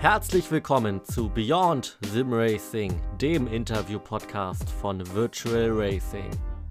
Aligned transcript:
Herzlich 0.00 0.50
willkommen 0.50 1.04
zu 1.04 1.28
Beyond 1.28 1.98
Sim 2.06 2.32
Racing, 2.32 2.98
dem 3.20 3.46
Interview-Podcast 3.46 4.66
von 4.80 5.06
Virtual 5.14 5.68
Racing. 5.70 6.30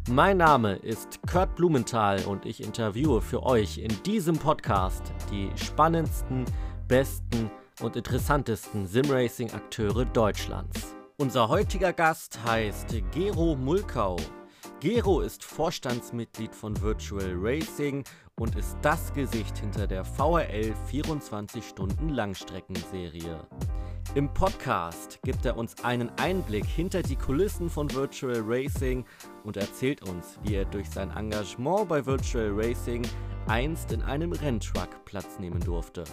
Mein 0.09 0.37
Name 0.37 0.77
ist 0.77 1.19
Kurt 1.31 1.55
Blumenthal 1.55 2.25
und 2.25 2.47
ich 2.47 2.63
interviewe 2.63 3.21
für 3.21 3.43
euch 3.43 3.77
in 3.77 3.95
diesem 4.01 4.35
Podcast 4.35 5.03
die 5.31 5.51
spannendsten, 5.55 6.43
besten 6.87 7.51
und 7.81 7.95
interessantesten 7.95 8.87
Sim-Racing-Akteure 8.87 10.05
Deutschlands. 10.05 10.95
Unser 11.17 11.49
heutiger 11.49 11.93
Gast 11.93 12.39
heißt 12.43 12.95
Gero 13.11 13.55
Mulkau. 13.55 14.15
Gero 14.79 15.21
ist 15.21 15.43
Vorstandsmitglied 15.43 16.55
von 16.55 16.81
Virtual 16.81 17.35
Racing 17.35 18.03
und 18.39 18.55
ist 18.55 18.77
das 18.81 19.13
Gesicht 19.13 19.57
hinter 19.57 19.85
der 19.85 20.05
VRL 20.05 20.73
24 20.87 21.63
Stunden 21.63 22.09
Langstreckenserie. 22.09 23.45
Im 24.15 24.33
Podcast 24.33 25.19
gibt 25.23 25.45
er 25.45 25.57
uns 25.57 25.83
einen 25.83 26.09
Einblick 26.17 26.65
hinter 26.65 27.03
die 27.03 27.15
Kulissen 27.15 27.69
von 27.69 27.93
Virtual 27.93 28.41
Racing 28.43 29.05
und 29.43 29.57
erzählt 29.57 30.07
uns, 30.09 30.39
wie 30.43 30.55
er 30.55 30.65
durch 30.65 30.89
sein 30.89 31.15
Engagement 31.15 31.87
bei 31.87 32.03
Virtual 32.05 32.51
Racing 32.51 33.05
einst 33.47 33.91
in 33.91 34.01
einem 34.01 34.31
Renntruck 34.31 35.05
Platz 35.05 35.37
nehmen 35.39 35.59
durfte. 35.59 36.03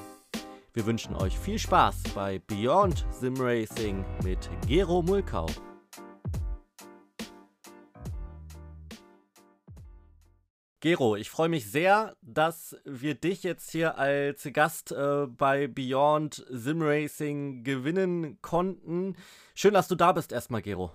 Wir 0.74 0.84
wünschen 0.84 1.16
euch 1.16 1.38
viel 1.38 1.58
Spaß 1.58 2.02
bei 2.14 2.38
Beyond 2.46 3.06
Sim 3.10 3.34
Racing 3.38 4.04
mit 4.22 4.50
Gero 4.66 5.00
Mulkau. 5.00 5.46
Gero, 10.80 11.16
ich 11.16 11.30
freue 11.30 11.48
mich 11.48 11.70
sehr, 11.70 12.16
dass 12.20 12.76
wir 12.84 13.14
dich 13.14 13.42
jetzt 13.42 13.70
hier 13.70 13.96
als 13.96 14.46
Gast 14.52 14.92
äh, 14.92 15.26
bei 15.26 15.68
Beyond 15.68 16.44
Sim 16.50 16.82
Racing 16.82 17.64
gewinnen 17.64 18.38
konnten. 18.42 19.16
Schön, 19.54 19.72
dass 19.72 19.88
du 19.88 19.94
da 19.94 20.12
bist 20.12 20.32
erstmal, 20.32 20.60
Gero. 20.60 20.92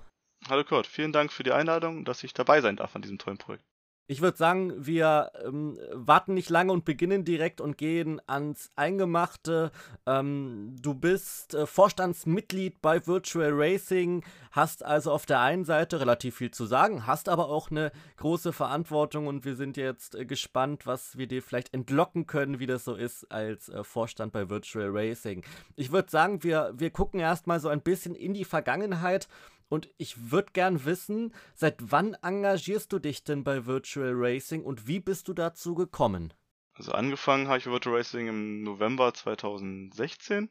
Hallo 0.47 0.63
Kurt, 0.63 0.85
vielen 0.85 1.11
Dank 1.11 1.31
für 1.31 1.43
die 1.43 1.51
Einladung, 1.51 2.05
dass 2.05 2.23
ich 2.23 2.33
dabei 2.33 2.61
sein 2.61 2.75
darf 2.75 2.95
an 2.95 3.01
diesem 3.01 3.17
tollen 3.17 3.37
Projekt. 3.37 3.63
Ich 4.11 4.21
würde 4.21 4.37
sagen, 4.37 4.73
wir 4.85 5.31
ähm, 5.45 5.79
warten 5.93 6.33
nicht 6.33 6.49
lange 6.49 6.73
und 6.73 6.83
beginnen 6.83 7.23
direkt 7.23 7.61
und 7.61 7.77
gehen 7.77 8.19
ans 8.27 8.69
Eingemachte. 8.75 9.71
Ähm, 10.05 10.75
du 10.81 10.93
bist 10.95 11.53
äh, 11.53 11.65
Vorstandsmitglied 11.65 12.81
bei 12.81 13.07
Virtual 13.07 13.51
Racing, 13.53 14.25
hast 14.51 14.83
also 14.83 15.13
auf 15.13 15.25
der 15.25 15.39
einen 15.39 15.63
Seite 15.63 16.01
relativ 16.01 16.35
viel 16.35 16.51
zu 16.51 16.65
sagen, 16.65 17.07
hast 17.07 17.29
aber 17.29 17.47
auch 17.47 17.71
eine 17.71 17.93
große 18.17 18.51
Verantwortung 18.51 19.27
und 19.27 19.45
wir 19.45 19.55
sind 19.55 19.77
jetzt 19.77 20.15
äh, 20.15 20.25
gespannt, 20.25 20.85
was 20.85 21.17
wir 21.17 21.27
dir 21.27 21.41
vielleicht 21.41 21.73
entlocken 21.73 22.27
können, 22.27 22.59
wie 22.59 22.67
das 22.67 22.83
so 22.83 22.95
ist 22.95 23.31
als 23.31 23.69
äh, 23.69 23.81
Vorstand 23.85 24.33
bei 24.33 24.49
Virtual 24.49 24.89
Racing. 24.91 25.41
Ich 25.77 25.93
würde 25.93 26.11
sagen, 26.11 26.43
wir, 26.43 26.73
wir 26.75 26.89
gucken 26.89 27.21
erstmal 27.21 27.61
so 27.61 27.69
ein 27.69 27.79
bisschen 27.79 28.15
in 28.15 28.33
die 28.33 28.43
Vergangenheit 28.43 29.29
und 29.71 29.89
ich 29.97 30.31
würde 30.31 30.51
gern 30.51 30.83
wissen, 30.83 31.33
seit 31.55 31.77
wann 31.79 32.13
engagierst 32.15 32.91
du 32.91 32.99
dich 32.99 33.23
denn 33.23 33.45
bei 33.45 33.65
Virtual 33.65 34.11
Racing 34.13 34.63
und 34.65 34.85
wie 34.85 34.99
bist 34.99 35.29
du 35.29 35.33
dazu 35.33 35.75
gekommen? 35.75 36.33
Also 36.73 36.91
angefangen 36.91 37.47
habe 37.47 37.57
ich 37.57 37.65
Virtual 37.67 37.95
Racing 37.95 38.27
im 38.27 38.63
November 38.63 39.13
2016. 39.13 40.49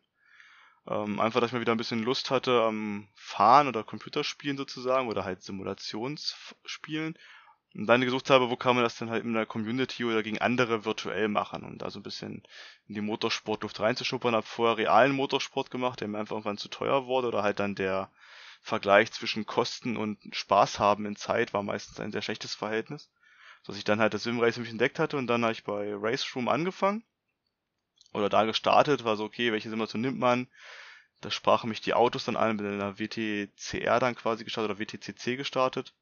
Ähm, 0.88 1.20
einfach, 1.20 1.40
dass 1.40 1.50
ich 1.50 1.52
mal 1.52 1.60
wieder 1.60 1.72
ein 1.72 1.78
bisschen 1.78 2.02
Lust 2.02 2.30
hatte 2.30 2.62
am 2.62 3.08
Fahren 3.14 3.68
oder 3.68 3.84
Computerspielen 3.84 4.56
sozusagen 4.56 5.08
oder 5.08 5.24
halt 5.24 5.42
Simulationsspielen. 5.42 7.18
Und 7.74 7.86
dann 7.86 8.00
gesucht 8.00 8.30
habe, 8.30 8.48
wo 8.48 8.56
kann 8.56 8.74
man 8.74 8.84
das 8.84 8.96
denn 8.96 9.10
halt 9.10 9.22
in 9.22 9.34
der 9.34 9.44
Community 9.44 10.04
oder 10.06 10.22
gegen 10.22 10.38
andere 10.38 10.86
virtuell 10.86 11.28
machen 11.28 11.62
und 11.64 11.82
da 11.82 11.90
so 11.90 12.00
ein 12.00 12.02
bisschen 12.02 12.42
in 12.88 12.94
die 12.94 13.02
Motorsportluft 13.02 13.80
reinzuschnuppern. 13.80 14.34
Habe 14.34 14.46
vorher 14.46 14.78
realen 14.78 15.12
Motorsport 15.12 15.70
gemacht, 15.70 16.00
der 16.00 16.08
mir 16.08 16.18
einfach 16.18 16.36
irgendwann 16.36 16.56
zu 16.56 16.68
teuer 16.68 17.04
wurde 17.04 17.28
oder 17.28 17.42
halt 17.42 17.60
dann 17.60 17.74
der 17.74 18.10
Vergleich 18.60 19.10
zwischen 19.12 19.46
Kosten 19.46 19.96
und 19.96 20.18
Spaß 20.32 20.78
haben 20.78 21.06
in 21.06 21.16
Zeit 21.16 21.54
war 21.54 21.62
meistens 21.62 21.98
ein 21.98 22.12
sehr 22.12 22.22
schlechtes 22.22 22.54
Verhältnis. 22.54 23.10
Dass 23.66 23.76
ich 23.76 23.84
dann 23.84 24.00
halt 24.00 24.14
das 24.14 24.22
Simrace 24.22 24.58
mich 24.58 24.70
entdeckt 24.70 24.98
hatte 24.98 25.16
und 25.16 25.26
dann 25.26 25.42
habe 25.42 25.52
ich 25.52 25.64
bei 25.64 25.92
Race 25.94 26.34
Room 26.34 26.48
angefangen. 26.48 27.04
Oder 28.12 28.28
da 28.28 28.44
gestartet, 28.44 29.04
war 29.04 29.16
so, 29.16 29.24
okay, 29.24 29.52
welche 29.52 29.70
Simulation 29.70 30.00
nimmt 30.00 30.18
man? 30.18 30.48
Da 31.20 31.30
sprachen 31.30 31.68
mich 31.68 31.80
die 31.80 31.94
Autos 31.94 32.24
dann 32.24 32.36
an, 32.36 32.56
bin 32.56 32.66
in 32.66 32.78
der 32.78 32.98
WTCR 32.98 34.00
dann 34.00 34.14
quasi 34.14 34.44
gestartet 34.44 34.70
oder 34.70 34.80
WTCC 34.80 35.36
gestartet. 35.36 35.92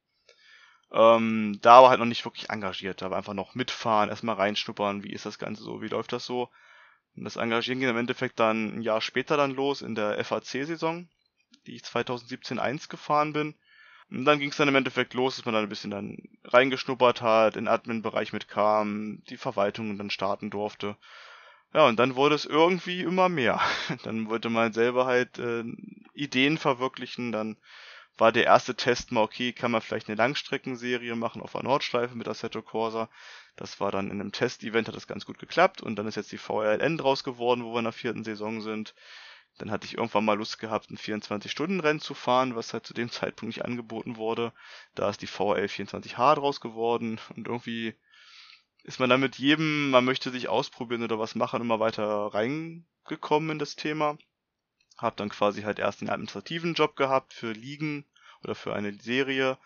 Ähm, 0.90 1.58
da 1.60 1.82
war 1.82 1.90
halt 1.90 1.98
noch 1.98 2.06
nicht 2.06 2.24
wirklich 2.24 2.48
engagiert, 2.50 3.02
da 3.02 3.10
war 3.10 3.18
einfach 3.18 3.34
noch 3.34 3.54
mitfahren, 3.54 4.08
erstmal 4.08 4.36
reinschnuppern, 4.36 5.02
wie 5.02 5.12
ist 5.12 5.26
das 5.26 5.38
Ganze 5.38 5.62
so, 5.62 5.82
wie 5.82 5.88
läuft 5.88 6.12
das 6.12 6.24
so. 6.24 6.50
Und 7.14 7.24
das 7.24 7.36
Engagieren 7.36 7.80
ging 7.80 7.90
im 7.90 7.96
Endeffekt 7.96 8.40
dann 8.40 8.78
ein 8.78 8.82
Jahr 8.82 9.00
später 9.00 9.36
dann 9.36 9.50
los 9.50 9.82
in 9.82 9.94
der 9.94 10.24
FAC-Saison 10.24 11.08
die 11.66 11.76
ich 11.76 11.84
2017 11.84 12.58
1 12.58 12.88
gefahren 12.88 13.32
bin. 13.32 13.54
Und 14.10 14.24
dann 14.24 14.38
ging 14.38 14.50
es 14.50 14.56
dann 14.56 14.68
im 14.68 14.74
Endeffekt 14.74 15.12
los, 15.14 15.36
dass 15.36 15.44
man 15.44 15.54
dann 15.54 15.64
ein 15.64 15.68
bisschen 15.68 15.90
dann 15.90 16.16
reingeschnuppert 16.44 17.20
hat, 17.20 17.56
in 17.56 17.68
Admin-Bereich 17.68 18.32
mitkam, 18.32 19.22
die 19.28 19.36
Verwaltung 19.36 19.98
dann 19.98 20.10
starten 20.10 20.50
durfte. 20.50 20.96
Ja, 21.74 21.86
und 21.86 21.98
dann 21.98 22.16
wurde 22.16 22.34
es 22.34 22.46
irgendwie 22.46 23.02
immer 23.02 23.28
mehr. 23.28 23.60
Dann 24.02 24.30
wollte 24.30 24.48
man 24.48 24.72
selber 24.72 25.04
halt 25.04 25.38
äh, 25.38 25.64
Ideen 26.14 26.56
verwirklichen, 26.56 27.30
dann 27.30 27.58
war 28.18 28.32
der 28.32 28.44
erste 28.44 28.74
Test 28.74 29.12
mal, 29.12 29.22
okay, 29.22 29.52
kann 29.52 29.70
man 29.70 29.80
vielleicht 29.80 30.08
eine 30.08 30.16
Langstreckenserie 30.16 31.14
machen 31.14 31.40
auf 31.40 31.52
der 31.52 31.62
Nordschleife 31.62 32.16
mit 32.16 32.26
Assetto 32.26 32.62
Corsa. 32.62 33.08
Das 33.54 33.80
war 33.80 33.92
dann 33.92 34.10
in 34.10 34.20
einem 34.20 34.32
Test-Event, 34.32 34.88
hat 34.88 34.96
das 34.96 35.06
ganz 35.06 35.24
gut 35.24 35.38
geklappt 35.38 35.82
und 35.82 35.96
dann 35.96 36.06
ist 36.06 36.16
jetzt 36.16 36.32
die 36.32 36.38
VRLN 36.38 36.98
draus 36.98 37.22
geworden, 37.22 37.64
wo 37.64 37.72
wir 37.74 37.78
in 37.78 37.84
der 37.84 37.92
vierten 37.92 38.24
Saison 38.24 38.60
sind. 38.60 38.94
Dann 39.56 39.70
hatte 39.70 39.86
ich 39.86 39.96
irgendwann 39.96 40.24
mal 40.24 40.36
Lust 40.36 40.58
gehabt, 40.58 40.90
ein 40.90 40.98
24-Stunden-Rennen 40.98 42.00
zu 42.00 42.14
fahren, 42.14 42.54
was 42.54 42.72
halt 42.72 42.86
zu 42.86 42.94
dem 42.94 43.10
Zeitpunkt 43.10 43.54
nicht 43.54 43.64
angeboten 43.64 44.16
wurde. 44.16 44.52
Da 44.94 45.08
ist 45.08 45.22
die 45.22 45.26
VRL 45.26 45.66
24H 45.66 46.34
draus 46.36 46.60
geworden 46.60 47.20
und 47.36 47.48
irgendwie 47.48 47.94
ist 48.84 49.00
man 49.00 49.10
dann 49.10 49.20
mit 49.20 49.36
jedem, 49.36 49.90
man 49.90 50.04
möchte 50.04 50.30
sich 50.30 50.48
ausprobieren 50.48 51.02
oder 51.02 51.18
was 51.18 51.34
machen, 51.34 51.60
immer 51.60 51.80
weiter 51.80 52.04
reingekommen 52.06 53.50
in 53.50 53.58
das 53.58 53.76
Thema. 53.76 54.16
Hab 54.96 55.16
dann 55.16 55.28
quasi 55.28 55.62
halt 55.62 55.78
erst 55.78 56.00
den 56.00 56.10
administrativen 56.10 56.74
Job 56.74 56.96
gehabt 56.96 57.32
für 57.32 57.52
Ligen 57.52 58.04
oder 58.42 58.54
für 58.54 58.74
eine 58.74 58.94
Serie. 58.94 59.58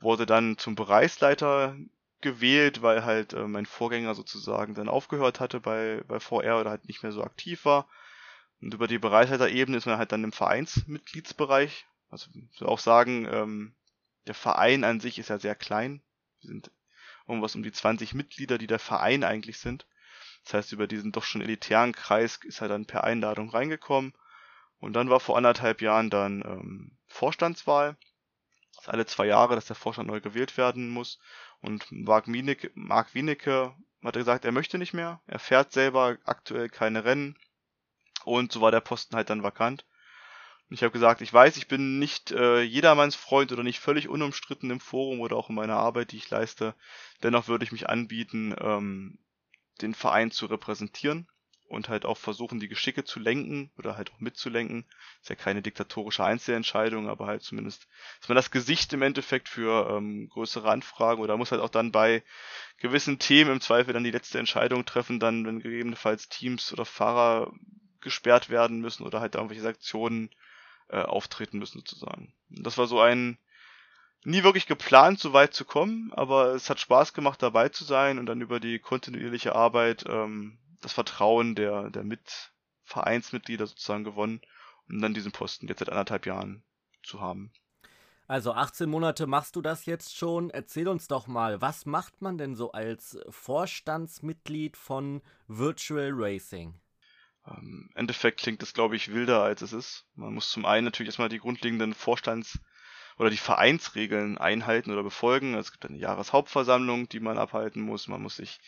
Wurde 0.00 0.26
dann 0.26 0.58
zum 0.58 0.74
Bereichsleiter 0.74 1.76
gewählt, 2.20 2.82
weil 2.82 3.04
halt 3.04 3.34
äh, 3.34 3.46
mein 3.46 3.66
Vorgänger 3.66 4.14
sozusagen 4.14 4.74
dann 4.74 4.88
aufgehört 4.88 5.40
hatte 5.40 5.60
bei, 5.60 6.02
bei 6.08 6.18
VR 6.18 6.60
oder 6.60 6.70
halt 6.70 6.88
nicht 6.88 7.02
mehr 7.02 7.12
so 7.12 7.22
aktiv 7.22 7.64
war. 7.64 7.86
Und 8.64 8.72
über 8.72 8.88
die 8.88 8.98
Bereichsleiterebene 8.98 9.76
ist 9.76 9.84
man 9.84 9.98
halt 9.98 10.10
dann 10.10 10.24
im 10.24 10.32
Vereinsmitgliedsbereich. 10.32 11.84
Also 12.08 12.30
ich 12.50 12.60
will 12.62 12.68
auch 12.68 12.78
sagen, 12.78 13.28
ähm, 13.30 13.74
der 14.26 14.32
Verein 14.32 14.84
an 14.84 15.00
sich 15.00 15.18
ist 15.18 15.28
ja 15.28 15.38
sehr 15.38 15.54
klein. 15.54 16.00
Wir 16.40 16.48
sind 16.48 16.70
irgendwas 17.28 17.54
um 17.56 17.62
die 17.62 17.72
20 17.72 18.14
Mitglieder, 18.14 18.56
die 18.56 18.66
der 18.66 18.78
Verein 18.78 19.22
eigentlich 19.22 19.58
sind. 19.58 19.86
Das 20.44 20.54
heißt, 20.54 20.72
über 20.72 20.86
diesen 20.86 21.12
doch 21.12 21.24
schon 21.24 21.42
elitären 21.42 21.92
Kreis 21.92 22.40
ist 22.42 22.62
er 22.62 22.68
dann 22.68 22.86
per 22.86 23.04
Einladung 23.04 23.50
reingekommen. 23.50 24.14
Und 24.78 24.94
dann 24.94 25.10
war 25.10 25.20
vor 25.20 25.36
anderthalb 25.36 25.82
Jahren 25.82 26.08
dann 26.08 26.40
ähm, 26.40 26.96
Vorstandswahl. 27.06 27.98
Das 28.76 28.84
ist 28.84 28.88
alle 28.88 29.04
zwei 29.04 29.26
Jahre, 29.26 29.56
dass 29.56 29.66
der 29.66 29.76
Vorstand 29.76 30.08
neu 30.08 30.22
gewählt 30.22 30.56
werden 30.56 30.88
muss. 30.88 31.18
Und 31.60 31.92
Marc 31.92 32.32
Wienecke, 32.32 32.70
Marc 32.72 33.14
Wienecke 33.14 33.74
hat 34.02 34.14
gesagt, 34.14 34.46
er 34.46 34.52
möchte 34.52 34.78
nicht 34.78 34.94
mehr. 34.94 35.20
Er 35.26 35.38
fährt 35.38 35.72
selber 35.72 36.16
aktuell 36.24 36.70
keine 36.70 37.04
Rennen. 37.04 37.36
Und 38.24 38.52
so 38.52 38.60
war 38.60 38.70
der 38.70 38.80
Posten 38.80 39.16
halt 39.16 39.30
dann 39.30 39.42
vakant. 39.42 39.84
Und 40.70 40.76
ich 40.76 40.82
habe 40.82 40.92
gesagt, 40.92 41.20
ich 41.20 41.32
weiß, 41.32 41.56
ich 41.56 41.68
bin 41.68 41.98
nicht 41.98 42.32
äh, 42.32 42.62
jedermanns 42.62 43.14
Freund 43.14 43.52
oder 43.52 43.62
nicht 43.62 43.80
völlig 43.80 44.08
unumstritten 44.08 44.70
im 44.70 44.80
Forum 44.80 45.20
oder 45.20 45.36
auch 45.36 45.50
in 45.50 45.54
meiner 45.54 45.76
Arbeit, 45.76 46.12
die 46.12 46.16
ich 46.16 46.30
leiste. 46.30 46.74
Dennoch 47.22 47.48
würde 47.48 47.64
ich 47.64 47.72
mich 47.72 47.88
anbieten, 47.88 48.54
ähm, 48.58 49.18
den 49.82 49.94
Verein 49.94 50.30
zu 50.30 50.46
repräsentieren 50.46 51.28
und 51.68 51.88
halt 51.88 52.04
auch 52.04 52.18
versuchen, 52.18 52.60
die 52.60 52.68
Geschicke 52.68 53.04
zu 53.04 53.20
lenken 53.20 53.70
oder 53.76 53.96
halt 53.96 54.12
auch 54.12 54.20
mitzulenken. 54.20 54.86
Ist 55.20 55.30
ja 55.30 55.36
keine 55.36 55.62
diktatorische 55.62 56.24
Einzelentscheidung, 56.24 57.08
aber 57.08 57.26
halt 57.26 57.42
zumindest 57.42 57.86
ist 58.20 58.28
man 58.28 58.36
das 58.36 58.50
Gesicht 58.50 58.92
im 58.92 59.02
Endeffekt 59.02 59.48
für 59.48 59.90
ähm, 59.90 60.28
größere 60.28 60.70
Anfragen 60.70 61.20
oder 61.20 61.36
muss 61.36 61.52
halt 61.52 61.60
auch 61.60 61.68
dann 61.70 61.92
bei 61.92 62.22
gewissen 62.78 63.18
Themen 63.18 63.52
im 63.52 63.60
Zweifel 63.60 63.92
dann 63.92 64.04
die 64.04 64.10
letzte 64.10 64.38
Entscheidung 64.38 64.84
treffen, 64.84 65.20
dann 65.20 65.44
wenn 65.44 65.60
gegebenenfalls 65.60 66.28
Teams 66.28 66.72
oder 66.72 66.84
Fahrer 66.84 67.52
gesperrt 68.04 68.50
werden 68.50 68.80
müssen 68.80 69.04
oder 69.04 69.20
halt 69.20 69.34
irgendwelche 69.34 69.62
Sanktionen 69.62 70.30
äh, 70.88 71.02
auftreten 71.02 71.58
müssen 71.58 71.78
sozusagen. 71.78 72.32
Das 72.48 72.78
war 72.78 72.86
so 72.86 73.00
ein 73.00 73.38
nie 74.24 74.42
wirklich 74.42 74.66
geplant, 74.66 75.18
so 75.18 75.32
weit 75.32 75.54
zu 75.54 75.64
kommen, 75.64 76.12
aber 76.14 76.54
es 76.54 76.70
hat 76.70 76.80
Spaß 76.80 77.12
gemacht, 77.12 77.42
dabei 77.42 77.68
zu 77.68 77.84
sein 77.84 78.18
und 78.18 78.26
dann 78.26 78.40
über 78.40 78.60
die 78.60 78.78
kontinuierliche 78.78 79.54
Arbeit 79.54 80.04
ähm, 80.08 80.58
das 80.80 80.92
Vertrauen 80.92 81.54
der, 81.54 81.90
der 81.90 82.04
Mitvereinsmitglieder 82.04 83.66
sozusagen 83.66 84.04
gewonnen, 84.04 84.40
um 84.88 85.00
dann 85.00 85.14
diesen 85.14 85.32
Posten 85.32 85.68
jetzt 85.68 85.80
seit 85.80 85.90
anderthalb 85.90 86.26
Jahren 86.26 86.62
zu 87.02 87.20
haben. 87.20 87.52
Also 88.26 88.52
18 88.54 88.88
Monate 88.88 89.26
machst 89.26 89.54
du 89.54 89.60
das 89.60 89.84
jetzt 89.84 90.16
schon. 90.16 90.48
Erzähl 90.48 90.88
uns 90.88 91.08
doch 91.08 91.26
mal, 91.26 91.60
was 91.60 91.84
macht 91.84 92.22
man 92.22 92.38
denn 92.38 92.54
so 92.54 92.72
als 92.72 93.18
Vorstandsmitglied 93.28 94.78
von 94.78 95.20
Virtual 95.46 96.10
Racing? 96.12 96.80
Ähm, 97.46 97.90
Im 97.90 97.96
Endeffekt 97.96 98.40
klingt 98.40 98.62
das, 98.62 98.74
glaube 98.74 98.96
ich, 98.96 99.12
wilder 99.12 99.42
als 99.42 99.62
es 99.62 99.72
ist. 99.72 100.06
Man 100.14 100.34
muss 100.34 100.50
zum 100.50 100.64
einen 100.64 100.84
natürlich 100.84 101.08
erstmal 101.08 101.28
die 101.28 101.38
grundlegenden 101.38 101.94
Vorstands- 101.94 102.58
oder 103.18 103.30
die 103.30 103.36
Vereinsregeln 103.36 104.38
einhalten 104.38 104.90
oder 104.90 105.02
befolgen. 105.02 105.54
Es 105.54 105.72
gibt 105.72 105.86
eine 105.86 105.98
Jahreshauptversammlung, 105.98 107.08
die 107.08 107.20
man 107.20 107.38
abhalten 107.38 107.82
muss. 107.82 108.08
Man 108.08 108.22
muss 108.22 108.36
sich 108.36 108.60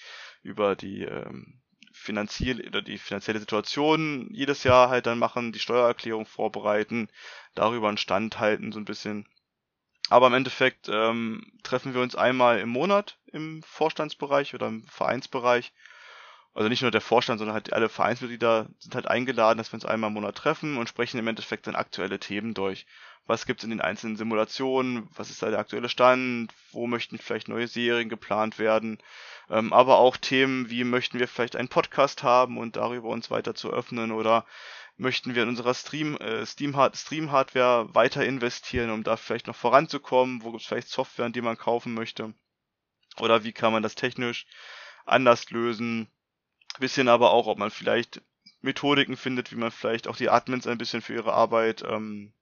über 0.43 0.77
die 0.77 1.03
ähm, 1.03 1.61
finanziell 1.93 2.67
oder 2.67 2.83
die 2.83 2.99
finanzielle 2.99 3.41
Situation 3.41 4.29
jedes 4.31 4.63
Jahr 4.65 4.89
halt 4.89 5.07
dann 5.07 5.19
machen, 5.19 5.53
die 5.53 5.59
Steuererklärung 5.59 6.27
vorbereiten, 6.27 7.09
darüber 7.55 7.89
einen 7.89 7.99
Stand 7.99 8.39
halten, 8.39 8.71
so 8.71 8.79
ein 8.79 8.85
bisschen. 8.85 9.27
Aber 10.09 10.29
im 10.29 10.35
Endeffekt 10.35 10.89
ähm, 10.89 11.53
treffen 11.65 11.95
wir 11.95 12.01
uns 12.01 12.15
einmal 12.15 12.61
im 12.61 12.69
Monat 12.69 13.19
im 13.33 13.63
Vorstandsbereich 13.65 14.55
oder 14.55 14.69
im 14.69 14.87
Vereinsbereich. 14.87 15.73
Also 16.57 16.71
nicht 16.71 16.81
nur 16.81 16.91
der 16.91 17.03
Vorstand, 17.03 17.39
sondern 17.39 17.53
halt 17.53 17.75
alle 17.75 17.91
Vereinsmitglieder 17.91 18.71
sind 18.79 18.95
halt 18.95 19.07
eingeladen, 19.07 19.59
dass 19.59 19.71
wir 19.73 19.75
uns 19.75 19.85
einmal 19.85 20.09
im 20.09 20.15
Monat 20.15 20.37
treffen 20.37 20.79
und 20.79 20.89
sprechen 20.89 21.19
im 21.19 21.27
Endeffekt 21.27 21.67
dann 21.67 21.77
aktuelle 21.77 22.19
Themen 22.19 22.55
durch. 22.55 22.87
Was 23.27 23.45
gibt's 23.45 23.63
in 23.63 23.69
den 23.69 23.83
einzelnen 23.83 24.17
Simulationen? 24.17 25.07
Was 25.15 25.29
ist 25.29 25.43
da 25.43 25.51
der 25.51 25.59
aktuelle 25.59 25.91
Stand? 25.91 26.55
Wo 26.73 26.87
möchten 26.87 27.19
vielleicht 27.19 27.49
neue 27.49 27.69
Serien 27.69 28.09
geplant 28.09 28.59
werden? 28.59 28.97
Ähm, 29.51 29.75
aber 29.75 29.99
auch 29.99 30.17
Themen 30.17 30.71
wie 30.71 30.85
möchten 30.85 31.19
wir 31.19 31.29
vielleicht 31.29 31.57
einen 31.57 31.69
Podcast 31.69 32.23
haben 32.23 32.57
und 32.57 32.77
darüber 32.77 33.11
uns 33.11 33.31
weiter 33.31 33.55
zu 33.55 33.71
öffnen 33.71 34.11
oder 34.11 34.47
möchten 34.97 35.35
wir 35.35 35.43
in 35.43 35.51
unserer 35.51 35.75
Stream, 35.75 36.17
äh, 36.17 36.47
Stream 36.47 36.75
Hardware 36.75 37.95
weiter 37.95 38.25
investieren, 38.25 38.89
um 38.89 39.03
da 39.03 39.19
vielleicht 39.19 39.47
noch 39.47 39.57
voranzukommen? 39.57 40.43
Wo 40.43 40.53
gibt's 40.53 40.69
vielleicht 40.69 40.89
Software, 40.89 41.29
die 41.29 41.43
man 41.43 41.59
kaufen 41.59 41.93
möchte? 41.93 42.33
Oder 43.19 43.45
wie 43.45 43.53
kann 43.53 43.73
man 43.73 43.83
das 43.83 43.95
technisch 43.95 44.47
anders 45.05 45.51
lösen? 45.51 46.11
Bisschen 46.79 47.09
aber 47.09 47.31
auch, 47.31 47.47
ob 47.47 47.59
man 47.59 47.71
vielleicht 47.71 48.21
Methodiken 48.61 49.17
findet, 49.17 49.53
wie 49.53 49.57
man 49.57 49.71
vielleicht 49.71 50.09
auch 50.09 50.17
die 50.17 50.31
Admins 50.31 50.67
ein 50.67 50.79
bisschen 50.79 51.03
für 51.03 51.15
ihre 51.15 51.33
Arbeit 51.33 51.83
ähm, 51.89 52.33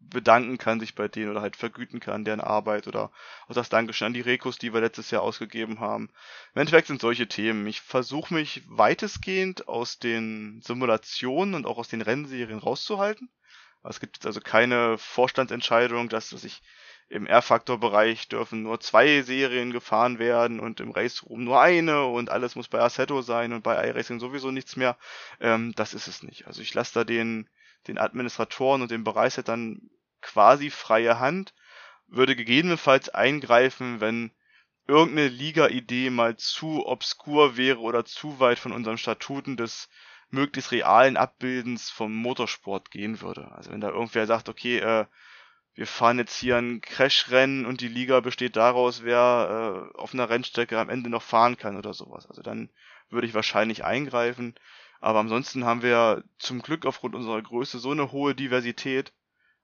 bedanken 0.00 0.58
kann, 0.58 0.80
sich 0.80 0.94
bei 0.94 1.08
denen 1.08 1.30
oder 1.30 1.40
halt 1.42 1.56
vergüten 1.56 2.00
kann, 2.00 2.24
deren 2.24 2.40
Arbeit 2.40 2.86
oder 2.86 3.10
auch 3.46 3.54
das 3.54 3.68
Dankeschön 3.68 4.06
an 4.06 4.14
die 4.14 4.20
Rekos, 4.20 4.58
die 4.58 4.72
wir 4.72 4.80
letztes 4.80 5.10
Jahr 5.10 5.22
ausgegeben 5.22 5.80
haben. 5.80 6.10
Im 6.54 6.60
Endeffekt 6.60 6.88
sind 6.88 7.00
solche 7.00 7.28
Themen. 7.28 7.66
Ich 7.66 7.80
versuche 7.80 8.32
mich 8.32 8.62
weitestgehend 8.66 9.68
aus 9.68 9.98
den 9.98 10.62
Simulationen 10.62 11.54
und 11.54 11.66
auch 11.66 11.78
aus 11.78 11.88
den 11.88 12.02
Rennserien 12.02 12.58
rauszuhalten. 12.58 13.28
Es 13.84 14.00
gibt 14.00 14.16
jetzt 14.16 14.26
also 14.26 14.40
keine 14.40 14.98
Vorstandsentscheidung, 14.98 16.08
dass, 16.08 16.30
dass 16.30 16.44
ich 16.44 16.62
im 17.08 17.26
R-Faktor-Bereich 17.26 18.28
dürfen 18.28 18.62
nur 18.62 18.80
zwei 18.80 19.22
Serien 19.22 19.72
gefahren 19.72 20.18
werden 20.18 20.60
und 20.60 20.80
im 20.80 20.90
Race 20.90 21.24
Room 21.24 21.44
nur 21.44 21.60
eine 21.60 22.04
und 22.04 22.30
alles 22.30 22.54
muss 22.54 22.68
bei 22.68 22.80
Assetto 22.80 23.22
sein 23.22 23.52
und 23.52 23.62
bei 23.62 23.88
iRacing 23.88 24.20
sowieso 24.20 24.50
nichts 24.50 24.76
mehr. 24.76 24.96
Ähm, 25.40 25.72
das 25.74 25.94
ist 25.94 26.06
es 26.06 26.22
nicht. 26.22 26.46
Also 26.46 26.60
ich 26.60 26.74
lasse 26.74 26.94
da 26.94 27.04
den, 27.04 27.48
den 27.86 27.98
Administratoren 27.98 28.82
und 28.82 28.90
den 28.90 29.04
Bereichsleitern 29.04 29.90
quasi 30.20 30.70
freie 30.70 31.18
Hand, 31.18 31.54
würde 32.08 32.36
gegebenenfalls 32.36 33.08
eingreifen, 33.08 34.00
wenn 34.00 34.30
irgendeine 34.86 35.28
Liga-Idee 35.28 36.10
mal 36.10 36.36
zu 36.36 36.86
obskur 36.86 37.56
wäre 37.56 37.80
oder 37.80 38.04
zu 38.04 38.40
weit 38.40 38.58
von 38.58 38.72
unseren 38.72 38.98
Statuten 38.98 39.56
des 39.56 39.88
möglichst 40.30 40.72
realen 40.72 41.16
Abbildens 41.16 41.90
vom 41.90 42.14
Motorsport 42.14 42.90
gehen 42.90 43.20
würde. 43.22 43.50
Also 43.52 43.70
wenn 43.70 43.80
da 43.80 43.88
irgendwer 43.88 44.26
sagt, 44.26 44.48
okay, 44.48 44.78
äh, 44.78 45.06
wir 45.78 45.86
fahren 45.86 46.18
jetzt 46.18 46.36
hier 46.36 46.56
ein 46.56 46.80
Crash-Rennen 46.80 47.64
und 47.64 47.80
die 47.80 47.86
Liga 47.86 48.18
besteht 48.18 48.56
daraus, 48.56 49.04
wer 49.04 49.92
äh, 49.94 49.96
auf 49.96 50.12
einer 50.12 50.28
Rennstrecke 50.28 50.76
am 50.76 50.88
Ende 50.88 51.08
noch 51.08 51.22
fahren 51.22 51.56
kann 51.56 51.76
oder 51.76 51.94
sowas. 51.94 52.26
Also 52.26 52.42
dann 52.42 52.68
würde 53.10 53.28
ich 53.28 53.34
wahrscheinlich 53.34 53.84
eingreifen. 53.84 54.56
Aber 55.00 55.20
ansonsten 55.20 55.64
haben 55.64 55.82
wir 55.82 56.24
zum 56.36 56.62
Glück 56.62 56.84
aufgrund 56.84 57.14
unserer 57.14 57.40
Größe 57.40 57.78
so 57.78 57.92
eine 57.92 58.10
hohe 58.10 58.34
Diversität, 58.34 59.12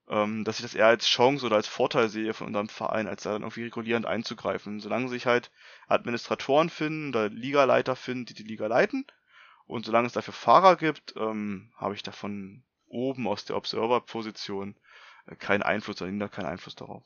ähm, 0.08 0.44
dass 0.44 0.60
ich 0.60 0.62
das 0.62 0.76
eher 0.76 0.86
als 0.86 1.04
Chance 1.04 1.46
oder 1.46 1.56
als 1.56 1.66
Vorteil 1.66 2.08
sehe 2.08 2.32
von 2.32 2.46
unserem 2.46 2.68
Verein, 2.68 3.08
als 3.08 3.24
da 3.24 3.32
dann 3.32 3.42
irgendwie 3.42 3.64
regulierend 3.64 4.06
einzugreifen. 4.06 4.78
Solange 4.78 5.08
sich 5.08 5.26
halt 5.26 5.50
Administratoren 5.88 6.70
finden 6.70 7.08
oder 7.08 7.28
Ligaleiter 7.28 7.96
finden, 7.96 8.26
die 8.26 8.34
die 8.34 8.44
Liga 8.44 8.68
leiten 8.68 9.04
und 9.66 9.84
solange 9.84 10.06
es 10.06 10.12
dafür 10.12 10.34
Fahrer 10.34 10.76
gibt, 10.76 11.14
ähm, 11.16 11.72
habe 11.76 11.96
ich 11.96 12.04
davon 12.04 12.62
oben 12.86 13.26
aus 13.26 13.44
der 13.46 13.56
Observer-Position 13.56 14.76
keinen 15.38 15.62
Einfluss, 15.62 16.00
oder 16.02 16.12
da 16.12 16.28
keinen 16.28 16.46
Einfluss 16.46 16.74
darauf. 16.74 17.04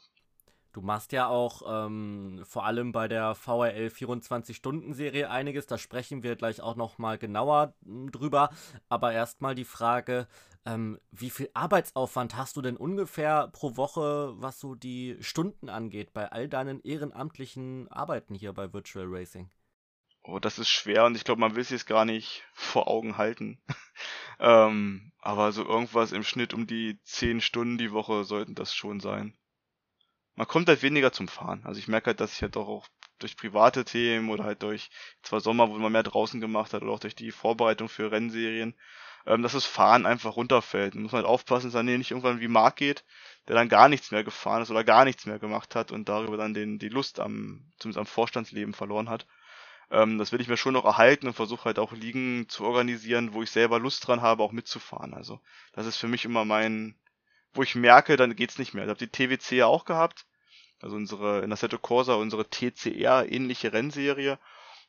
Du 0.72 0.82
machst 0.82 1.12
ja 1.12 1.26
auch 1.26 1.62
ähm, 1.66 2.42
vor 2.44 2.64
allem 2.64 2.92
bei 2.92 3.08
der 3.08 3.34
VRL 3.34 3.88
24-Stunden-Serie 3.88 5.30
einiges, 5.30 5.66
da 5.66 5.78
sprechen 5.78 6.22
wir 6.22 6.36
gleich 6.36 6.60
auch 6.60 6.76
nochmal 6.76 7.18
genauer 7.18 7.74
hm, 7.84 8.12
drüber. 8.12 8.50
Aber 8.88 9.12
erstmal 9.12 9.54
die 9.54 9.64
Frage, 9.64 10.28
ähm, 10.66 11.00
wie 11.10 11.30
viel 11.30 11.48
Arbeitsaufwand 11.54 12.36
hast 12.36 12.56
du 12.56 12.62
denn 12.62 12.76
ungefähr 12.76 13.48
pro 13.48 13.76
Woche, 13.76 14.34
was 14.36 14.60
so 14.60 14.74
die 14.74 15.16
Stunden 15.20 15.68
angeht, 15.68 16.12
bei 16.12 16.30
all 16.30 16.48
deinen 16.48 16.80
ehrenamtlichen 16.82 17.88
Arbeiten 17.88 18.34
hier 18.34 18.52
bei 18.52 18.72
Virtual 18.72 19.06
Racing? 19.08 19.50
Oh, 20.30 20.38
das 20.38 20.58
ist 20.58 20.68
schwer 20.68 21.06
und 21.06 21.16
ich 21.16 21.24
glaube, 21.24 21.40
man 21.40 21.56
will 21.56 21.62
es 21.62 21.86
gar 21.86 22.04
nicht 22.04 22.44
vor 22.52 22.86
Augen 22.86 23.16
halten. 23.16 23.58
ähm, 24.38 25.10
aber 25.20 25.52
so 25.52 25.64
irgendwas 25.64 26.12
im 26.12 26.22
Schnitt 26.22 26.52
um 26.52 26.66
die 26.66 27.00
10 27.04 27.40
Stunden 27.40 27.78
die 27.78 27.92
Woche 27.92 28.24
sollten 28.24 28.54
das 28.54 28.74
schon 28.74 29.00
sein. 29.00 29.32
Man 30.34 30.46
kommt 30.46 30.68
halt 30.68 30.82
weniger 30.82 31.12
zum 31.12 31.28
Fahren. 31.28 31.62
Also 31.64 31.80
ich 31.80 31.88
merke 31.88 32.08
halt, 32.08 32.20
dass 32.20 32.34
ich 32.34 32.42
halt 32.42 32.58
auch 32.58 32.86
durch 33.18 33.38
private 33.38 33.86
Themen 33.86 34.28
oder 34.28 34.44
halt 34.44 34.62
durch 34.62 34.90
zwar 35.22 35.40
Sommer, 35.40 35.70
wo 35.70 35.78
man 35.78 35.92
mehr 35.92 36.02
draußen 36.02 36.42
gemacht 36.42 36.74
hat 36.74 36.82
oder 36.82 36.92
auch 36.92 37.00
durch 37.00 37.16
die 37.16 37.30
Vorbereitung 37.30 37.88
für 37.88 38.12
Rennserien, 38.12 38.74
ähm, 39.26 39.42
dass 39.42 39.52
das 39.52 39.64
Fahren 39.64 40.04
einfach 40.04 40.36
runterfällt. 40.36 40.94
Da 40.94 40.98
muss 40.98 41.12
man 41.12 41.22
halt 41.22 41.30
aufpassen, 41.30 41.68
dass 41.68 41.74
er 41.74 41.84
nicht 41.84 42.10
irgendwann 42.10 42.40
wie 42.40 42.48
Mark 42.48 42.76
geht, 42.76 43.02
der 43.48 43.56
dann 43.56 43.70
gar 43.70 43.88
nichts 43.88 44.10
mehr 44.10 44.24
gefahren 44.24 44.60
ist 44.60 44.70
oder 44.70 44.84
gar 44.84 45.06
nichts 45.06 45.24
mehr 45.24 45.38
gemacht 45.38 45.74
hat 45.74 45.90
und 45.90 46.10
darüber 46.10 46.36
dann 46.36 46.52
den, 46.52 46.78
die 46.78 46.90
Lust 46.90 47.18
am, 47.18 47.72
zumindest 47.78 47.98
am 47.98 48.06
Vorstandsleben 48.06 48.74
verloren 48.74 49.08
hat. 49.08 49.26
Ähm, 49.90 50.18
das 50.18 50.32
will 50.32 50.40
ich 50.40 50.48
mir 50.48 50.56
schon 50.56 50.74
noch 50.74 50.84
erhalten 50.84 51.26
und 51.26 51.34
versuche 51.34 51.64
halt 51.64 51.78
auch 51.78 51.92
Ligen 51.92 52.48
zu 52.48 52.64
organisieren, 52.64 53.32
wo 53.32 53.42
ich 53.42 53.50
selber 53.50 53.78
Lust 53.78 54.06
dran 54.06 54.22
habe, 54.22 54.42
auch 54.42 54.52
mitzufahren. 54.52 55.14
Also 55.14 55.40
das 55.72 55.86
ist 55.86 55.96
für 55.96 56.08
mich 56.08 56.24
immer 56.24 56.44
mein, 56.44 56.94
wo 57.54 57.62
ich 57.62 57.74
merke, 57.74 58.16
dann 58.16 58.36
geht's 58.36 58.58
nicht 58.58 58.74
mehr. 58.74 58.84
Ich 58.84 58.90
habe 58.90 59.06
die 59.06 59.08
TWC 59.08 59.56
ja 59.56 59.66
auch 59.66 59.84
gehabt, 59.84 60.26
also 60.80 60.96
unsere 60.96 61.42
in 61.42 61.52
Assetto 61.52 61.78
Corsa, 61.78 62.14
unsere 62.14 62.48
TCR 62.48 63.30
ähnliche 63.30 63.72
Rennserie 63.72 64.38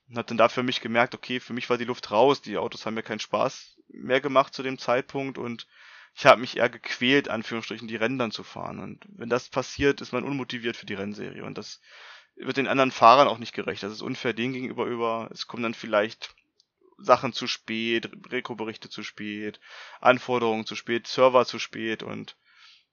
und 0.09 0.17
habe 0.17 0.27
dann 0.27 0.37
da 0.37 0.49
für 0.49 0.63
mich 0.63 0.81
gemerkt, 0.81 1.15
okay, 1.15 1.39
für 1.39 1.53
mich 1.53 1.69
war 1.69 1.77
die 1.77 1.85
Luft 1.85 2.11
raus, 2.11 2.41
die 2.41 2.57
Autos 2.57 2.85
haben 2.85 2.95
mir 2.95 3.03
keinen 3.03 3.19
Spaß 3.19 3.77
mehr 3.89 4.21
gemacht 4.21 4.53
zu 4.53 4.63
dem 4.63 4.77
Zeitpunkt 4.77 5.37
und 5.37 5.67
ich 6.15 6.25
habe 6.25 6.41
mich 6.41 6.57
eher 6.57 6.69
gequält, 6.69 7.29
Anführungsstrichen, 7.29 7.87
die 7.87 7.95
Rennen 7.95 8.17
dann 8.17 8.31
zu 8.31 8.43
fahren. 8.43 8.79
Und 8.79 9.05
wenn 9.07 9.29
das 9.29 9.49
passiert, 9.49 10.01
ist 10.01 10.11
man 10.11 10.23
unmotiviert 10.23 10.75
für 10.75 10.85
die 10.85 10.95
Rennserie. 10.95 11.45
Und 11.45 11.57
das 11.57 11.79
wird 12.39 12.57
den 12.57 12.67
anderen 12.67 12.91
Fahrern 12.91 13.27
auch 13.27 13.37
nicht 13.37 13.53
gerecht. 13.53 13.83
Das 13.83 13.91
ist 13.91 14.01
unfair 14.01 14.33
denen 14.33 14.53
gegenüber 14.53 14.85
über. 14.85 15.29
Es 15.31 15.47
kommen 15.47 15.63
dann 15.63 15.73
vielleicht 15.73 16.33
Sachen 16.97 17.33
zu 17.33 17.47
spät, 17.47 18.09
Reko-Berichte 18.31 18.89
zu 18.89 19.03
spät, 19.03 19.59
Anforderungen 20.01 20.65
zu 20.65 20.75
spät, 20.75 21.07
Server 21.07 21.45
zu 21.45 21.59
spät 21.59 22.03
und 22.03 22.35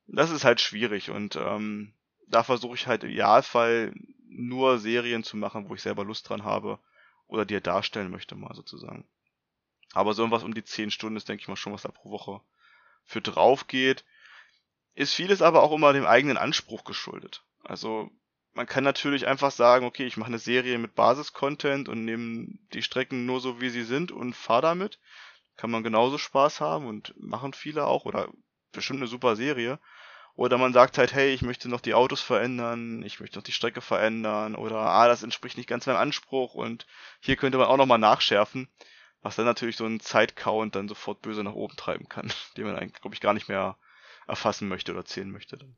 das 0.07 0.31
ist 0.31 0.45
halt 0.45 0.61
schwierig 0.61 1.11
und 1.11 1.35
ähm, 1.37 1.93
da 2.29 2.45
versuche 2.45 2.77
ich 2.77 2.87
halt 2.87 3.03
im 3.03 3.11
Idealfall 3.11 3.93
nur 4.29 4.79
Serien 4.79 5.25
zu 5.25 5.37
machen, 5.37 5.69
wo 5.69 5.75
ich 5.75 5.83
selber 5.83 6.05
Lust 6.05 6.29
dran 6.29 6.45
habe 6.45 6.79
oder 7.27 7.45
die 7.45 7.55
er 7.55 7.61
darstellen 7.61 8.11
möchte 8.11 8.37
mal 8.37 8.55
sozusagen. 8.55 9.05
Aber 9.93 10.15
so 10.15 10.23
irgendwas 10.23 10.45
um 10.45 10.55
die 10.55 10.65
10 10.65 10.91
Stunden 10.91 11.17
ist, 11.17 11.29
denke 11.29 11.43
ich 11.43 11.49
mal, 11.49 11.57
schon, 11.57 11.73
was 11.73 11.83
da 11.83 11.91
pro 11.91 12.11
Woche 12.11 12.41
für 13.05 13.21
drauf 13.21 13.67
geht. 13.67 14.05
Ist 14.95 15.15
vieles 15.15 15.43
aber 15.43 15.63
auch 15.63 15.73
immer 15.73 15.93
dem 15.93 16.07
eigenen 16.07 16.37
Anspruch 16.37 16.85
geschuldet. 16.85 17.45
Also 17.63 18.11
man 18.57 18.67
kann 18.67 18.85
natürlich 18.85 19.27
einfach 19.27 19.51
sagen, 19.51 19.85
okay, 19.85 20.07
ich 20.07 20.17
mache 20.17 20.29
eine 20.29 20.39
Serie 20.39 20.79
mit 20.79 20.95
Basis-Content 20.95 21.91
und 21.91 22.07
nehme 22.07 22.47
die 22.73 22.83
Strecken 22.83 23.27
nur 23.27 23.41
so, 23.41 23.61
wie 23.61 23.69
sie 23.69 23.85
sind 23.85 24.13
und 24.13 24.35
fahre 24.35 24.63
damit. 24.63 24.99
Kann 25.57 25.71
man 25.71 25.83
genauso 25.83 26.17
Spaß 26.17 26.61
haben 26.63 26.87
und 26.87 27.15
machen 27.19 27.53
viele 27.53 27.85
auch 27.87 28.07
oder 28.07 28.31
bestimmt 28.73 29.01
eine 29.01 29.09
super 29.09 29.37
Serie. 29.37 29.79
Oder 30.35 30.57
man 30.57 30.73
sagt 30.73 30.97
halt, 30.97 31.13
hey, 31.13 31.33
ich 31.35 31.43
möchte 31.43 31.69
noch 31.69 31.81
die 31.81 31.95
Autos 31.95 32.23
verändern, 32.23 33.03
ich 33.03 33.21
möchte 33.21 33.39
noch 33.39 33.45
die 33.45 33.53
Strecke 33.53 33.83
verändern 33.83 34.55
oder 34.55 34.77
ah, 34.77 35.07
das 35.07 35.23
entspricht 35.23 35.59
nicht 35.59 35.69
ganz 35.69 35.87
meinem 35.87 35.97
Anspruch 35.97 36.55
und 36.55 36.87
hier 37.21 37.37
könnte 37.37 37.59
man 37.59 37.69
auch 37.69 37.77
nochmal 37.77 37.99
nachschärfen. 37.99 38.69
Was 39.21 39.37
dann 39.37 39.47
natürlich 39.47 39.77
so 39.77 39.85
ein 39.87 40.01
Zeitcount 40.01 40.77
dann 40.77 40.89
sofort 40.89 41.21
böse 41.21 41.43
nach 41.43 41.55
oben 41.55 41.77
treiben 41.77 42.09
kann, 42.09 42.33
den 42.57 42.65
man 42.65 42.77
eigentlich, 42.77 43.03
glaube 43.03 43.15
ich, 43.15 43.21
gar 43.21 43.35
nicht 43.35 43.49
mehr 43.49 43.77
erfassen 44.27 44.69
möchte 44.69 44.93
oder 44.93 45.05
zählen 45.05 45.31
möchte. 45.31 45.59
Dann. 45.59 45.77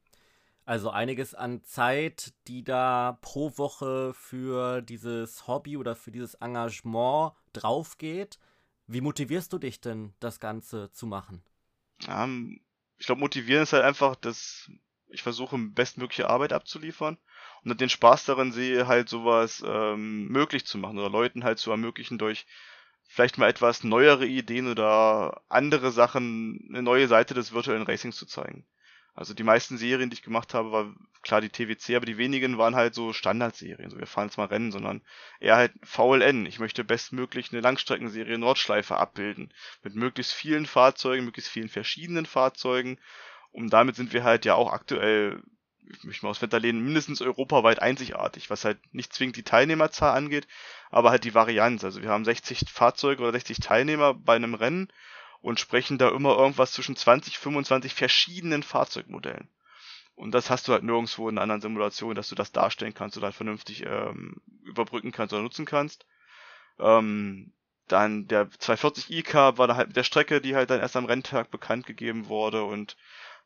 Also 0.68 0.90
einiges 0.90 1.34
an 1.34 1.64
Zeit, 1.64 2.34
die 2.46 2.62
da 2.62 3.16
pro 3.22 3.56
Woche 3.56 4.12
für 4.12 4.82
dieses 4.82 5.46
Hobby 5.46 5.78
oder 5.78 5.96
für 5.96 6.10
dieses 6.10 6.34
Engagement 6.34 7.32
drauf 7.54 7.96
geht. 7.96 8.38
Wie 8.86 9.00
motivierst 9.00 9.50
du 9.50 9.56
dich 9.56 9.80
denn, 9.80 10.12
das 10.20 10.40
Ganze 10.40 10.92
zu 10.92 11.06
machen? 11.06 11.42
Ja, 12.02 12.28
ich 12.98 13.06
glaube, 13.06 13.22
motivieren 13.22 13.62
ist 13.62 13.72
halt 13.72 13.82
einfach, 13.82 14.14
dass 14.14 14.70
ich 15.08 15.22
versuche, 15.22 15.56
bestmögliche 15.56 16.28
Arbeit 16.28 16.52
abzuliefern 16.52 17.16
und 17.64 17.80
den 17.80 17.88
Spaß 17.88 18.26
darin 18.26 18.52
sehe, 18.52 18.86
halt 18.86 19.08
sowas 19.08 19.64
ähm, 19.66 20.28
möglich 20.28 20.66
zu 20.66 20.76
machen 20.76 20.98
oder 20.98 21.08
Leuten 21.08 21.44
halt 21.44 21.58
zu 21.58 21.70
ermöglichen 21.70 22.18
durch 22.18 22.44
vielleicht 23.04 23.38
mal 23.38 23.48
etwas 23.48 23.84
neuere 23.84 24.26
Ideen 24.26 24.70
oder 24.70 25.40
andere 25.48 25.92
Sachen, 25.92 26.66
eine 26.68 26.82
neue 26.82 27.08
Seite 27.08 27.32
des 27.32 27.54
virtuellen 27.54 27.84
Racings 27.84 28.16
zu 28.16 28.26
zeigen. 28.26 28.66
Also 29.18 29.34
die 29.34 29.42
meisten 29.42 29.78
Serien, 29.78 30.10
die 30.10 30.14
ich 30.14 30.22
gemacht 30.22 30.54
habe, 30.54 30.70
war 30.70 30.94
klar 31.22 31.40
die 31.40 31.48
TWC, 31.48 31.96
aber 31.96 32.06
die 32.06 32.18
wenigen 32.18 32.56
waren 32.56 32.76
halt 32.76 32.94
so 32.94 33.12
Standardserien. 33.12 33.90
So 33.90 33.98
wir 33.98 34.06
fahren 34.06 34.28
jetzt 34.28 34.36
mal 34.36 34.44
Rennen, 34.44 34.70
sondern 34.70 35.02
eher 35.40 35.56
halt 35.56 35.72
VLN. 35.82 36.46
Ich 36.46 36.60
möchte 36.60 36.84
bestmöglich 36.84 37.52
eine 37.52 37.60
Langstreckenserie 37.60 38.38
Nordschleife 38.38 38.96
abbilden. 38.96 39.52
Mit 39.82 39.96
möglichst 39.96 40.34
vielen 40.34 40.66
Fahrzeugen, 40.66 41.24
möglichst 41.24 41.50
vielen 41.50 41.68
verschiedenen 41.68 42.26
Fahrzeugen. 42.26 42.96
Und 43.50 43.72
damit 43.72 43.96
sind 43.96 44.12
wir 44.12 44.22
halt 44.22 44.44
ja 44.44 44.54
auch 44.54 44.72
aktuell, 44.72 45.42
ich 45.80 46.04
möchte 46.04 46.24
mal 46.24 46.30
aus 46.30 46.40
Wetter 46.40 46.60
lehnen, 46.60 46.84
mindestens 46.84 47.20
europaweit 47.20 47.82
einzigartig, 47.82 48.50
was 48.50 48.64
halt 48.64 48.78
nicht 48.94 49.12
zwingend 49.12 49.34
die 49.34 49.42
Teilnehmerzahl 49.42 50.16
angeht, 50.16 50.46
aber 50.90 51.10
halt 51.10 51.24
die 51.24 51.34
Varianz. 51.34 51.82
Also 51.82 52.02
wir 52.02 52.10
haben 52.10 52.24
60 52.24 52.70
Fahrzeuge 52.70 53.22
oder 53.22 53.32
60 53.32 53.58
Teilnehmer 53.58 54.14
bei 54.14 54.36
einem 54.36 54.54
Rennen 54.54 54.92
und 55.40 55.60
sprechen 55.60 55.98
da 55.98 56.08
immer 56.10 56.36
irgendwas 56.36 56.72
zwischen 56.72 56.96
20, 56.96 57.38
25 57.38 57.94
verschiedenen 57.94 58.62
Fahrzeugmodellen. 58.62 59.48
Und 60.14 60.32
das 60.32 60.50
hast 60.50 60.66
du 60.66 60.72
halt 60.72 60.82
nirgendwo 60.82 61.28
in 61.28 61.38
anderen 61.38 61.60
Simulation, 61.60 62.16
dass 62.16 62.28
du 62.28 62.34
das 62.34 62.50
darstellen 62.50 62.94
kannst 62.94 63.16
oder 63.16 63.26
halt 63.26 63.36
vernünftig 63.36 63.84
ähm, 63.86 64.36
überbrücken 64.64 65.12
kannst 65.12 65.32
oder 65.32 65.42
nutzen 65.42 65.64
kannst. 65.64 66.06
Ähm, 66.80 67.52
dann 67.86 68.26
der 68.26 68.50
240 68.50 69.10
IK 69.10 69.34
war 69.34 69.68
da 69.68 69.76
halt 69.76 69.88
mit 69.88 69.96
der 69.96 70.02
Strecke, 70.02 70.40
die 70.40 70.56
halt 70.56 70.70
dann 70.70 70.80
erst 70.80 70.96
am 70.96 71.04
Renntag 71.04 71.50
bekannt 71.50 71.86
gegeben 71.86 72.26
wurde 72.26 72.64
und 72.64 72.96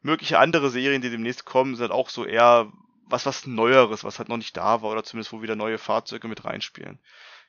mögliche 0.00 0.38
andere 0.38 0.70
Serien, 0.70 1.02
die 1.02 1.10
demnächst 1.10 1.44
kommen, 1.44 1.76
sind 1.76 1.82
halt 1.82 1.92
auch 1.92 2.08
so 2.08 2.24
eher 2.24 2.72
was 3.04 3.26
was 3.26 3.46
Neueres, 3.46 4.02
was 4.04 4.18
halt 4.18 4.30
noch 4.30 4.38
nicht 4.38 4.56
da 4.56 4.80
war 4.80 4.90
oder 4.90 5.04
zumindest 5.04 5.32
wo 5.32 5.42
wieder 5.42 5.56
neue 5.56 5.78
Fahrzeuge 5.78 6.26
mit 6.26 6.44
reinspielen. 6.44 6.98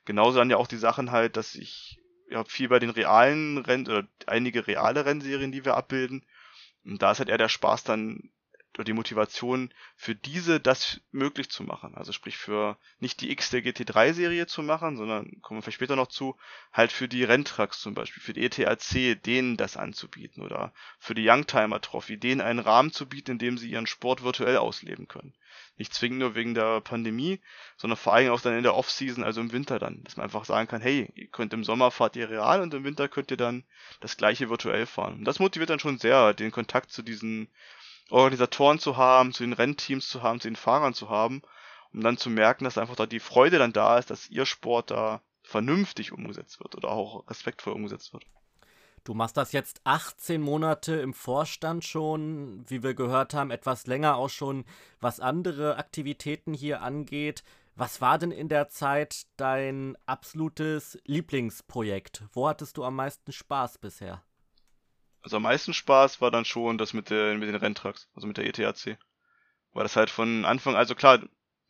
Genauso 0.04 0.38
dann 0.38 0.50
ja 0.50 0.58
auch 0.58 0.66
die 0.66 0.76
Sachen 0.76 1.10
halt, 1.10 1.38
dass 1.38 1.54
ich 1.54 1.98
ja 2.28 2.44
viel 2.44 2.68
bei 2.68 2.78
den 2.78 2.90
realen 2.90 3.58
Rennen 3.58 3.86
oder 3.86 4.06
einige 4.26 4.66
reale 4.66 5.04
Rennserien, 5.04 5.52
die 5.52 5.64
wir 5.64 5.76
abbilden. 5.76 6.24
Und 6.84 7.02
da 7.02 7.12
ist 7.12 7.18
halt 7.18 7.28
eher 7.28 7.38
der 7.38 7.48
Spaß 7.48 7.84
dann 7.84 8.30
oder 8.74 8.84
die 8.84 8.92
Motivation 8.92 9.72
für 9.96 10.14
diese 10.14 10.60
das 10.60 11.00
möglich 11.12 11.48
zu 11.50 11.62
machen. 11.62 11.94
Also 11.94 12.12
sprich 12.12 12.36
für 12.36 12.76
nicht 12.98 13.20
die 13.20 13.30
X 13.30 13.50
der 13.50 13.62
GT3-Serie 13.62 14.46
zu 14.46 14.62
machen, 14.62 14.96
sondern 14.96 15.40
kommen 15.42 15.58
wir 15.58 15.62
vielleicht 15.62 15.76
später 15.76 15.96
noch 15.96 16.08
zu, 16.08 16.36
halt 16.72 16.92
für 16.92 17.08
die 17.08 17.24
Renntrucks 17.24 17.80
zum 17.80 17.94
Beispiel, 17.94 18.22
für 18.22 18.32
die 18.32 18.44
ETAC, 18.44 19.22
denen 19.22 19.56
das 19.56 19.76
anzubieten 19.76 20.42
oder 20.42 20.72
für 20.98 21.14
die 21.14 21.28
Youngtimer 21.28 21.80
Trophy, 21.80 22.18
denen 22.18 22.40
einen 22.40 22.58
Rahmen 22.58 22.92
zu 22.92 23.08
bieten, 23.08 23.32
in 23.32 23.38
dem 23.38 23.58
sie 23.58 23.70
ihren 23.70 23.86
Sport 23.86 24.22
virtuell 24.24 24.56
ausleben 24.56 25.06
können. 25.08 25.34
Nicht 25.76 25.94
zwingend 25.94 26.20
nur 26.20 26.34
wegen 26.34 26.54
der 26.54 26.80
Pandemie, 26.80 27.40
sondern 27.76 27.96
vor 27.96 28.14
allem 28.14 28.32
auch 28.32 28.40
dann 28.40 28.56
in 28.56 28.62
der 28.62 28.74
Off-Season, 28.74 29.24
also 29.24 29.40
im 29.40 29.52
Winter 29.52 29.78
dann, 29.78 30.02
dass 30.04 30.16
man 30.16 30.24
einfach 30.24 30.44
sagen 30.44 30.68
kann, 30.68 30.80
hey, 30.80 31.10
ihr 31.14 31.28
könnt 31.28 31.52
im 31.52 31.64
Sommer 31.64 31.90
fahrt 31.90 32.16
ihr 32.16 32.30
real 32.30 32.60
und 32.60 32.74
im 32.74 32.84
Winter 32.84 33.08
könnt 33.08 33.30
ihr 33.30 33.36
dann 33.36 33.64
das 34.00 34.16
gleiche 34.16 34.50
virtuell 34.50 34.86
fahren. 34.86 35.14
Und 35.14 35.24
das 35.24 35.38
motiviert 35.38 35.70
dann 35.70 35.80
schon 35.80 35.98
sehr, 35.98 36.34
den 36.34 36.50
Kontakt 36.50 36.90
zu 36.90 37.02
diesen 37.02 37.48
Organisatoren 38.10 38.78
zu 38.78 38.96
haben, 38.96 39.32
zu 39.32 39.42
den 39.42 39.52
Rennteams 39.52 40.08
zu 40.08 40.22
haben, 40.22 40.40
zu 40.40 40.48
den 40.48 40.56
Fahrern 40.56 40.94
zu 40.94 41.08
haben, 41.08 41.42
um 41.92 42.00
dann 42.00 42.16
zu 42.16 42.30
merken, 42.30 42.64
dass 42.64 42.78
einfach 42.78 42.96
da 42.96 43.06
die 43.06 43.20
Freude 43.20 43.58
dann 43.58 43.72
da 43.72 43.98
ist, 43.98 44.10
dass 44.10 44.28
ihr 44.28 44.46
Sport 44.46 44.90
da 44.90 45.22
vernünftig 45.42 46.12
umgesetzt 46.12 46.60
wird 46.60 46.74
oder 46.74 46.90
auch 46.90 47.28
respektvoll 47.28 47.74
umgesetzt 47.74 48.12
wird. 48.12 48.24
Du 49.04 49.12
machst 49.12 49.36
das 49.36 49.52
jetzt 49.52 49.82
18 49.84 50.40
Monate 50.40 50.94
im 50.94 51.12
Vorstand 51.12 51.84
schon, 51.84 52.64
wie 52.68 52.82
wir 52.82 52.94
gehört 52.94 53.34
haben, 53.34 53.50
etwas 53.50 53.86
länger 53.86 54.16
auch 54.16 54.30
schon, 54.30 54.64
was 54.98 55.20
andere 55.20 55.76
Aktivitäten 55.76 56.54
hier 56.54 56.80
angeht. 56.80 57.44
Was 57.76 58.00
war 58.00 58.18
denn 58.18 58.30
in 58.30 58.48
der 58.48 58.68
Zeit 58.68 59.26
dein 59.36 59.98
absolutes 60.06 60.98
Lieblingsprojekt? 61.04 62.24
Wo 62.32 62.48
hattest 62.48 62.78
du 62.78 62.84
am 62.84 62.96
meisten 62.96 63.30
Spaß 63.30 63.76
bisher? 63.78 64.22
Also 65.24 65.38
am 65.38 65.42
meisten 65.44 65.72
Spaß 65.72 66.20
war 66.20 66.30
dann 66.30 66.44
schon 66.44 66.76
das 66.76 66.92
mit, 66.92 67.08
der, 67.08 67.34
mit 67.34 67.48
den 67.48 67.54
Renntrucks, 67.54 68.08
also 68.14 68.26
mit 68.26 68.36
der 68.36 68.44
ETAC. 68.44 68.98
Weil 69.72 69.82
das 69.82 69.96
halt 69.96 70.10
von 70.10 70.44
Anfang, 70.44 70.76
also 70.76 70.94
klar, 70.94 71.18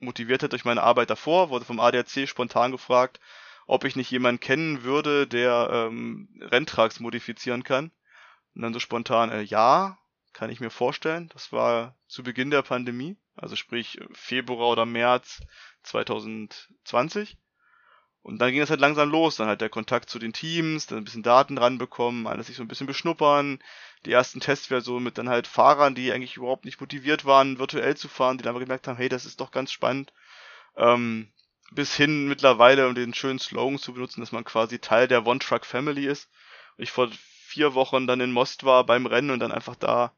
motiviert 0.00 0.42
hat 0.42 0.50
durch 0.50 0.64
meine 0.64 0.82
Arbeit 0.82 1.08
davor, 1.08 1.50
wurde 1.50 1.64
vom 1.64 1.78
ADAC 1.78 2.28
spontan 2.28 2.73
gefragt, 2.73 3.20
ob 3.68 3.84
ich 3.84 3.94
nicht 3.94 4.11
jemanden 4.11 4.40
kennen 4.40 4.82
würde, 4.82 5.28
der 5.28 5.68
ähm, 5.73 6.28
Renntrucks 6.40 6.99
modifizieren 6.99 7.62
kann. 7.62 7.92
Und 8.56 8.62
dann 8.62 8.73
so 8.73 8.80
spontan, 8.80 9.30
äh, 9.30 9.42
ja, 9.42 9.99
kann 10.32 10.50
ich 10.50 10.58
mir 10.58 10.70
vorstellen. 10.70 11.28
Das 11.32 11.52
war 11.52 11.96
zu 12.08 12.25
Beginn 12.25 12.50
der 12.50 12.62
Pandemie, 12.62 13.16
also 13.37 13.54
sprich 13.54 14.00
Februar 14.12 14.70
oder 14.70 14.84
März 14.84 15.40
2020. 15.84 17.38
Und 18.25 18.38
dann 18.38 18.52
ging 18.52 18.62
es 18.62 18.71
halt 18.71 18.81
langsam 18.81 19.11
los, 19.11 19.37
dann 19.37 19.49
halt 19.49 19.61
der 19.61 19.69
Kontakt 19.69 20.09
zu 20.09 20.19
den 20.19 20.33
Teams, 20.33 20.87
dann 20.87 20.97
ein 20.97 21.04
bisschen 21.04 21.23
Daten 21.23 21.59
ranbekommen, 21.59 22.26
alles 22.26 22.47
sich 22.47 22.57
so 22.57 22.62
ein 22.62 22.69
bisschen 22.69 22.87
beschnuppern, 22.87 23.59
die 24.07 24.12
ersten 24.12 24.40
Testversionen 24.40 25.04
mit 25.04 25.19
dann 25.19 25.28
halt 25.28 25.47
Fahrern, 25.47 25.95
die 25.95 26.11
eigentlich 26.11 26.38
überhaupt 26.38 26.64
nicht 26.64 26.81
motiviert 26.81 27.26
waren, 27.26 27.59
virtuell 27.59 27.99
zu 27.99 28.09
fahren, 28.09 28.38
die 28.38 28.43
dann 28.43 28.52
aber 28.52 28.64
gemerkt 28.64 28.88
haben, 28.88 28.97
hey, 28.97 29.11
das 29.11 29.26
ist 29.26 29.40
doch 29.43 29.50
ganz 29.50 29.73
spannend. 29.73 30.14
Ähm, 30.75 31.28
bis 31.73 31.95
hin 31.95 32.26
mittlerweile, 32.26 32.88
um 32.88 32.95
den 32.95 33.12
schönen 33.12 33.38
Slogan 33.38 33.78
zu 33.78 33.93
benutzen, 33.93 34.23
dass 34.23 34.33
man 34.33 34.45
quasi 34.45 34.78
Teil 34.78 35.07
der 35.07 35.26
One 35.26 35.38
Truck 35.38 35.66
Family 35.66 36.07
ist. 36.07 36.31
Ich 36.78 36.93
vor 36.93 37.11
vier 37.47 37.75
Wochen 37.75 38.07
dann 38.07 38.23
in 38.23 38.33
Most 38.33 38.64
war 38.64 38.87
beim 38.87 39.04
Rennen 39.04 39.33
und 39.33 39.40
dann 39.40 39.52
einfach 39.52 39.76
da 39.76 40.12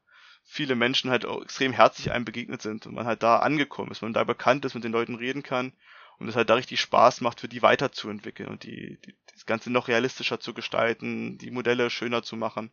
viele 0.45 0.75
Menschen 0.75 1.11
halt 1.11 1.25
auch 1.25 1.43
extrem 1.43 1.73
herzlich 1.73 2.09
einem 2.09 2.23
begegnet 2.23 2.61
sind 2.61 2.87
und 2.87 2.95
man 2.95 3.05
halt 3.05 3.21
da 3.21 3.39
angekommen 3.39 3.91
ist, 3.91 4.01
man 4.01 4.13
da 4.13 4.23
bekannt 4.23 4.63
ist, 4.63 4.75
mit 4.75 4.85
den 4.85 4.93
Leuten 4.93 5.15
reden 5.15 5.43
kann 5.43 5.73
und 6.19 6.27
es 6.27 6.35
halt 6.35 6.49
da 6.49 6.55
richtig 6.55 6.81
Spaß 6.81 7.21
macht, 7.21 7.39
für 7.39 7.47
die 7.47 7.61
weiterzuentwickeln 7.61 8.49
und 8.49 8.63
die, 8.63 8.97
die 9.05 9.15
das 9.33 9.45
Ganze 9.45 9.71
noch 9.71 9.87
realistischer 9.87 10.39
zu 10.39 10.53
gestalten, 10.53 11.37
die 11.37 11.51
Modelle 11.51 11.89
schöner 11.89 12.23
zu 12.23 12.35
machen. 12.35 12.71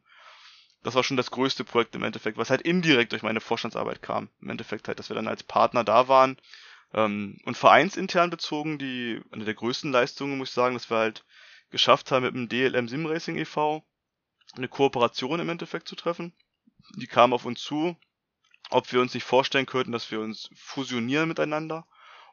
Das 0.83 0.95
war 0.95 1.03
schon 1.03 1.17
das 1.17 1.31
größte 1.31 1.65
Projekt 1.65 1.95
im 1.95 2.03
Endeffekt, 2.03 2.39
was 2.39 2.51
halt 2.51 2.63
indirekt 2.63 3.13
durch 3.13 3.23
meine 3.23 3.41
Vorstandsarbeit 3.41 4.03
kam. 4.03 4.29
Im 4.41 4.51
Endeffekt 4.51 4.89
halt, 4.89 4.99
dass 4.99 5.09
wir 5.09 5.17
dann 5.17 5.29
als 5.29 5.43
Partner 5.43 5.85
da 5.85 6.09
waren. 6.09 6.39
Ähm, 6.93 7.39
und 7.45 7.57
vereinsintern 7.57 8.31
bezogen, 8.31 8.79
die 8.79 9.21
eine 9.31 9.45
der 9.45 9.55
größten 9.55 9.93
Leistungen, 9.93 10.39
muss 10.39 10.51
ich 10.51 10.55
sagen, 10.55 10.75
dass 10.75 10.91
wir 10.91 10.99
halt 10.99 11.25
geschafft 11.71 12.11
haben, 12.11 12.25
mit 12.25 12.35
dem 12.35 12.49
DLM 12.49 12.89
Sim 12.89 13.07
Racing 13.07 13.37
e.V. 13.37 13.85
eine 14.57 14.69
Kooperation 14.69 15.41
im 15.41 15.49
Endeffekt 15.49 15.89
zu 15.89 15.97
treffen. 15.97 16.33
Die 16.97 17.07
kam 17.07 17.33
auf 17.33 17.47
uns 17.47 17.63
zu, 17.63 17.97
ob 18.71 18.93
wir 18.93 19.01
uns 19.01 19.15
nicht 19.15 19.25
vorstellen 19.25 19.67
könnten, 19.67 19.93
dass 19.93 20.11
wir 20.11 20.21
uns 20.21 20.51
fusionieren 20.55 21.29
miteinander 21.29 21.87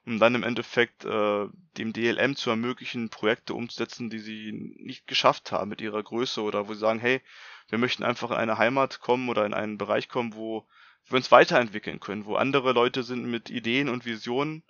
um 0.05 0.20
dann 0.20 0.36
im 0.36 0.43
Endeffekt 0.43 1.05
äh, 1.05 1.48
dem 1.77 1.93
DLM 1.93 2.36
zu 2.36 2.50
ermöglichen, 2.50 3.10
Projekte 3.10 3.53
umzusetzen, 3.53 4.10
die 4.10 4.20
sie 4.20 4.51
nicht 4.51 5.08
geschafft 5.08 5.51
haben 5.51 5.70
mit 5.70 5.81
ihrer 5.81 6.01
Größe 6.01 6.41
oder 6.41 6.67
wo 6.67 6.74
sie 6.74 6.79
sagen, 6.79 7.00
hey, 7.00 7.22
wir 7.70 7.77
möchten 7.77 8.03
einfach 8.03 8.31
in 8.31 8.38
eine 8.38 8.58
Heimat 8.58 9.00
kommen 9.00 9.29
oder 9.29 9.46
in 9.46 9.53
einen 9.53 9.77
Bereich 9.77 10.10
kommen, 10.10 10.34
wo 10.34 10.67
wir 11.08 11.17
uns 11.17 11.31
weiterentwickeln 11.31 12.00
können, 12.00 12.25
wo 12.25 12.36
andere 12.36 12.74
Leute 12.74 13.03
sind 13.03 13.25
mit 13.25 13.50
Ideen 13.50 13.89
und 13.89 14.05
Visionen. 14.05 14.63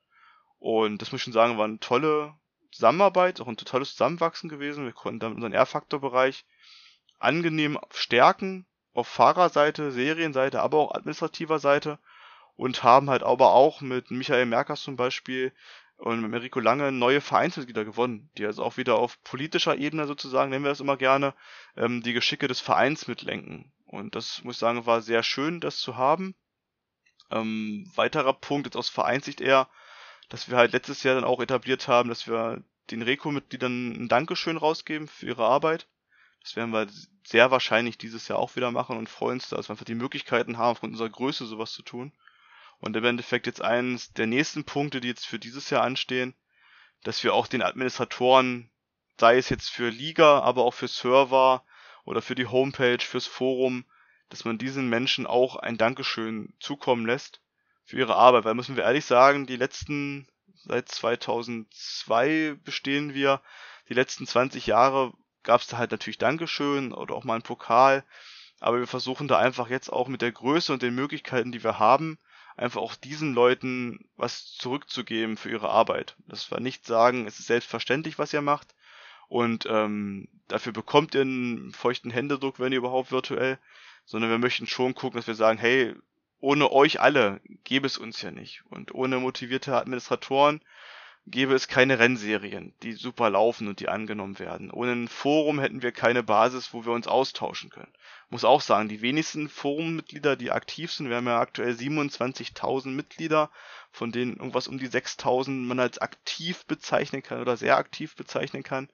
Und 0.60 1.02
das 1.02 1.12
muss 1.12 1.22
ich 1.22 1.24
schon 1.24 1.34
sagen, 1.34 1.58
war 1.58 1.66
eine 1.66 1.80
tolle 1.80 2.36
Zusammenarbeit, 2.72 3.42
auch 3.42 3.48
ein 3.48 3.58
totales 3.58 3.92
Zusammenwachsen 3.92 4.50
gewesen. 4.50 4.86
Wir 4.86 4.94
konnten 4.94 5.20
damit 5.20 5.38
unseren 5.38 5.54
R-Faktor-Bereich 5.54 6.46
angenehm 7.20 7.80
stärken, 7.92 8.66
auf 8.94 9.08
Fahrerseite, 9.08 9.92
Serienseite, 9.92 10.62
aber 10.62 10.78
auch 10.80 10.94
administrativer 10.94 11.60
Seite 11.60 12.00
und 12.56 12.84
haben 12.84 13.10
halt 13.10 13.24
aber 13.24 13.52
auch 13.54 13.82
mit 13.82 14.12
Michael 14.12 14.46
Merkers 14.46 14.82
zum 14.82 14.96
Beispiel 14.96 15.54
und 15.98 16.22
mit 16.22 16.34
Enrico 16.34 16.60
Lange 16.60 16.92
neue 16.92 17.22
Vereinsmitglieder 17.22 17.86
gewonnen, 17.86 18.32
die 18.38 18.46
also 18.46 18.64
auch 18.64 18.78
wieder 18.78 18.96
auf 18.96 19.22
politischer 19.24 19.78
Ebene 19.78 20.08
sozusagen, 20.08 20.50
nennen 20.50 20.66
wir 20.66 20.70
das 20.70 20.80
immer 20.80 20.98
gerne, 20.98 21.36
ähm, 21.78 22.02
die 22.02 22.14
Geschicke 22.14 22.48
des 22.48 22.60
Vereins 22.60 23.08
mitlenken. 23.08 23.72
Und 23.86 24.16
das 24.16 24.44
muss 24.44 24.56
ich 24.56 24.60
sagen, 24.60 24.86
war 24.86 25.02
sehr 25.02 25.22
schön, 25.22 25.60
das 25.60 25.78
zu 25.78 25.98
haben. 25.98 26.34
Ähm, 27.30 27.90
weiterer 27.96 28.34
Punkt 28.34 28.66
jetzt 28.66 28.78
aus 28.78 28.90
Vereinssicht 28.90 29.42
eher, 29.42 29.70
dass 30.30 30.50
wir 30.50 30.58
halt 30.58 30.74
letztes 30.74 31.04
Jahr 31.04 31.16
dann 31.16 31.24
auch 31.24 31.40
etabliert 31.40 31.88
haben, 31.88 32.10
dass 32.10 32.28
wir 32.28 32.64
den 32.90 33.02
Reco-Mitgliedern 33.04 33.92
ein 33.92 34.08
Dankeschön 34.08 34.58
rausgeben 34.58 35.08
für 35.08 35.28
ihre 35.28 35.46
Arbeit. 35.46 35.88
Das 36.42 36.56
werden 36.56 36.72
wir 36.72 36.88
sehr 37.24 37.52
wahrscheinlich 37.52 37.98
dieses 37.98 38.28
Jahr 38.28 38.40
auch 38.40 38.56
wieder 38.56 38.72
machen 38.72 38.98
und 38.98 39.08
freuen 39.08 39.36
uns, 39.36 39.50
dass 39.50 39.70
wir 39.70 39.74
einfach 39.74 39.86
die 39.86 39.96
Möglichkeiten 39.96 40.58
haben, 40.58 40.76
von 40.76 40.92
unserer 40.92 41.10
Größe 41.10 41.46
sowas 41.46 41.72
zu 41.74 41.84
tun. 41.84 42.12
Und 42.82 42.96
im 42.96 43.06
Endeffekt 43.06 43.46
jetzt 43.46 43.62
eines 43.62 44.12
der 44.14 44.26
nächsten 44.26 44.64
Punkte, 44.64 45.02
die 45.02 45.08
jetzt 45.08 45.28
für 45.28 45.38
dieses 45.38 45.70
Jahr 45.70 45.84
anstehen, 45.84 46.34
dass 47.04 47.24
wir 47.24 47.34
auch 47.34 47.48
den 47.48 47.62
Administratoren, 47.62 48.72
sei 49.20 49.38
es 49.38 49.50
jetzt 49.50 49.70
für 49.70 49.90
Liga, 49.90 50.40
aber 50.40 50.64
auch 50.64 50.74
für 50.74 50.88
Server 50.88 51.64
oder 52.06 52.24
für 52.24 52.34
die 52.34 52.48
Homepage, 52.48 52.98
fürs 53.00 53.28
Forum, 53.28 53.86
dass 54.30 54.46
man 54.46 54.58
diesen 54.58 54.90
Menschen 54.90 55.28
auch 55.28 55.58
ein 55.58 55.78
Dankeschön 55.78 56.56
zukommen 56.60 57.06
lässt 57.06 57.40
für 57.86 57.98
ihre 57.98 58.16
Arbeit. 58.16 58.46
Weil 58.46 58.56
müssen 58.56 58.76
wir 58.76 58.84
ehrlich 58.84 59.06
sagen, 59.06 59.46
die 59.46 59.58
letzten, 59.58 60.28
seit 60.66 60.90
2002 60.90 62.58
bestehen 62.64 63.14
wir, 63.14 63.42
die 63.90 63.94
letzten 63.94 64.26
20 64.26 64.66
Jahre 64.66 65.14
gab 65.44 65.62
es 65.62 65.68
da 65.68 65.78
halt 65.78 65.92
natürlich 65.92 66.18
Dankeschön 66.18 66.94
oder 66.94 67.14
auch 67.14 67.26
mal 67.26 67.36
einen 67.36 67.44
Pokal. 67.44 68.04
Aber 68.60 68.80
wir 68.80 68.88
versuchen 68.88 69.28
da 69.28 69.38
einfach 69.38 69.70
jetzt 69.70 69.90
auch 69.90 70.08
mit 70.08 70.24
der 70.24 70.32
Größe 70.32 70.74
und 70.74 70.82
den 70.82 70.96
Möglichkeiten, 70.96 71.52
die 71.52 71.64
wir 71.64 71.78
haben, 71.78 72.18
einfach 72.58 72.82
auch 72.82 72.96
diesen 72.96 73.34
Leuten 73.34 74.10
was 74.16 74.54
zurückzugeben 74.54 75.38
für 75.38 75.50
ihre 75.50 75.70
Arbeit. 75.70 76.16
Das 76.28 76.52
war 76.52 76.60
nicht 76.60 76.86
sagen, 76.86 77.28
es 77.28 77.40
ist 77.40 77.48
selbstverständlich, 77.48 78.20
was 78.20 78.34
ihr 78.34 78.42
macht. 78.42 78.76
Und 79.28 79.66
ähm, 79.70 80.28
dafür 80.48 80.74
bekommt 80.74 81.16
ihr 81.16 81.22
einen 81.22 81.72
feuchten 81.72 82.12
Händedruck, 82.12 82.60
wenn 82.60 82.74
ihr 82.74 82.80
überhaupt 82.80 83.12
virtuell, 83.12 83.60
sondern 84.06 84.30
wir 84.30 84.38
möchten 84.38 84.68
schon 84.68 84.94
gucken, 84.94 85.18
dass 85.18 85.28
wir 85.28 85.36
sagen, 85.36 85.58
hey, 85.58 85.96
ohne 86.40 86.72
euch 86.72 87.00
alle 87.00 87.40
gäbe 87.64 87.88
es 87.88 87.98
uns 87.98 88.22
ja 88.22 88.32
nicht. 88.32 88.64
Und 88.70 88.94
ohne 88.94 89.20
motivierte 89.20 89.78
Administratoren 89.78 90.62
gäbe 91.28 91.54
es 91.54 91.68
keine 91.68 92.00
Rennserien, 92.00 92.74
die 92.84 92.94
super 92.94 93.30
laufen 93.30 93.68
und 93.68 93.80
die 93.80 93.90
angenommen 93.90 94.40
werden. 94.40 94.72
Ohne 94.72 94.94
ein 94.94 95.08
Forum 95.08 95.60
hätten 95.60 95.82
wir 95.82 95.92
keine 95.92 96.24
Basis, 96.24 96.74
wo 96.74 96.86
wir 96.86 96.92
uns 96.94 97.08
austauschen 97.08 97.70
können. 97.70 97.94
Muss 98.30 98.44
auch 98.44 98.62
sagen, 98.62 98.90
die 98.90 99.02
wenigsten 99.02 99.50
Forummitglieder, 99.50 100.36
die 100.36 100.52
aktiv 100.52 100.92
sind, 100.92 101.10
wir 101.10 101.18
haben 101.18 101.28
ja 101.28 101.40
aktuell 101.40 101.74
27.000 101.74 102.90
Mitglieder, 102.90 103.52
von 103.92 104.12
denen 104.12 104.38
irgendwas 104.38 104.68
um 104.68 104.80
die 104.80 104.90
6.000 104.90 105.52
man 105.52 105.80
als 105.80 106.00
aktiv 106.00 106.66
bezeichnen 106.66 107.22
kann 107.22 107.42
oder 107.42 107.58
sehr 107.58 107.78
aktiv 107.78 108.16
bezeichnen 108.16 108.64
kann. 108.64 108.90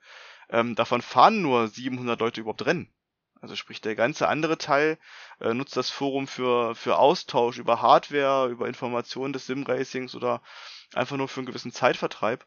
Ähm, 0.50 0.74
davon 0.74 1.02
fahren 1.02 1.42
nur 1.42 1.68
700 1.68 2.20
Leute 2.20 2.40
überhaupt 2.40 2.66
Rennen. 2.66 2.92
Also 3.40 3.56
sprich, 3.56 3.80
der 3.80 3.94
ganze 3.94 4.28
andere 4.28 4.58
Teil 4.58 4.98
äh, 5.40 5.54
nutzt 5.54 5.76
das 5.76 5.90
Forum 5.90 6.26
für, 6.26 6.74
für 6.74 6.98
Austausch 6.98 7.58
über 7.58 7.82
Hardware, 7.82 8.48
über 8.48 8.66
Informationen 8.66 9.32
des 9.32 9.46
Sim-Racings 9.46 10.14
oder 10.14 10.42
einfach 10.94 11.16
nur 11.16 11.28
für 11.28 11.40
einen 11.40 11.46
gewissen 11.46 11.72
Zeitvertreib. 11.72 12.44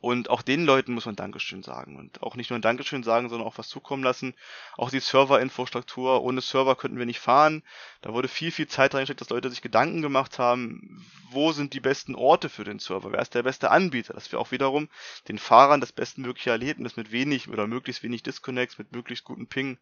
Und 0.00 0.30
auch 0.30 0.42
den 0.42 0.64
Leuten 0.64 0.94
muss 0.94 1.06
man 1.06 1.16
Dankeschön 1.16 1.64
sagen. 1.64 1.96
Und 1.96 2.22
auch 2.22 2.36
nicht 2.36 2.50
nur 2.50 2.58
ein 2.58 2.62
Dankeschön 2.62 3.02
sagen, 3.02 3.28
sondern 3.28 3.48
auch 3.48 3.58
was 3.58 3.68
zukommen 3.68 4.04
lassen. 4.04 4.34
Auch 4.76 4.90
die 4.90 5.00
Serverinfrastruktur. 5.00 6.22
Ohne 6.22 6.40
Server 6.40 6.76
könnten 6.76 6.98
wir 6.98 7.06
nicht 7.06 7.18
fahren. 7.18 7.64
Da 8.00 8.12
wurde 8.12 8.28
viel, 8.28 8.52
viel 8.52 8.68
Zeit 8.68 8.94
reingesteckt, 8.94 9.20
dass 9.20 9.30
Leute 9.30 9.50
sich 9.50 9.60
Gedanken 9.60 10.00
gemacht 10.00 10.38
haben, 10.38 11.04
wo 11.30 11.50
sind 11.50 11.74
die 11.74 11.80
besten 11.80 12.14
Orte 12.14 12.48
für 12.48 12.62
den 12.62 12.78
Server? 12.78 13.10
Wer 13.10 13.20
ist 13.20 13.34
der 13.34 13.42
beste 13.42 13.72
Anbieter? 13.72 14.14
Dass 14.14 14.30
wir 14.30 14.38
auch 14.38 14.52
wiederum 14.52 14.88
den 15.26 15.38
Fahrern 15.38 15.80
das 15.80 15.90
bestmögliche 15.90 16.50
Erlebnis 16.50 16.96
mit 16.96 17.10
wenig 17.10 17.48
oder 17.48 17.66
möglichst 17.66 18.04
wenig 18.04 18.22
Disconnects, 18.22 18.78
mit 18.78 18.92
möglichst 18.92 19.24
guten 19.24 19.48
Ping 19.48 19.78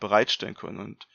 bereitstellen 0.00 0.54
können. 0.54 0.80
Und 0.80 1.06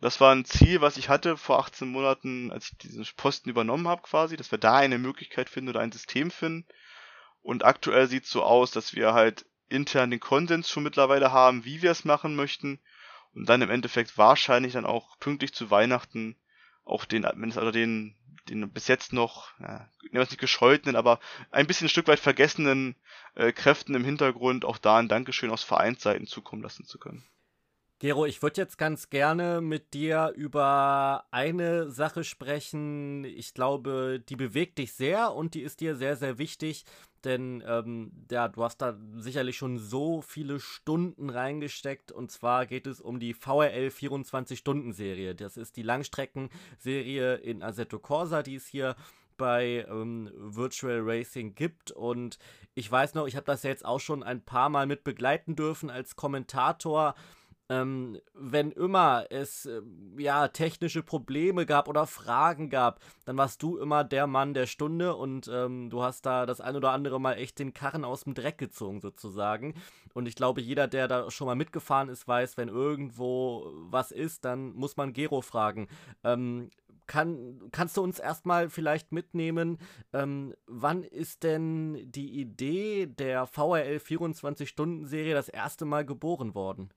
das 0.00 0.20
war 0.20 0.32
ein 0.32 0.44
Ziel, 0.44 0.80
was 0.80 0.96
ich 0.96 1.08
hatte 1.08 1.36
vor 1.36 1.58
18 1.58 1.88
Monaten, 1.88 2.52
als 2.52 2.70
ich 2.70 2.78
diesen 2.78 3.04
Posten 3.16 3.48
übernommen 3.48 3.88
habe 3.88 4.02
quasi, 4.02 4.36
dass 4.36 4.50
wir 4.50 4.58
da 4.58 4.76
eine 4.76 4.98
Möglichkeit 4.98 5.48
finden 5.48 5.70
oder 5.70 5.80
ein 5.80 5.92
System 5.92 6.30
finden, 6.30 6.66
und 7.46 7.64
aktuell 7.64 8.08
sieht 8.08 8.24
es 8.24 8.30
so 8.30 8.42
aus, 8.42 8.72
dass 8.72 8.96
wir 8.96 9.14
halt 9.14 9.46
intern 9.68 10.10
den 10.10 10.18
Konsens 10.18 10.68
schon 10.68 10.82
mittlerweile 10.82 11.30
haben, 11.30 11.64
wie 11.64 11.80
wir 11.80 11.92
es 11.92 12.04
machen 12.04 12.34
möchten. 12.34 12.80
Und 13.34 13.48
dann 13.48 13.62
im 13.62 13.70
Endeffekt 13.70 14.18
wahrscheinlich 14.18 14.72
dann 14.72 14.84
auch 14.84 15.16
pünktlich 15.20 15.54
zu 15.54 15.70
Weihnachten 15.70 16.34
auch 16.84 17.04
den 17.04 17.24
Administrator, 17.24 17.70
den, 17.70 18.16
den 18.48 18.68
bis 18.72 18.88
jetzt 18.88 19.12
noch, 19.12 19.52
ja, 19.60 19.88
nicht 20.10 20.38
gescheuten, 20.38 20.96
aber 20.96 21.20
ein 21.52 21.68
bisschen 21.68 21.86
ein 21.86 21.90
Stück 21.90 22.08
weit 22.08 22.18
vergessenen 22.18 22.96
äh, 23.36 23.52
Kräften 23.52 23.94
im 23.94 24.04
Hintergrund 24.04 24.64
auch 24.64 24.78
da 24.78 24.96
ein 24.96 25.08
Dankeschön 25.08 25.50
aus 25.50 25.62
Vereinsseiten 25.62 26.26
zukommen 26.26 26.62
lassen 26.62 26.84
zu 26.84 26.98
können. 26.98 27.24
Gero, 27.98 28.26
ich 28.26 28.42
würde 28.42 28.60
jetzt 28.60 28.76
ganz 28.76 29.08
gerne 29.08 29.62
mit 29.62 29.94
dir 29.94 30.32
über 30.36 31.24
eine 31.30 31.90
Sache 31.90 32.24
sprechen. 32.24 33.24
Ich 33.24 33.54
glaube, 33.54 34.22
die 34.28 34.36
bewegt 34.36 34.76
dich 34.76 34.92
sehr 34.92 35.32
und 35.32 35.54
die 35.54 35.62
ist 35.62 35.80
dir 35.80 35.96
sehr, 35.96 36.16
sehr 36.16 36.36
wichtig, 36.36 36.84
denn 37.26 37.62
ähm, 37.66 38.12
ja, 38.30 38.48
du 38.48 38.62
hast 38.62 38.78
da 38.78 38.96
sicherlich 39.16 39.56
schon 39.56 39.78
so 39.78 40.22
viele 40.22 40.60
Stunden 40.60 41.28
reingesteckt 41.28 42.12
und 42.12 42.30
zwar 42.30 42.66
geht 42.66 42.86
es 42.86 43.00
um 43.00 43.20
die 43.20 43.34
VRL 43.34 43.88
24-Stunden-Serie. 43.88 45.34
Das 45.34 45.56
ist 45.56 45.76
die 45.76 45.82
Langstreckenserie 45.82 47.34
in 47.34 47.62
Assetto 47.62 47.98
Corsa, 47.98 48.42
die 48.42 48.54
es 48.54 48.66
hier 48.66 48.96
bei 49.36 49.84
ähm, 49.90 50.30
Virtual 50.36 51.00
Racing 51.02 51.54
gibt. 51.54 51.90
Und 51.90 52.38
ich 52.74 52.90
weiß 52.90 53.14
noch, 53.14 53.26
ich 53.26 53.36
habe 53.36 53.46
das 53.46 53.62
ja 53.62 53.70
jetzt 53.70 53.84
auch 53.84 54.00
schon 54.00 54.22
ein 54.22 54.42
paar 54.42 54.68
Mal 54.68 54.86
mit 54.86 55.04
begleiten 55.04 55.56
dürfen 55.56 55.90
als 55.90 56.16
Kommentator 56.16 57.14
ähm, 57.68 58.18
wenn 58.34 58.70
immer 58.70 59.26
es 59.30 59.66
äh, 59.66 59.80
ja 60.18 60.48
technische 60.48 61.02
Probleme 61.02 61.66
gab 61.66 61.88
oder 61.88 62.06
Fragen 62.06 62.70
gab, 62.70 63.00
dann 63.24 63.36
warst 63.36 63.62
du 63.62 63.78
immer 63.78 64.04
der 64.04 64.26
Mann 64.26 64.54
der 64.54 64.66
Stunde 64.66 65.16
und 65.16 65.48
ähm, 65.52 65.90
du 65.90 66.02
hast 66.02 66.26
da 66.26 66.46
das 66.46 66.60
ein 66.60 66.76
oder 66.76 66.92
andere 66.92 67.20
Mal 67.20 67.34
echt 67.34 67.58
den 67.58 67.74
Karren 67.74 68.04
aus 68.04 68.24
dem 68.24 68.34
Dreck 68.34 68.58
gezogen 68.58 69.00
sozusagen. 69.00 69.74
Und 70.14 70.26
ich 70.26 70.36
glaube, 70.36 70.60
jeder, 70.60 70.86
der 70.86 71.08
da 71.08 71.30
schon 71.30 71.46
mal 71.46 71.56
mitgefahren 71.56 72.08
ist, 72.08 72.28
weiß, 72.28 72.56
wenn 72.56 72.68
irgendwo 72.68 73.72
was 73.90 74.12
ist, 74.12 74.44
dann 74.44 74.72
muss 74.74 74.96
man 74.96 75.12
Gero 75.12 75.40
fragen. 75.40 75.88
Ähm, 76.24 76.70
kann, 77.06 77.60
kannst 77.70 77.96
du 77.96 78.02
uns 78.02 78.18
erstmal 78.18 78.68
vielleicht 78.68 79.12
mitnehmen, 79.12 79.78
ähm, 80.12 80.54
wann 80.66 81.02
ist 81.02 81.42
denn 81.44 82.10
die 82.10 82.40
Idee 82.40 83.06
der 83.06 83.46
VRL 83.46 83.98
24-Stunden-Serie 83.98 85.34
das 85.34 85.48
erste 85.48 85.84
Mal 85.84 86.04
geboren 86.04 86.54
worden? 86.54 86.90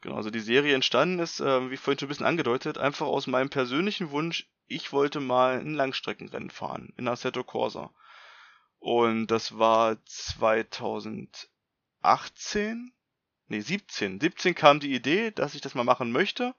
Genau, 0.00 0.16
also 0.16 0.30
die 0.30 0.40
Serie 0.40 0.74
entstanden 0.74 1.18
ist, 1.18 1.40
äh, 1.40 1.70
wie 1.70 1.76
vorhin 1.76 1.98
schon 1.98 2.06
ein 2.06 2.08
bisschen 2.08 2.24
angedeutet, 2.26 2.78
einfach 2.78 3.06
aus 3.06 3.26
meinem 3.26 3.50
persönlichen 3.50 4.10
Wunsch, 4.10 4.48
ich 4.66 4.92
wollte 4.92 5.20
mal 5.20 5.58
ein 5.58 5.74
Langstreckenrennen 5.74 6.48
fahren 6.50 6.94
in 6.96 7.08
Assetto 7.08 7.44
Corsa. 7.44 7.90
Und 8.78 9.26
das 9.26 9.58
war 9.58 10.02
2018, 10.06 12.94
nee 13.48 13.60
17. 13.60 14.20
17 14.20 14.54
kam 14.54 14.80
die 14.80 14.94
Idee, 14.94 15.32
dass 15.32 15.54
ich 15.54 15.60
das 15.60 15.74
mal 15.74 15.84
machen 15.84 16.12
möchte. 16.12 16.54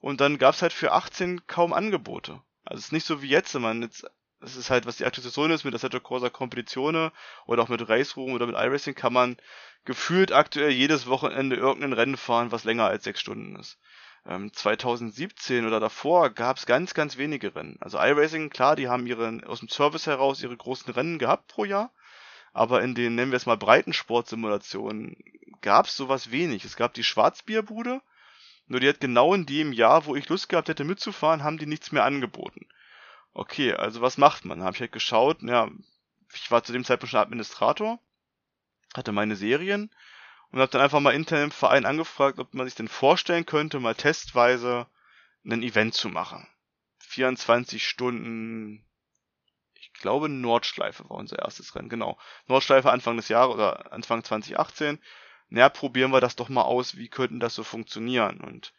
Und 0.00 0.20
dann 0.20 0.36
gab's 0.36 0.60
halt 0.60 0.74
für 0.74 0.92
18 0.92 1.46
kaum 1.46 1.72
Angebote. 1.72 2.42
Also 2.64 2.80
es 2.80 2.86
ist 2.86 2.92
nicht 2.92 3.06
so 3.06 3.22
wie 3.22 3.28
jetzt, 3.28 3.54
wenn 3.54 3.62
man 3.62 3.80
jetzt 3.80 4.04
das 4.42 4.56
ist 4.56 4.70
halt, 4.70 4.86
was 4.86 4.96
die 4.96 5.04
Aktualisation 5.04 5.50
ist, 5.52 5.64
mit 5.64 5.74
Assetto 5.74 6.00
Corsa 6.00 6.28
Competizione 6.28 7.12
oder 7.46 7.62
auch 7.62 7.68
mit 7.68 7.88
Race 7.88 8.16
Room 8.16 8.32
oder 8.32 8.46
mit 8.46 8.56
iRacing 8.56 8.94
kann 8.94 9.12
man 9.12 9.36
gefühlt 9.84 10.32
aktuell 10.32 10.70
jedes 10.70 11.06
Wochenende 11.06 11.56
irgendein 11.56 11.92
Rennen 11.92 12.16
fahren, 12.16 12.52
was 12.52 12.64
länger 12.64 12.86
als 12.86 13.04
sechs 13.04 13.20
Stunden 13.20 13.56
ist. 13.56 13.78
Ähm, 14.26 14.52
2017 14.52 15.66
oder 15.66 15.80
davor 15.80 16.30
gab 16.30 16.56
es 16.56 16.66
ganz, 16.66 16.94
ganz 16.94 17.16
wenige 17.16 17.54
Rennen. 17.54 17.76
Also 17.80 17.98
iRacing, 17.98 18.50
klar, 18.50 18.76
die 18.76 18.88
haben 18.88 19.06
ihre, 19.06 19.40
aus 19.46 19.60
dem 19.60 19.68
Service 19.68 20.06
heraus 20.06 20.42
ihre 20.42 20.56
großen 20.56 20.92
Rennen 20.92 21.18
gehabt 21.18 21.48
pro 21.48 21.64
Jahr. 21.64 21.90
Aber 22.52 22.82
in 22.82 22.94
den, 22.94 23.14
nennen 23.14 23.32
wir 23.32 23.36
es 23.36 23.46
mal, 23.46 23.56
Breitensportsimulationen 23.56 25.16
gab 25.62 25.86
es 25.86 25.96
sowas 25.96 26.30
wenig. 26.30 26.64
Es 26.64 26.76
gab 26.76 26.94
die 26.94 27.04
Schwarzbierbude, 27.04 28.00
nur 28.66 28.80
die 28.80 28.88
hat 28.88 29.00
genau 29.00 29.34
in 29.34 29.46
dem 29.46 29.72
Jahr, 29.72 30.06
wo 30.06 30.16
ich 30.16 30.28
Lust 30.28 30.48
gehabt 30.48 30.68
hätte 30.68 30.84
mitzufahren, 30.84 31.44
haben 31.44 31.58
die 31.58 31.66
nichts 31.66 31.92
mehr 31.92 32.04
angeboten. 32.04 32.66
Okay, 33.34 33.72
also 33.72 34.00
was 34.02 34.18
macht 34.18 34.44
man? 34.44 34.62
Habe 34.62 34.74
ich 34.74 34.80
halt 34.80 34.92
geschaut, 34.92 35.42
ja, 35.42 35.70
ich 36.34 36.50
war 36.50 36.62
zu 36.64 36.72
dem 36.72 36.84
Zeitpunkt 36.84 37.10
schon 37.10 37.20
Administrator, 37.20 37.98
hatte 38.94 39.12
meine 39.12 39.36
Serien 39.36 39.90
und 40.50 40.60
habe 40.60 40.70
dann 40.70 40.82
einfach 40.82 41.00
mal 41.00 41.14
intern 41.14 41.44
im 41.44 41.50
Verein 41.50 41.86
angefragt, 41.86 42.38
ob 42.38 42.52
man 42.52 42.66
sich 42.66 42.74
denn 42.74 42.88
vorstellen 42.88 43.46
könnte, 43.46 43.80
mal 43.80 43.94
testweise 43.94 44.86
ein 45.44 45.62
Event 45.62 45.94
zu 45.94 46.08
machen. 46.08 46.46
24 47.00 47.86
Stunden, 47.86 48.84
ich 49.74 49.92
glaube 49.94 50.28
Nordschleife 50.28 51.08
war 51.08 51.16
unser 51.16 51.38
erstes 51.38 51.74
Rennen, 51.74 51.88
genau. 51.88 52.18
Nordschleife 52.46 52.90
Anfang 52.90 53.16
des 53.16 53.28
Jahres 53.28 53.54
oder 53.54 53.92
Anfang 53.92 54.22
2018. 54.24 54.98
Na, 55.48 55.68
probieren 55.68 56.12
wir 56.12 56.20
das 56.20 56.36
doch 56.36 56.48
mal 56.48 56.62
aus, 56.62 56.96
wie 56.96 57.08
könnten 57.08 57.40
das 57.40 57.54
so 57.54 57.64
funktionieren? 57.64 58.40
Und 58.40 58.72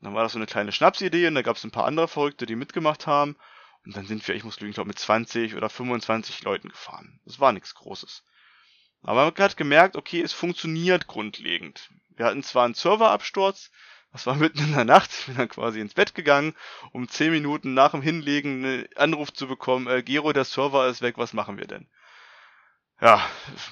dann 0.00 0.14
war 0.14 0.22
das 0.22 0.32
so 0.32 0.38
eine 0.38 0.46
kleine 0.46 0.72
Schnapsidee 0.72 1.28
und 1.28 1.34
da 1.34 1.42
gab 1.42 1.56
es 1.56 1.64
ein 1.64 1.70
paar 1.70 1.84
andere 1.84 2.08
Verrückte, 2.08 2.46
die 2.46 2.56
mitgemacht 2.56 3.06
haben. 3.06 3.36
Und 3.84 3.96
dann 3.96 4.06
sind 4.06 4.26
wir, 4.26 4.34
ich 4.34 4.44
muss 4.44 4.60
lügen, 4.60 4.70
ich 4.70 4.74
glaube 4.74 4.88
mit 4.88 4.98
20 4.98 5.54
oder 5.54 5.68
25 5.70 6.42
Leuten 6.42 6.68
gefahren. 6.68 7.20
Das 7.24 7.40
war 7.40 7.52
nichts 7.52 7.74
Großes. 7.74 8.24
Aber 9.02 9.24
man 9.24 9.34
hat 9.36 9.56
gemerkt, 9.56 9.96
okay, 9.96 10.20
es 10.20 10.32
funktioniert 10.32 11.06
grundlegend. 11.06 11.90
Wir 12.16 12.26
hatten 12.26 12.42
zwar 12.42 12.64
einen 12.64 12.74
Serverabsturz, 12.74 13.70
das 14.12 14.26
war 14.26 14.34
mitten 14.34 14.58
in 14.58 14.72
der 14.72 14.84
Nacht, 14.84 15.10
ich 15.20 15.26
bin 15.26 15.36
dann 15.36 15.48
quasi 15.48 15.80
ins 15.80 15.94
Bett 15.94 16.14
gegangen, 16.14 16.54
um 16.92 17.08
10 17.08 17.30
Minuten 17.30 17.74
nach 17.74 17.92
dem 17.92 18.02
Hinlegen 18.02 18.64
einen 18.64 18.88
Anruf 18.96 19.32
zu 19.32 19.46
bekommen, 19.46 19.86
äh, 19.86 20.02
Gero, 20.02 20.32
der 20.32 20.44
Server 20.44 20.88
ist 20.88 21.02
weg, 21.02 21.16
was 21.16 21.32
machen 21.32 21.58
wir 21.58 21.66
denn? 21.66 21.88
Ja, 23.00 23.24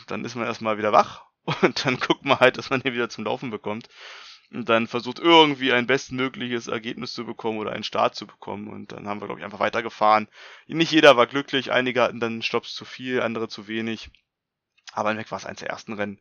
dann 0.07 0.25
ist 0.25 0.37
man 0.37 0.47
erstmal 0.47 0.79
wieder 0.79 0.93
wach 0.93 1.25
und 1.63 1.85
dann 1.85 1.99
guckt 1.99 2.25
man 2.25 2.39
halt, 2.39 2.59
dass 2.59 2.71
man 2.71 2.81
den 2.81 2.95
wieder 2.95 3.09
zum 3.09 3.25
Laufen 3.25 3.51
bekommt 3.51 3.89
und 4.53 4.69
dann 4.69 4.87
versucht 4.87 5.19
irgendwie 5.19 5.73
ein 5.73 5.87
bestmögliches 5.87 6.69
Ergebnis 6.69 7.13
zu 7.15 7.25
bekommen 7.25 7.59
oder 7.59 7.73
einen 7.73 7.85
Start 7.85 8.15
zu 8.15 8.27
bekommen. 8.27 8.69
Und 8.69 8.93
dann 8.93 9.09
haben 9.09 9.21
wir, 9.21 9.27
glaube 9.27 9.41
ich, 9.41 9.45
einfach 9.45 9.61
weitergefahren. 9.61 10.29
Nicht 10.67 10.93
jeder 10.93 11.17
war 11.17 11.27
glücklich, 11.27 11.73
einige 11.73 12.03
hatten 12.03 12.21
dann 12.21 12.43
Stops 12.43 12.75
zu 12.75 12.85
viel, 12.85 13.23
andere 13.23 13.49
zu 13.49 13.67
wenig. 13.67 14.11
Aber 14.93 15.11
im 15.11 15.19
Weg 15.19 15.31
war 15.31 15.39
es 15.39 15.47
eins 15.47 15.61
der 15.61 15.71
ersten 15.71 15.95
Rennen. 15.95 16.21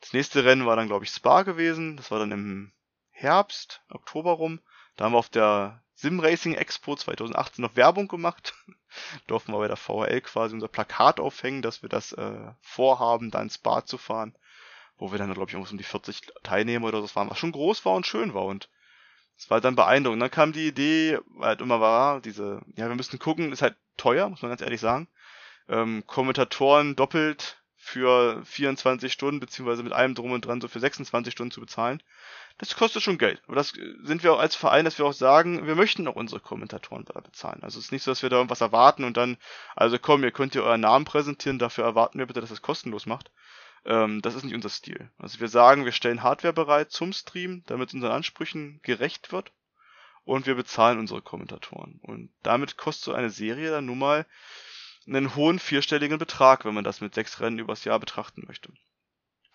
Das 0.00 0.12
nächste 0.12 0.44
Rennen 0.44 0.66
war 0.66 0.76
dann, 0.76 0.86
glaube 0.86 1.04
ich, 1.04 1.10
Spa 1.10 1.42
gewesen. 1.42 1.96
Das 1.96 2.10
war 2.10 2.20
dann 2.20 2.32
im 2.32 2.72
Herbst, 3.10 3.82
Oktober 3.88 4.32
rum. 4.32 4.60
Da 4.96 5.04
haben 5.04 5.12
wir 5.12 5.18
auf 5.18 5.28
der 5.28 5.82
Sim 5.94 6.20
Racing 6.20 6.54
Expo 6.54 6.94
2018 6.94 7.62
noch 7.62 7.74
Werbung 7.74 8.06
gemacht. 8.06 8.54
Durften 9.26 9.52
wir 9.52 9.58
bei 9.58 9.68
der 9.68 9.76
VHL 9.76 10.20
quasi 10.20 10.54
unser 10.54 10.68
Plakat 10.68 11.18
aufhängen, 11.18 11.62
dass 11.62 11.82
wir 11.82 11.88
das 11.88 12.12
äh, 12.12 12.52
vorhaben, 12.60 13.32
da 13.32 13.42
ins 13.42 13.56
Spa 13.56 13.84
zu 13.84 13.98
fahren 13.98 14.36
wo 14.98 15.12
wir 15.12 15.18
dann, 15.18 15.32
glaube 15.32 15.50
ich, 15.50 15.56
um 15.56 15.78
die 15.78 15.84
40 15.84 16.20
Teilnehmer 16.42 16.88
oder 16.88 17.00
so 17.00 17.14
waren, 17.14 17.30
was 17.30 17.38
schon 17.38 17.52
groß 17.52 17.84
war 17.84 17.94
und 17.94 18.06
schön 18.06 18.34
war 18.34 18.44
und 18.44 18.68
es 19.36 19.48
war 19.48 19.56
halt 19.56 19.64
dann 19.64 19.76
beeindruckend. 19.76 20.20
Dann 20.20 20.30
kam 20.30 20.52
die 20.52 20.66
Idee, 20.66 21.18
weil 21.28 21.50
halt 21.50 21.60
immer 21.60 21.80
war, 21.80 22.20
diese, 22.20 22.60
ja, 22.76 22.88
wir 22.88 22.96
müssen 22.96 23.18
gucken, 23.20 23.52
ist 23.52 23.62
halt 23.62 23.76
teuer, 23.96 24.28
muss 24.28 24.42
man 24.42 24.50
ganz 24.50 24.60
ehrlich 24.60 24.80
sagen. 24.80 25.08
Ähm, 25.68 26.02
Kommentatoren 26.06 26.96
doppelt 26.96 27.62
für 27.76 28.44
24 28.44 29.12
Stunden, 29.12 29.40
beziehungsweise 29.40 29.84
mit 29.84 29.92
allem 29.92 30.14
drum 30.14 30.32
und 30.32 30.44
dran 30.44 30.60
so 30.60 30.66
für 30.66 30.80
26 30.80 31.32
Stunden 31.32 31.52
zu 31.52 31.60
bezahlen, 31.60 32.02
das 32.58 32.74
kostet 32.74 33.02
schon 33.02 33.18
Geld. 33.18 33.40
Aber 33.46 33.54
das 33.54 33.72
sind 34.02 34.24
wir 34.24 34.32
auch 34.32 34.40
als 34.40 34.56
Verein, 34.56 34.84
dass 34.84 34.98
wir 34.98 35.06
auch 35.06 35.12
sagen, 35.12 35.66
wir 35.66 35.76
möchten 35.76 36.08
auch 36.08 36.16
unsere 36.16 36.40
Kommentatoren 36.40 37.04
da 37.04 37.20
bezahlen. 37.20 37.62
Also 37.62 37.78
es 37.78 37.86
ist 37.86 37.92
nicht 37.92 38.02
so, 38.02 38.10
dass 38.10 38.22
wir 38.22 38.30
da 38.30 38.36
irgendwas 38.36 38.60
erwarten 38.60 39.04
und 39.04 39.16
dann, 39.16 39.36
also 39.76 39.98
komm, 39.98 40.24
ihr 40.24 40.32
könnt 40.32 40.56
ihr 40.56 40.64
euren 40.64 40.80
Namen 40.80 41.04
präsentieren, 41.04 41.60
dafür 41.60 41.84
erwarten 41.84 42.18
wir 42.18 42.26
bitte, 42.26 42.40
dass 42.40 42.50
es 42.50 42.56
das 42.56 42.62
kostenlos 42.62 43.06
macht. 43.06 43.30
Ähm, 43.88 44.20
das 44.20 44.34
ist 44.34 44.44
nicht 44.44 44.54
unser 44.54 44.68
Stil. 44.68 45.10
Also 45.16 45.40
wir 45.40 45.48
sagen, 45.48 45.86
wir 45.86 45.92
stellen 45.92 46.22
Hardware 46.22 46.52
bereit 46.52 46.92
zum 46.92 47.14
Stream, 47.14 47.64
damit 47.66 47.94
unseren 47.94 48.12
Ansprüchen 48.12 48.80
gerecht 48.82 49.32
wird. 49.32 49.50
Und 50.24 50.46
wir 50.46 50.54
bezahlen 50.54 50.98
unsere 50.98 51.22
Kommentatoren. 51.22 51.98
Und 52.02 52.30
damit 52.42 52.76
kostet 52.76 53.04
so 53.04 53.12
eine 53.14 53.30
Serie 53.30 53.70
dann 53.70 53.86
nun 53.86 53.98
mal 53.98 54.26
einen 55.06 55.34
hohen 55.34 55.58
vierstelligen 55.58 56.18
Betrag, 56.18 56.66
wenn 56.66 56.74
man 56.74 56.84
das 56.84 57.00
mit 57.00 57.14
sechs 57.14 57.40
Rennen 57.40 57.58
übers 57.58 57.84
Jahr 57.84 57.98
betrachten 57.98 58.44
möchte. 58.46 58.70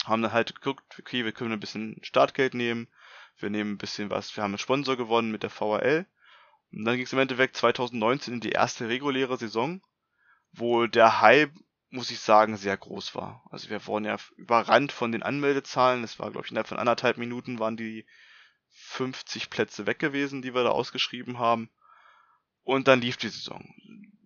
Haben 0.04 0.24
dann 0.24 0.34
halt 0.34 0.56
geguckt, 0.56 0.98
okay, 1.00 1.24
wir 1.26 1.32
können 1.32 1.52
ein 1.52 1.60
bisschen 1.60 2.00
Startgeld 2.02 2.56
nehmen, 2.56 2.88
wir 3.38 3.52
nehmen 3.52 3.74
ein 3.74 3.78
bisschen 3.78 4.10
was, 4.10 4.36
wir 4.36 4.44
haben 4.44 4.52
einen 4.52 4.58
Sponsor 4.58 4.98
gewonnen 4.98 5.32
mit 5.32 5.44
der 5.44 5.52
VRL. 5.52 6.08
Und 6.72 6.86
dann 6.86 6.96
ging 6.96 7.06
es 7.06 7.14
im 7.14 7.20
Endeffekt 7.20 7.56
2019 7.56 8.34
in 8.34 8.40
die 8.40 8.50
erste 8.50 8.90
reguläre 8.90 9.38
Saison, 9.38 9.80
wo 10.54 10.88
der 10.88 11.22
Hype 11.22 11.54
muss 11.94 12.10
ich 12.10 12.20
sagen, 12.20 12.58
sehr 12.58 12.76
groß 12.76 13.14
war. 13.14 13.44
Also 13.52 13.70
wir 13.70 13.86
wurden 13.86 14.06
ja 14.06 14.18
überrannt 14.36 14.92
von 14.92 15.12
den 15.12 15.22
Anmeldezahlen. 15.22 16.04
Es 16.04 16.18
war, 16.18 16.32
glaube 16.32 16.46
ich, 16.46 16.52
innerhalb 16.52 16.68
von 16.68 16.80
anderthalb 16.80 17.18
Minuten 17.18 17.60
waren 17.60 17.78
die 17.78 18.08
50 18.72 19.52
Plätze 19.52 19.86
weg 19.86 20.00
gewesen, 20.00 20.42
die 20.42 20.56
wir 20.56 20.64
da 20.64 20.72
ausgeschrieben 20.72 21.38
haben. 21.38 21.70
Und 22.64 22.88
dann 22.88 23.00
lief 23.00 23.18
die 23.18 23.30
Saison. 23.30 23.64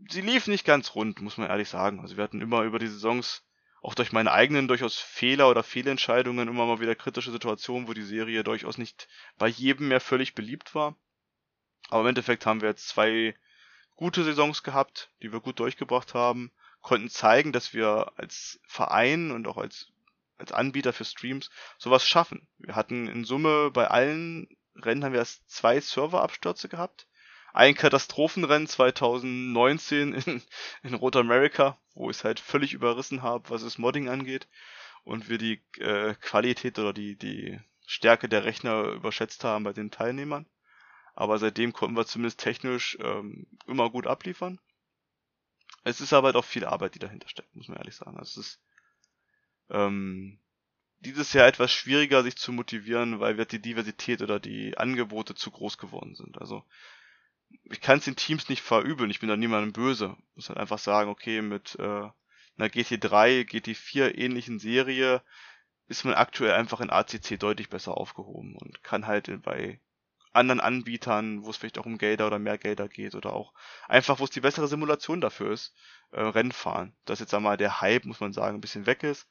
Sie 0.10 0.22
lief 0.22 0.48
nicht 0.48 0.64
ganz 0.64 0.96
rund, 0.96 1.22
muss 1.22 1.38
man 1.38 1.50
ehrlich 1.50 1.68
sagen. 1.68 2.00
Also 2.00 2.16
wir 2.16 2.24
hatten 2.24 2.40
immer 2.40 2.62
über 2.62 2.80
die 2.80 2.88
Saisons, 2.88 3.44
auch 3.82 3.96
durch 3.96 4.14
meine 4.14 4.32
eigenen 4.32 4.70
durchaus 4.70 4.96
Fehler 4.96 5.50
oder 5.50 5.62
Fehlentscheidungen, 5.62 6.48
immer 6.48 6.66
mal 6.66 6.80
wieder 6.80 6.96
kritische 6.96 7.32
Situationen, 7.32 7.90
wo 7.90 7.94
die 7.94 8.02
Serie 8.02 8.46
durchaus 8.46 8.78
nicht 8.78 9.10
bei 9.38 9.50
jedem 9.50 9.90
mehr 9.90 10.00
völlig 10.00 10.36
beliebt 10.36 10.74
war. 10.74 10.96
Aber 11.90 12.02
im 12.02 12.08
Endeffekt 12.08 12.46
haben 12.46 12.62
wir 12.62 12.70
jetzt 12.70 12.88
zwei 12.88 13.36
gute 13.96 14.24
Saisons 14.24 14.64
gehabt, 14.64 15.12
die 15.22 15.34
wir 15.34 15.42
gut 15.42 15.60
durchgebracht 15.60 16.14
haben 16.14 16.54
konnten 16.88 17.10
zeigen, 17.10 17.52
dass 17.52 17.74
wir 17.74 18.14
als 18.16 18.62
Verein 18.66 19.32
und 19.32 19.46
auch 19.46 19.58
als, 19.58 19.92
als 20.38 20.54
Anbieter 20.54 20.94
für 20.94 21.04
Streams 21.04 21.50
sowas 21.78 22.08
schaffen. 22.08 22.48
Wir 22.60 22.78
hatten 22.78 23.08
in 23.08 23.26
Summe 23.26 23.72
bei 23.72 23.88
allen 23.88 24.48
Rennen 24.76 25.04
haben 25.04 25.12
wir 25.12 25.20
erst 25.20 25.50
zwei 25.50 25.82
Serverabstürze 25.82 26.70
gehabt. 26.70 27.08
Ein 27.54 27.76
Katastrophenrennen 27.76 28.68
2019 28.68 30.14
in, 30.14 30.42
in 30.84 30.94
Road 30.94 31.18
America, 31.18 31.78
wo 31.94 32.10
ich 32.10 32.18
es 32.18 32.24
halt 32.24 32.40
völlig 32.40 32.74
überrissen 32.74 33.22
habe, 33.22 33.50
was 33.50 33.64
das 33.64 33.78
Modding 33.78 34.08
angeht. 34.08 34.48
Und 35.04 35.28
wir 35.28 35.38
die 35.38 35.62
äh, 35.80 36.16
Qualität 36.22 36.80
oder 36.80 36.94
die, 36.94 37.18
die 37.18 37.60
Stärke 37.86 38.30
der 38.30 38.46
Rechner 38.46 38.84
überschätzt 38.92 39.44
haben 39.44 39.64
bei 39.66 39.74
den 39.74 39.92
Teilnehmern. 39.92 40.46
Aber 41.16 41.38
seitdem 41.38 41.74
konnten 41.74 41.98
wir 41.98 42.06
zumindest 42.06 42.40
technisch 42.40 42.98
ähm, 43.02 43.48
immer 43.66 43.90
gut 43.90 44.08
abliefern. 44.08 44.60
Es 45.84 46.02
ist 46.02 46.14
aber 46.14 46.28
halt 46.28 46.36
auch 46.36 46.46
viel 46.46 46.66
Arbeit, 46.66 46.96
die 46.96 47.00
dahinter 47.00 47.30
steckt, 47.30 47.56
muss 47.56 47.68
man 47.68 47.78
ehrlich 47.78 47.96
sagen. 47.96 48.18
Also 48.18 48.42
es 48.42 48.48
ist 48.48 48.60
ähm, 49.70 50.40
dieses 51.00 51.34
Jahr 51.34 51.48
etwas 51.48 51.72
schwieriger, 51.72 52.24
sich 52.24 52.38
zu 52.38 52.52
motivieren, 52.52 53.20
weil 53.20 53.38
wird 53.38 53.52
die 53.52 53.62
Diversität 53.62 54.22
oder 54.22 54.40
die 54.40 54.78
Angebote 54.78 55.36
zu 55.36 55.52
groß 55.52 55.78
geworden 55.78 56.16
sind. 56.16 56.40
Also 56.40 56.64
ich 57.64 57.82
kann 57.82 58.00
es 58.00 58.06
den 58.06 58.16
Teams 58.16 58.50
nicht 58.50 58.62
verübeln, 58.62 59.10
ich 59.10 59.20
bin 59.20 59.30
da 59.30 59.38
niemandem 59.38 59.74
böse. 59.74 60.18
Ich 60.32 60.36
muss 60.36 60.50
halt 60.50 60.60
einfach 60.60 60.80
sagen, 60.80 61.10
okay, 61.10 61.42
mit 61.42 61.76
äh, 61.80 61.82
einer 61.82 62.70
GT3, 62.70 63.48
GT4 63.48 64.18
ähnlichen 64.18 64.60
Serie 64.60 65.22
ist 65.88 66.04
man 66.04 66.16
aktuell 66.16 66.52
einfach 66.52 66.82
in 66.82 66.90
ACC 66.90 67.40
deutlich 67.40 67.70
besser 67.70 67.96
aufgehoben 67.96 68.56
und 68.56 68.84
kann 68.84 69.08
halt 69.08 69.42
bei 69.44 69.80
anderen 70.38 70.60
Anbietern, 70.60 71.44
wo 71.44 71.50
es 71.50 71.58
vielleicht 71.58 71.78
auch 71.78 71.86
um 71.86 71.98
Gelder 71.98 72.28
oder 72.28 72.40
mehr 72.40 72.58
Gelder 72.58 72.88
geht 72.88 73.16
oder 73.16 73.34
auch 73.34 73.54
einfach, 73.88 74.20
wo 74.20 74.24
es 74.24 74.30
die 74.30 74.42
bessere 74.42 74.68
Simulation 74.68 75.22
dafür 75.22 75.52
ist, 75.52 75.74
äh, 76.12 76.22
Rennen 76.22 76.52
fahren. 76.52 76.96
Dass 77.06 77.20
jetzt 77.20 77.34
einmal 77.34 77.58
der 77.58 77.82
Hype, 77.82 78.06
muss 78.06 78.20
man 78.20 78.34
sagen, 78.34 78.58
ein 78.58 78.62
bisschen 78.62 78.86
weg 78.86 79.04
ist, 79.04 79.28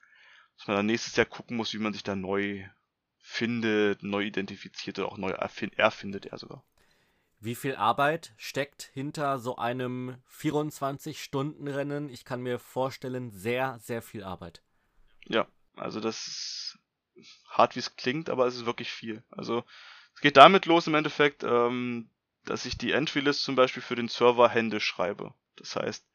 dass 0.59 0.67
man 0.67 0.77
dann 0.77 0.87
nächstes 0.87 1.17
Jahr 1.17 1.27
gucken 1.27 1.57
muss, 1.57 1.73
wie 1.73 1.79
man 1.79 1.93
sich 1.93 2.03
da 2.03 2.15
neu 2.17 2.65
findet, 3.19 4.03
neu 4.03 4.23
identifiziert 4.23 4.99
oder 4.99 5.09
auch 5.09 5.19
neu 5.19 5.31
erfindet 5.31 6.27
er 6.27 6.39
sogar. 6.39 6.65
Wie 7.39 7.55
viel 7.55 7.77
Arbeit 7.77 8.33
steckt 8.39 8.83
hinter 8.95 9.39
so 9.39 9.57
einem 9.57 10.17
24-Stunden-Rennen? 10.31 12.09
Ich 12.09 12.25
kann 12.25 12.41
mir 12.41 12.59
vorstellen, 12.59 13.31
sehr, 13.31 13.79
sehr 13.81 14.01
viel 14.01 14.25
Arbeit. 14.25 14.63
Ja, 15.27 15.47
also 15.75 16.01
das 16.01 16.27
ist 16.27 16.79
hart, 17.49 17.75
wie 17.77 17.81
es 17.81 17.97
klingt, 17.97 18.31
aber 18.31 18.47
es 18.47 18.57
ist 18.57 18.67
wirklich 18.67 18.91
viel. 18.91 19.23
Also 19.31 19.65
es 20.17 20.23
geht 20.23 20.39
damit 20.39 20.65
los 20.65 20.87
im 20.87 20.95
Endeffekt, 20.95 21.45
ähm, 21.45 22.11
dass 22.47 22.65
ich 22.65 22.79
die 22.79 22.93
Entry-List 22.93 23.43
zum 23.45 23.55
Beispiel 23.55 23.83
für 23.83 23.97
den 23.97 24.09
Server 24.09 24.49
händisch 24.49 24.87
schreibe. 24.87 25.35
Das 25.57 25.77
heißt, 25.77 26.07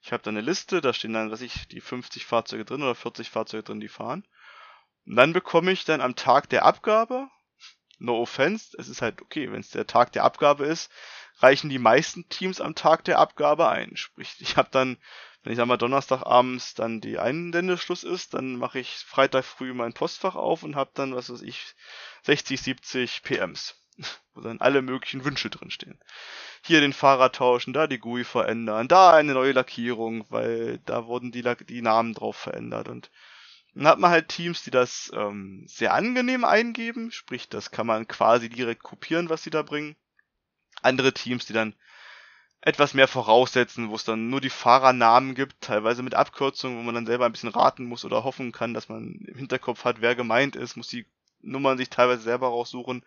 ich 0.00 0.12
habe 0.12 0.22
da 0.22 0.30
eine 0.30 0.40
Liste, 0.40 0.80
da 0.80 0.94
stehen 0.94 1.12
dann, 1.12 1.30
was 1.30 1.42
ich, 1.42 1.68
die 1.68 1.82
50 1.82 2.24
Fahrzeuge 2.24 2.64
drin 2.64 2.82
oder 2.82 2.94
40 2.94 3.28
Fahrzeuge 3.28 3.62
drin, 3.62 3.80
die 3.80 3.88
fahren. 3.88 4.26
Und 5.04 5.16
dann 5.16 5.34
bekomme 5.34 5.72
ich 5.72 5.84
dann 5.84 6.00
am 6.00 6.16
Tag 6.16 6.48
der 6.48 6.64
Abgabe, 6.64 7.28
no 7.98 8.18
offense, 8.18 8.74
es 8.78 8.88
ist 8.88 9.02
halt 9.02 9.20
okay, 9.20 9.52
wenn 9.52 9.60
es 9.60 9.70
der 9.70 9.86
Tag 9.86 10.12
der 10.12 10.24
Abgabe 10.24 10.64
ist, 10.64 10.90
reichen 11.40 11.68
die 11.68 11.78
meisten 11.78 12.28
Teams 12.30 12.62
am 12.62 12.74
Tag 12.74 13.04
der 13.04 13.18
Abgabe 13.18 13.68
ein. 13.68 13.96
Sprich, 13.96 14.36
ich 14.38 14.56
habe 14.56 14.70
dann, 14.70 14.96
wenn 15.42 15.52
ich 15.52 15.56
sag 15.56 15.66
mal 15.66 15.78
Donnerstagabends 15.78 16.74
dann 16.74 17.00
die 17.00 17.18
Einlendeschluss 17.18 18.04
ist, 18.04 18.34
dann 18.34 18.56
mache 18.56 18.78
ich 18.78 18.90
Freitag 18.90 19.44
früh 19.44 19.72
mein 19.72 19.94
Postfach 19.94 20.34
auf 20.34 20.62
und 20.62 20.76
habe 20.76 20.90
dann, 20.94 21.14
was 21.14 21.30
weiß 21.30 21.42
ich, 21.42 21.74
60, 22.22 22.60
70 22.60 23.22
PMs, 23.22 23.80
wo 24.34 24.42
dann 24.42 24.60
alle 24.60 24.82
möglichen 24.82 25.24
Wünsche 25.24 25.48
drinstehen. 25.48 25.98
Hier 26.62 26.80
den 26.80 26.92
Fahrer 26.92 27.32
tauschen, 27.32 27.72
da 27.72 27.86
die 27.86 27.98
GUI 27.98 28.24
verändern, 28.24 28.88
da 28.88 29.12
eine 29.12 29.32
neue 29.32 29.52
Lackierung, 29.52 30.26
weil 30.28 30.78
da 30.84 31.06
wurden 31.06 31.32
die, 31.32 31.42
die 31.66 31.82
Namen 31.82 32.12
drauf 32.12 32.36
verändert 32.36 32.88
und 32.88 33.10
dann 33.74 33.86
hat 33.86 33.98
man 33.98 34.10
halt 34.10 34.28
Teams, 34.28 34.62
die 34.64 34.70
das 34.70 35.12
ähm, 35.14 35.64
sehr 35.68 35.94
angenehm 35.94 36.44
eingeben, 36.44 37.12
sprich, 37.12 37.48
das 37.48 37.70
kann 37.70 37.86
man 37.86 38.08
quasi 38.08 38.48
direkt 38.48 38.82
kopieren, 38.82 39.28
was 39.28 39.44
sie 39.44 39.50
da 39.50 39.62
bringen. 39.62 39.96
Andere 40.82 41.12
Teams, 41.12 41.46
die 41.46 41.52
dann 41.52 41.74
etwas 42.62 42.94
mehr 42.94 43.08
voraussetzen, 43.08 43.90
wo 43.90 43.94
es 43.94 44.04
dann 44.04 44.28
nur 44.28 44.40
die 44.40 44.50
Fahrernamen 44.50 45.34
gibt, 45.34 45.60
teilweise 45.60 46.02
mit 46.02 46.14
Abkürzungen, 46.14 46.78
wo 46.78 46.82
man 46.82 46.94
dann 46.94 47.06
selber 47.06 47.24
ein 47.24 47.32
bisschen 47.32 47.48
raten 47.48 47.84
muss 47.84 48.04
oder 48.04 48.24
hoffen 48.24 48.52
kann, 48.52 48.74
dass 48.74 48.88
man 48.88 49.14
im 49.26 49.36
Hinterkopf 49.36 49.84
hat, 49.84 50.00
wer 50.00 50.14
gemeint 50.14 50.56
ist, 50.56 50.76
muss 50.76 50.88
die 50.88 51.06
Nummern 51.42 51.78
sich 51.78 51.88
teilweise 51.88 52.22
selber 52.22 52.48
raussuchen. 52.48 53.02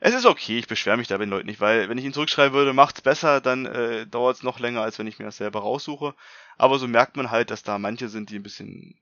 Es 0.00 0.14
ist 0.14 0.26
okay, 0.26 0.58
ich 0.58 0.68
beschwere 0.68 0.96
mich 0.96 1.08
da 1.08 1.18
den 1.18 1.28
Leuten 1.28 1.48
nicht, 1.48 1.60
weil 1.60 1.88
wenn 1.88 1.98
ich 1.98 2.04
ihn 2.04 2.12
zurückschreiben 2.12 2.54
würde, 2.54 2.72
macht's 2.72 3.02
besser, 3.02 3.40
dann 3.40 3.66
äh, 3.66 4.06
dauert 4.06 4.36
es 4.36 4.42
noch 4.42 4.60
länger, 4.60 4.82
als 4.82 4.98
wenn 4.98 5.08
ich 5.08 5.18
mir 5.18 5.24
das 5.26 5.36
selber 5.36 5.60
raussuche. 5.60 6.14
Aber 6.56 6.78
so 6.78 6.86
merkt 6.88 7.16
man 7.16 7.30
halt, 7.30 7.50
dass 7.50 7.64
da 7.64 7.78
manche 7.78 8.08
sind, 8.08 8.30
die 8.30 8.36
ein 8.36 8.44
bisschen 8.44 8.98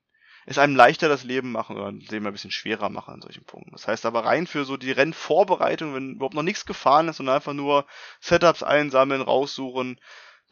es 0.47 0.59
einem 0.59 0.77
leichter 0.77 1.09
das 1.09 1.25
Leben 1.25 1.51
machen 1.53 1.77
oder 1.77 1.93
das 1.93 2.11
Leben 2.11 2.27
ein 2.27 2.33
bisschen 2.33 2.53
schwerer 2.53 2.89
machen 2.89 3.15
an 3.15 3.21
solchen 3.21 3.45
Punkten. 3.45 3.73
Das 3.73 3.89
heißt 3.89 4.07
aber 4.07 4.25
rein 4.25 4.47
für 4.47 4.65
so 4.65 4.77
die 4.77 4.93
Rennvorbereitung, 4.93 5.93
wenn 5.95 6.15
überhaupt 6.15 6.35
noch 6.35 6.43
nichts 6.43 6.65
gefahren 6.65 7.09
ist 7.09 7.19
und 7.19 7.29
einfach 7.29 7.53
nur 7.53 7.85
Setups 8.21 8.63
einsammeln, 8.63 9.21
raussuchen, 9.23 10.01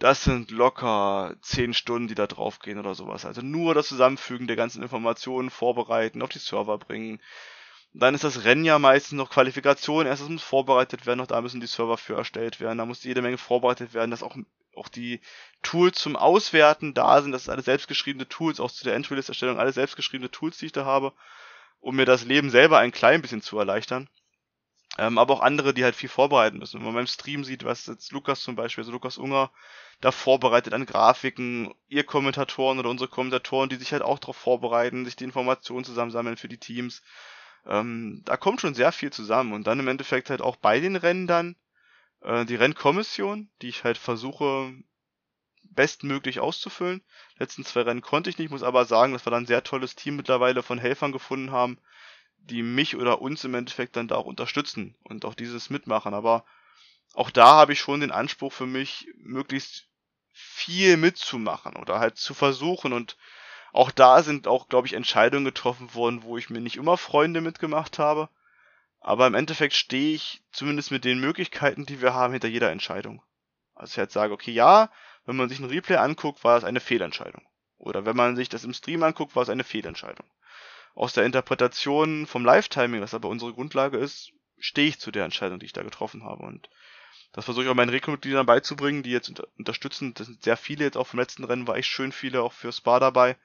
das 0.01 0.25
sind 0.25 0.51
locker 0.51 1.37
zehn 1.41 1.73
Stunden, 1.73 2.09
die 2.09 2.17
da 2.17 2.27
draufgehen 2.27 2.81
oder 2.81 2.97
sowas. 2.97 3.25
Also 3.25 3.43
nur 3.43 3.75
das 3.75 3.87
Zusammenfügen 3.87 4.49
der 4.49 4.57
ganzen 4.57 4.83
Informationen 4.83 5.51
vorbereiten, 5.51 6.23
auf 6.23 6.31
die 6.31 6.39
Server 6.41 6.79
bringen, 6.79 7.21
dann 7.93 8.17
ist 8.17 8.25
das 8.25 8.43
Rennen 8.43 8.65
ja 8.65 8.81
meistens 8.81 9.17
noch 9.17 9.31
Qualifikation. 9.31 10.07
Erstes 10.07 10.29
muss 10.29 10.43
vorbereitet 10.43 11.07
werden, 11.07 11.19
noch 11.19 11.29
da 11.29 11.41
müssen 11.41 11.61
die 11.61 11.69
Server 11.69 11.97
für 11.97 12.17
erstellt 12.17 12.59
werden. 12.59 12.79
Da 12.79 12.87
muss 12.87 13.05
jede 13.05 13.23
Menge 13.23 13.39
vorbereitet 13.39 13.95
werden, 13.95 14.11
dass 14.11 14.25
auch, 14.25 14.37
auch 14.77 14.89
die 14.89 15.21
Tools 15.63 15.99
zum 15.99 16.17
Auswerten 16.17 16.95
da 16.95 17.21
sind. 17.23 17.33
Das 17.33 17.45
sind 17.45 17.53
alle 17.53 17.63
selbstgeschriebene 17.63 18.29
Tools, 18.29 18.61
auch 18.61 18.71
zu 18.71 18.85
der 18.85 18.95
Entry-List-Erstellung, 18.95 19.59
alle 19.59 19.73
selbstgeschriebene 19.73 20.31
Tools, 20.31 20.59
die 20.59 20.67
ich 20.67 20.73
da 20.73 20.85
habe, 20.85 21.13
um 21.81 21.97
mir 21.97 22.07
das 22.07 22.25
Leben 22.25 22.51
selber 22.51 22.79
ein 22.79 22.93
klein 22.93 23.23
bisschen 23.23 23.43
zu 23.43 23.59
erleichtern. 23.59 24.09
Ähm, 24.97 25.19
aber 25.19 25.35
auch 25.35 25.41
andere, 25.41 25.75
die 25.75 25.83
halt 25.83 25.97
viel 25.97 26.09
vorbereiten 26.09 26.59
müssen. 26.59 26.79
Wenn 26.79 26.87
man 26.87 26.95
beim 26.95 27.07
Stream 27.07 27.43
sieht, 27.43 27.65
was 27.65 27.87
jetzt 27.87 28.13
Lukas 28.13 28.43
zum 28.43 28.55
Beispiel, 28.55 28.83
also 28.83 28.93
Lukas 28.93 29.19
Unger, 29.19 29.51
da 30.01 30.13
vorbereitet 30.13 30.73
an 30.73 30.87
Grafiken, 30.87 31.75
ihr 31.89 32.05
Kommentatoren 32.05 32.79
oder 32.79 32.91
unsere 32.91 33.11
Kommentatoren, 33.11 33.69
die 33.69 33.77
sich 33.77 33.93
halt 33.93 34.03
auch 34.03 34.21
darauf 34.21 34.37
vorbereiten, 34.37 35.05
sich 35.05 35.17
die 35.17 35.25
Informationen 35.25 35.85
zusammensammeln 35.85 36.37
für 36.37 36.49
die 36.49 36.59
Teams 36.59 37.03
ähm, 37.67 38.23
da 38.25 38.37
kommt 38.37 38.61
schon 38.61 38.75
sehr 38.75 38.93
viel 38.93 39.13
zusammen. 39.13 39.53
Und 39.53 39.67
dann 39.67 39.81
im 39.81 39.89
Endeffekt 39.89 40.31
halt 40.31 40.43
auch 40.43 40.57
bei 40.57 40.81
den 40.81 40.97
Rennen 40.97 41.27
dann 41.27 41.57
äh, 42.25 42.45
die 42.45 42.57
Rennkommission, 42.57 43.51
die 43.63 43.69
ich 43.69 43.85
halt 43.85 43.99
versuche 43.99 44.75
bestmöglich 45.65 46.41
auszufüllen. 46.41 47.03
letzten 47.39 47.65
zwei 47.65 47.83
Rennen 47.83 48.01
konnte 48.03 48.31
ich 48.31 48.39
nicht, 48.39 48.51
muss 48.51 48.63
aber 48.63 48.85
sagen, 48.87 49.13
dass 49.13 49.27
wir 49.27 49.31
dann 49.31 49.45
ein 49.45 49.47
sehr 49.47 49.65
tolles 49.65 49.97
Team 49.97 50.17
mittlerweile 50.17 50.63
von 50.63 50.79
Helfern 50.79 51.13
gefunden 51.13 51.51
haben, 51.53 51.79
die 52.39 52.63
mich 52.63 52.97
oder 52.97 53.21
uns 53.23 53.45
im 53.45 53.55
Endeffekt 53.55 53.97
dann 53.97 54.09
da 54.09 54.17
auch 54.17 54.27
unterstützen 54.27 54.97
und 55.03 55.25
auch 55.25 55.35
dieses 55.35 55.71
mitmachen. 55.71 56.15
Aber 56.15 56.45
auch 57.15 57.31
da 57.31 57.47
habe 57.55 57.73
ich 57.75 57.81
schon 57.81 58.01
den 58.01 58.13
Anspruch 58.13 58.53
für 58.53 58.67
mich, 58.67 59.09
möglichst 59.19 59.89
viel 60.33 60.97
mitzumachen 60.97 61.77
oder 61.77 62.01
halt 62.01 62.19
zu 62.19 62.35
versuchen 62.35 62.93
und 62.93 63.17
Auch 63.75 63.91
da 63.93 64.23
sind 64.23 64.49
auch, 64.49 64.69
glaube 64.71 64.87
ich, 64.87 64.95
Entscheidungen 64.95 65.45
getroffen 65.45 65.95
worden, 65.95 66.23
wo 66.23 66.39
ich 66.39 66.51
mir 66.51 66.61
nicht 66.63 66.77
immer 66.77 66.97
Freunde 66.97 67.43
mitgemacht 67.43 67.99
habe. 67.99 68.31
Aber 69.05 69.27
im 69.27 69.35
Endeffekt 69.35 69.75
stehe 69.75 70.15
ich 70.15 70.43
zumindest 70.51 70.91
mit 70.91 71.05
den 71.05 71.21
Möglichkeiten, 71.21 71.85
die 71.85 72.01
wir 72.01 72.15
haben, 72.15 72.33
hinter 72.33 72.49
jeder 72.49 72.71
Entscheidung. 72.71 73.23
Also 73.75 73.93
ich 73.93 73.99
halt 73.99 74.11
sage, 74.11 74.33
okay, 74.33 74.51
ja, 74.51 74.91
wenn 75.27 75.37
man 75.37 75.51
sich 75.51 75.59
ein 75.59 75.67
Replay 75.67 75.97
anguckt, 75.97 76.43
war 76.43 76.55
das 76.55 76.65
eine 76.65 76.81
Fehlentscheidung. 76.81 77.47
Oder 77.77 78.07
wenn 78.07 78.17
man 78.17 78.35
sich 78.35 78.49
das 78.49 78.65
im 78.65 78.73
Stream 78.73 79.03
anguckt, 79.03 79.37
war 79.37 79.43
es 79.43 79.51
eine 79.51 79.63
Fehlentscheidung. 79.63 80.27
Aus 80.95 81.13
der 81.13 81.27
Interpretation 81.27 82.27
vom 82.27 82.47
Live-Timing, 82.47 83.03
was 83.03 83.13
aber 83.13 83.29
unsere 83.29 83.53
Grundlage 83.53 83.99
ist, 83.99 84.33
stehe 84.59 84.89
ich 84.89 84.99
zu 84.99 85.11
der 85.11 85.27
Entscheidung, 85.27 85.59
die 85.59 85.67
ich 85.67 85.75
da 85.75 85.83
getroffen 85.83 86.25
habe. 86.25 86.43
Und 86.43 86.71
das 87.33 87.45
versuche 87.45 87.65
ich 87.65 87.71
auch 87.71 87.75
meinen 87.75 87.91
Rekrumitgliedern 87.91 88.47
beizubringen, 88.47 89.03
die 89.03 89.11
jetzt 89.11 89.29
unter 89.29 89.47
unterstützen. 89.59 90.15
Das 90.15 90.29
sind 90.29 90.43
sehr 90.43 90.57
viele 90.57 90.83
jetzt 90.83 90.97
auch 90.97 91.09
vom 91.09 91.21
letzten 91.21 91.45
Rennen, 91.45 91.67
war 91.67 91.77
echt 91.77 91.91
schön 91.91 92.11
viele 92.11 92.41
auch 92.41 92.55
für 92.55 92.73
Spa 92.73 93.01
dabei. 93.01 93.37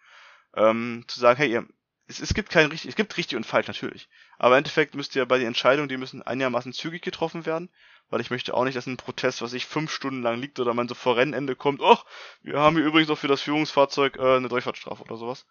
Ähm, 0.56 1.04
zu 1.10 1.20
sagen, 1.20 1.38
hey, 1.38 1.52
ihr, 1.52 1.68
es, 2.08 2.22
es 2.22 2.34
gibt 2.34 2.50
kein 2.50 2.68
richtig, 2.68 2.90
es 2.90 2.96
gibt 2.96 3.18
richtig 3.18 3.36
und 3.36 3.46
falsch 3.46 3.68
natürlich. 3.68 4.08
Aber 4.40 4.56
im 4.56 4.60
Endeffekt 4.60 4.96
müsst 4.96 5.16
ihr 5.16 5.26
bei 5.26 5.38
den 5.38 5.48
Entscheidungen, 5.48 5.90
die 5.90 5.98
müssen 5.98 6.24
einigermaßen 6.24 6.72
zügig 6.74 7.02
getroffen 7.04 7.46
werden, 7.46 7.70
weil 8.10 8.22
ich 8.22 8.32
möchte 8.32 8.54
auch 8.54 8.64
nicht, 8.64 8.78
dass 8.78 8.88
ein 8.88 8.98
Protest, 8.98 9.42
was 9.42 9.52
sich 9.52 9.66
fünf 9.66 9.92
Stunden 9.92 10.24
lang 10.24 10.40
liegt 10.40 10.60
oder 10.60 10.74
man 10.74 10.88
so 10.88 10.96
vor 10.96 11.18
Rennende 11.18 11.56
kommt, 11.56 11.82
oh, 11.82 11.98
wir 12.42 12.58
haben 12.58 12.78
hier 12.78 12.86
übrigens 12.86 13.10
noch 13.10 13.18
für 13.18 13.28
das 13.28 13.42
Führungsfahrzeug 13.42 14.18
äh, 14.18 14.38
eine 14.38 14.48
Durchfahrtsstrafe 14.48 15.04
oder 15.04 15.18
sowas. 15.18 15.46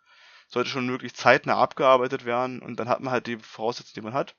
Sollte 0.48 0.70
schon 0.70 0.86
möglichst 0.86 1.18
zeitnah 1.18 1.58
abgearbeitet 1.58 2.24
werden 2.24 2.60
und 2.60 2.80
dann 2.80 2.88
hat 2.88 3.00
man 3.00 3.12
halt 3.12 3.26
die 3.26 3.36
Voraussetzungen, 3.36 3.94
die 3.94 4.00
man 4.00 4.14
hat 4.14 4.34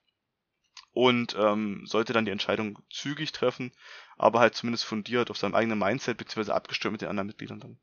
und 0.94 1.36
ähm, 1.40 1.86
sollte 1.86 2.14
dann 2.14 2.26
die 2.26 2.32
Entscheidung 2.32 2.80
zügig 2.90 3.32
treffen, 3.32 3.72
aber 4.18 4.40
halt 4.40 4.56
zumindest 4.56 4.86
fundiert 4.86 5.30
auf 5.30 5.38
seinem 5.38 5.54
eigenen 5.54 5.78
Mindset 5.78 6.18
beziehungsweise 6.18 6.56
abgestimmt 6.56 6.94
mit 6.94 7.02
den 7.02 7.10
anderen 7.10 7.28
Mitgliedern 7.28 7.60
dann. 7.60 7.80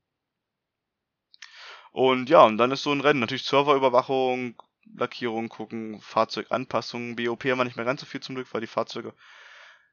Und 1.92 2.28
ja, 2.28 2.42
und 2.42 2.58
dann 2.58 2.72
ist 2.72 2.82
so 2.82 2.90
ein 2.90 3.00
Rennen 3.00 3.20
natürlich 3.20 3.44
Serverüberwachung, 3.44 4.60
Lackierung 4.94 5.48
gucken, 5.48 6.00
Fahrzeuganpassungen, 6.00 7.16
BOP 7.16 7.44
haben 7.44 7.58
wir 7.58 7.64
nicht 7.64 7.76
mehr 7.76 7.84
ganz 7.84 8.00
so 8.00 8.06
viel 8.06 8.20
zum 8.20 8.34
Glück, 8.34 8.48
weil 8.52 8.60
die 8.60 8.66
Fahrzeuge 8.66 9.14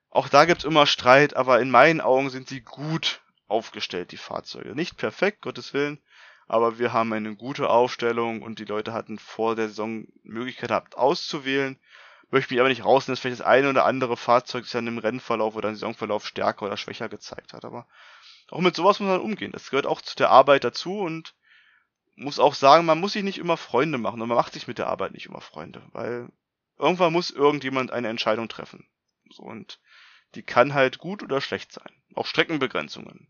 auch 0.09 0.29
da 0.29 0.45
gibt's 0.45 0.63
immer 0.63 0.85
Streit, 0.85 1.35
aber 1.35 1.59
in 1.59 1.71
meinen 1.71 1.99
Augen 1.99 2.29
sind 2.29 2.47
sie 2.47 2.61
gut 2.61 3.21
aufgestellt, 3.47 4.11
die 4.11 4.17
Fahrzeuge. 4.17 4.75
Nicht 4.75 4.95
perfekt, 4.97 5.41
Gottes 5.41 5.73
Willen, 5.73 5.99
aber 6.47 6.77
wir 6.77 6.93
haben 6.93 7.11
eine 7.13 7.35
gute 7.35 7.69
Aufstellung 7.69 8.43
und 8.43 8.59
die 8.59 8.65
Leute 8.65 8.93
hatten 8.93 9.17
vor 9.17 9.55
der 9.55 9.69
Saison 9.69 10.05
Möglichkeit 10.23 10.69
gehabt 10.69 10.95
auszuwählen 10.95 11.79
möchte 12.33 12.53
mich 12.53 12.59
aber 12.59 12.69
nicht 12.69 12.83
rausnehmen, 12.83 13.13
dass 13.15 13.19
vielleicht 13.21 13.39
das 13.39 13.47
eine 13.47 13.69
oder 13.69 13.85
andere 13.85 14.17
Fahrzeug 14.17 14.63
sich 14.63 14.73
dann 14.73 14.87
im 14.87 14.97
Rennverlauf 14.97 15.55
oder 15.55 15.69
im 15.69 15.75
Saisonverlauf 15.75 16.25
stärker 16.25 16.65
oder 16.65 16.77
schwächer 16.77 17.07
gezeigt 17.07 17.53
hat. 17.53 17.63
Aber 17.63 17.85
auch 18.49 18.59
mit 18.59 18.75
sowas 18.75 18.99
muss 18.99 19.07
man 19.07 19.21
umgehen. 19.21 19.51
Das 19.51 19.69
gehört 19.69 19.85
auch 19.85 20.01
zu 20.01 20.15
der 20.15 20.31
Arbeit 20.31 20.63
dazu 20.63 20.99
und 20.99 21.35
muss 22.15 22.39
auch 22.39 22.53
sagen, 22.53 22.85
man 22.85 22.99
muss 22.99 23.13
sich 23.13 23.23
nicht 23.23 23.39
immer 23.39 23.57
Freunde 23.57 23.97
machen 23.97 24.21
und 24.21 24.27
man 24.27 24.37
macht 24.37 24.53
sich 24.53 24.67
mit 24.67 24.77
der 24.77 24.87
Arbeit 24.87 25.13
nicht 25.13 25.25
immer 25.25 25.41
Freunde, 25.41 25.81
weil 25.91 26.29
irgendwann 26.77 27.13
muss 27.13 27.31
irgendjemand 27.31 27.91
eine 27.91 28.09
Entscheidung 28.09 28.49
treffen. 28.49 28.87
So, 29.29 29.43
und 29.43 29.79
die 30.35 30.43
kann 30.43 30.73
halt 30.73 30.97
gut 30.97 31.23
oder 31.23 31.41
schlecht 31.41 31.71
sein. 31.71 31.91
Auch 32.15 32.25
Streckenbegrenzungen. 32.25 33.27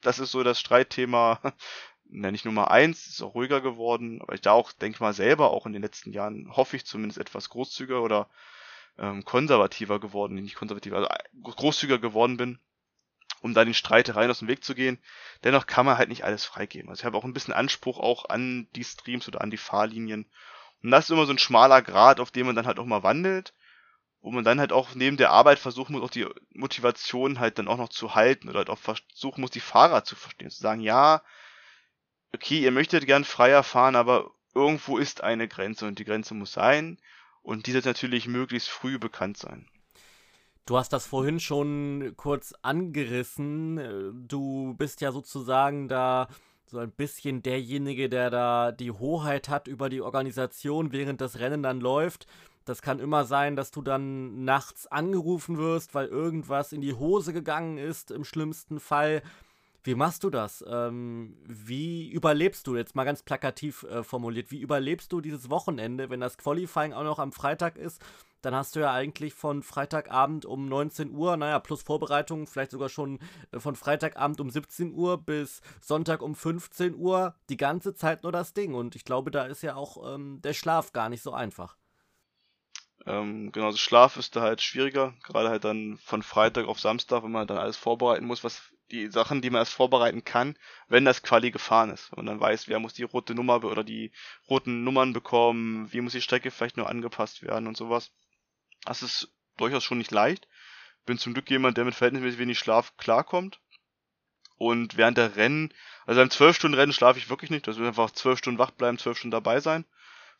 Das 0.00 0.18
ist 0.18 0.30
so 0.30 0.42
das 0.42 0.60
Streitthema 0.60 1.40
nenne 2.12 2.34
ich 2.34 2.44
Nummer 2.44 2.70
eins, 2.70 3.06
ist 3.06 3.22
auch 3.22 3.34
ruhiger 3.34 3.60
geworden, 3.60 4.20
aber 4.22 4.34
ich 4.34 4.40
da 4.40 4.52
auch, 4.52 4.72
denke 4.72 5.02
mal, 5.02 5.12
selber 5.12 5.50
auch 5.50 5.66
in 5.66 5.72
den 5.72 5.82
letzten 5.82 6.12
Jahren, 6.12 6.54
hoffe 6.54 6.76
ich 6.76 6.84
zumindest 6.84 7.18
etwas 7.18 7.48
großzügiger 7.50 8.02
oder 8.02 8.28
ähm, 8.98 9.24
konservativer 9.24 10.00
geworden, 10.00 10.34
nicht 10.34 10.56
konservativer, 10.56 10.96
also 10.96 11.08
äh, 11.08 11.18
großzügiger 11.42 11.98
geworden 11.98 12.36
bin, 12.36 12.58
um 13.40 13.54
da 13.54 13.64
den 13.64 13.74
Streitereien 13.74 14.30
aus 14.30 14.40
dem 14.40 14.48
Weg 14.48 14.62
zu 14.64 14.74
gehen. 14.74 14.98
Dennoch 15.44 15.66
kann 15.66 15.86
man 15.86 15.98
halt 15.98 16.08
nicht 16.08 16.24
alles 16.24 16.44
freigeben. 16.44 16.90
Also 16.90 17.00
ich 17.00 17.04
habe 17.04 17.16
auch 17.16 17.24
ein 17.24 17.32
bisschen 17.32 17.54
Anspruch 17.54 17.98
auch 17.98 18.28
an 18.28 18.68
die 18.76 18.84
Streams 18.84 19.26
oder 19.28 19.40
an 19.40 19.50
die 19.50 19.56
Fahrlinien. 19.56 20.30
Und 20.82 20.90
das 20.90 21.04
ist 21.04 21.10
immer 21.10 21.26
so 21.26 21.32
ein 21.32 21.38
schmaler 21.38 21.82
Grad, 21.82 22.20
auf 22.20 22.30
dem 22.30 22.46
man 22.46 22.56
dann 22.56 22.66
halt 22.66 22.78
auch 22.78 22.84
mal 22.84 23.02
wandelt, 23.02 23.54
wo 24.20 24.30
man 24.30 24.44
dann 24.44 24.60
halt 24.60 24.72
auch 24.72 24.94
neben 24.94 25.16
der 25.16 25.30
Arbeit 25.30 25.58
versuchen 25.58 25.92
muss, 25.92 26.02
auch 26.02 26.10
die 26.10 26.26
Motivation 26.52 27.40
halt 27.40 27.58
dann 27.58 27.68
auch 27.68 27.78
noch 27.78 27.88
zu 27.88 28.14
halten 28.14 28.48
oder 28.48 28.58
halt 28.58 28.70
auch 28.70 28.78
versuchen 28.78 29.40
muss, 29.40 29.50
die 29.50 29.60
Fahrer 29.60 30.04
zu 30.04 30.16
verstehen. 30.16 30.50
Zu 30.50 30.60
sagen, 30.60 30.80
ja, 30.80 31.22
okay, 32.34 32.60
ihr 32.60 32.70
möchtet 32.70 33.06
gern 33.06 33.24
freier 33.24 33.62
fahren, 33.62 33.96
aber 33.96 34.30
irgendwo 34.54 34.98
ist 34.98 35.22
eine 35.22 35.48
Grenze 35.48 35.86
und 35.86 35.98
die 35.98 36.04
Grenze 36.04 36.34
muss 36.34 36.52
sein 36.52 36.98
und 37.42 37.66
die 37.66 37.72
sollte 37.72 37.88
natürlich 37.88 38.26
möglichst 38.26 38.68
früh 38.68 38.98
bekannt 38.98 39.38
sein. 39.38 39.68
Du 40.66 40.76
hast 40.76 40.92
das 40.92 41.06
vorhin 41.06 41.40
schon 41.40 42.12
kurz 42.16 42.54
angerissen. 42.62 44.26
Du 44.28 44.74
bist 44.74 45.00
ja 45.00 45.10
sozusagen 45.10 45.88
da 45.88 46.28
so 46.66 46.78
ein 46.78 46.92
bisschen 46.92 47.42
derjenige, 47.42 48.08
der 48.08 48.30
da 48.30 48.72
die 48.72 48.92
Hoheit 48.92 49.48
hat 49.48 49.66
über 49.66 49.88
die 49.88 50.00
Organisation, 50.00 50.92
während 50.92 51.20
das 51.20 51.38
Rennen 51.38 51.62
dann 51.62 51.80
läuft. 51.80 52.26
Das 52.64 52.82
kann 52.82 53.00
immer 53.00 53.24
sein, 53.24 53.56
dass 53.56 53.72
du 53.72 53.82
dann 53.82 54.44
nachts 54.44 54.86
angerufen 54.86 55.58
wirst, 55.58 55.94
weil 55.94 56.06
irgendwas 56.06 56.72
in 56.72 56.80
die 56.80 56.94
Hose 56.94 57.32
gegangen 57.32 57.78
ist, 57.78 58.12
im 58.12 58.24
schlimmsten 58.24 58.78
Fall. 58.78 59.22
Wie 59.82 59.94
machst 59.94 60.24
du 60.24 60.30
das? 60.30 60.64
Ähm, 60.68 61.36
wie 61.46 62.10
überlebst 62.10 62.66
du, 62.66 62.76
jetzt 62.76 62.94
mal 62.94 63.04
ganz 63.04 63.22
plakativ 63.22 63.82
äh, 63.84 64.04
formuliert, 64.04 64.50
wie 64.50 64.60
überlebst 64.60 65.10
du 65.10 65.20
dieses 65.20 65.48
Wochenende, 65.48 66.10
wenn 66.10 66.20
das 66.20 66.36
Qualifying 66.36 66.92
auch 66.92 67.02
noch 67.02 67.18
am 67.18 67.32
Freitag 67.32 67.76
ist? 67.76 68.00
Dann 68.42 68.54
hast 68.54 68.76
du 68.76 68.80
ja 68.80 68.92
eigentlich 68.92 69.34
von 69.34 69.62
Freitagabend 69.62 70.46
um 70.46 70.68
19 70.68 71.12
Uhr, 71.12 71.36
naja, 71.36 71.58
plus 71.58 71.82
Vorbereitung, 71.82 72.46
vielleicht 72.46 72.70
sogar 72.70 72.88
schon 72.88 73.18
äh, 73.52 73.60
von 73.60 73.76
Freitagabend 73.76 74.40
um 74.40 74.50
17 74.50 74.94
Uhr 74.94 75.18
bis 75.18 75.60
Sonntag 75.80 76.22
um 76.22 76.34
15 76.34 76.94
Uhr 76.94 77.34
die 77.48 77.56
ganze 77.56 77.94
Zeit 77.94 78.22
nur 78.22 78.32
das 78.32 78.54
Ding. 78.54 78.74
Und 78.74 78.96
ich 78.96 79.04
glaube, 79.04 79.30
da 79.30 79.44
ist 79.44 79.62
ja 79.62 79.74
auch 79.74 80.14
ähm, 80.14 80.40
der 80.42 80.54
Schlaf 80.54 80.92
gar 80.92 81.08
nicht 81.08 81.22
so 81.22 81.32
einfach. 81.32 81.76
Ähm, 83.06 83.50
genau, 83.52 83.66
also 83.66 83.78
Schlaf 83.78 84.16
ist 84.16 84.36
da 84.36 84.42
halt 84.42 84.60
schwieriger, 84.60 85.14
gerade 85.22 85.48
halt 85.48 85.64
dann 85.64 85.98
von 86.04 86.22
Freitag 86.22 86.66
auf 86.66 86.80
Samstag, 86.80 87.22
wenn 87.22 87.32
man 87.32 87.46
dann 87.46 87.56
alles 87.56 87.76
vorbereiten 87.76 88.26
muss, 88.26 88.44
was 88.44 88.74
die 88.90 89.06
Sachen, 89.08 89.40
die 89.40 89.50
man 89.50 89.60
erst 89.60 89.72
vorbereiten 89.72 90.24
kann, 90.24 90.56
wenn 90.88 91.04
das 91.04 91.22
Quali 91.22 91.50
gefahren 91.50 91.90
ist. 91.90 92.12
Und 92.12 92.26
dann 92.26 92.40
weiß, 92.40 92.68
wer 92.68 92.78
muss 92.78 92.94
die 92.94 93.04
rote 93.04 93.34
Nummer 93.34 93.64
oder 93.64 93.84
die 93.84 94.12
roten 94.48 94.84
Nummern 94.84 95.12
bekommen, 95.12 95.92
wie 95.92 96.00
muss 96.00 96.12
die 96.12 96.20
Strecke 96.20 96.50
vielleicht 96.50 96.76
nur 96.76 96.88
angepasst 96.88 97.42
werden 97.42 97.66
und 97.66 97.76
sowas. 97.76 98.12
Das 98.84 99.02
ist 99.02 99.28
durchaus 99.56 99.84
schon 99.84 99.98
nicht 99.98 100.10
leicht. 100.10 100.48
Bin 101.06 101.18
zum 101.18 101.34
Glück 101.34 101.50
jemand, 101.50 101.76
der 101.76 101.84
mit 101.84 101.94
verhältnismäßig 101.94 102.38
wenig 102.38 102.58
Schlaf 102.58 102.96
klarkommt. 102.96 103.60
Und 104.56 104.96
während 104.96 105.16
der 105.16 105.36
Rennen, 105.36 105.72
also 106.06 106.20
beim 106.20 106.30
12 106.30 106.56
Stunden 106.56 106.76
Rennen 106.76 106.92
schlafe 106.92 107.18
ich 107.18 107.30
wirklich 107.30 107.50
nicht. 107.50 107.66
Das 107.66 107.78
wird 107.78 107.88
einfach 107.88 108.10
12 108.10 108.38
Stunden 108.38 108.58
wach 108.58 108.70
bleiben, 108.70 108.98
12 108.98 109.18
Stunden 109.18 109.32
dabei 109.32 109.60
sein. 109.60 109.84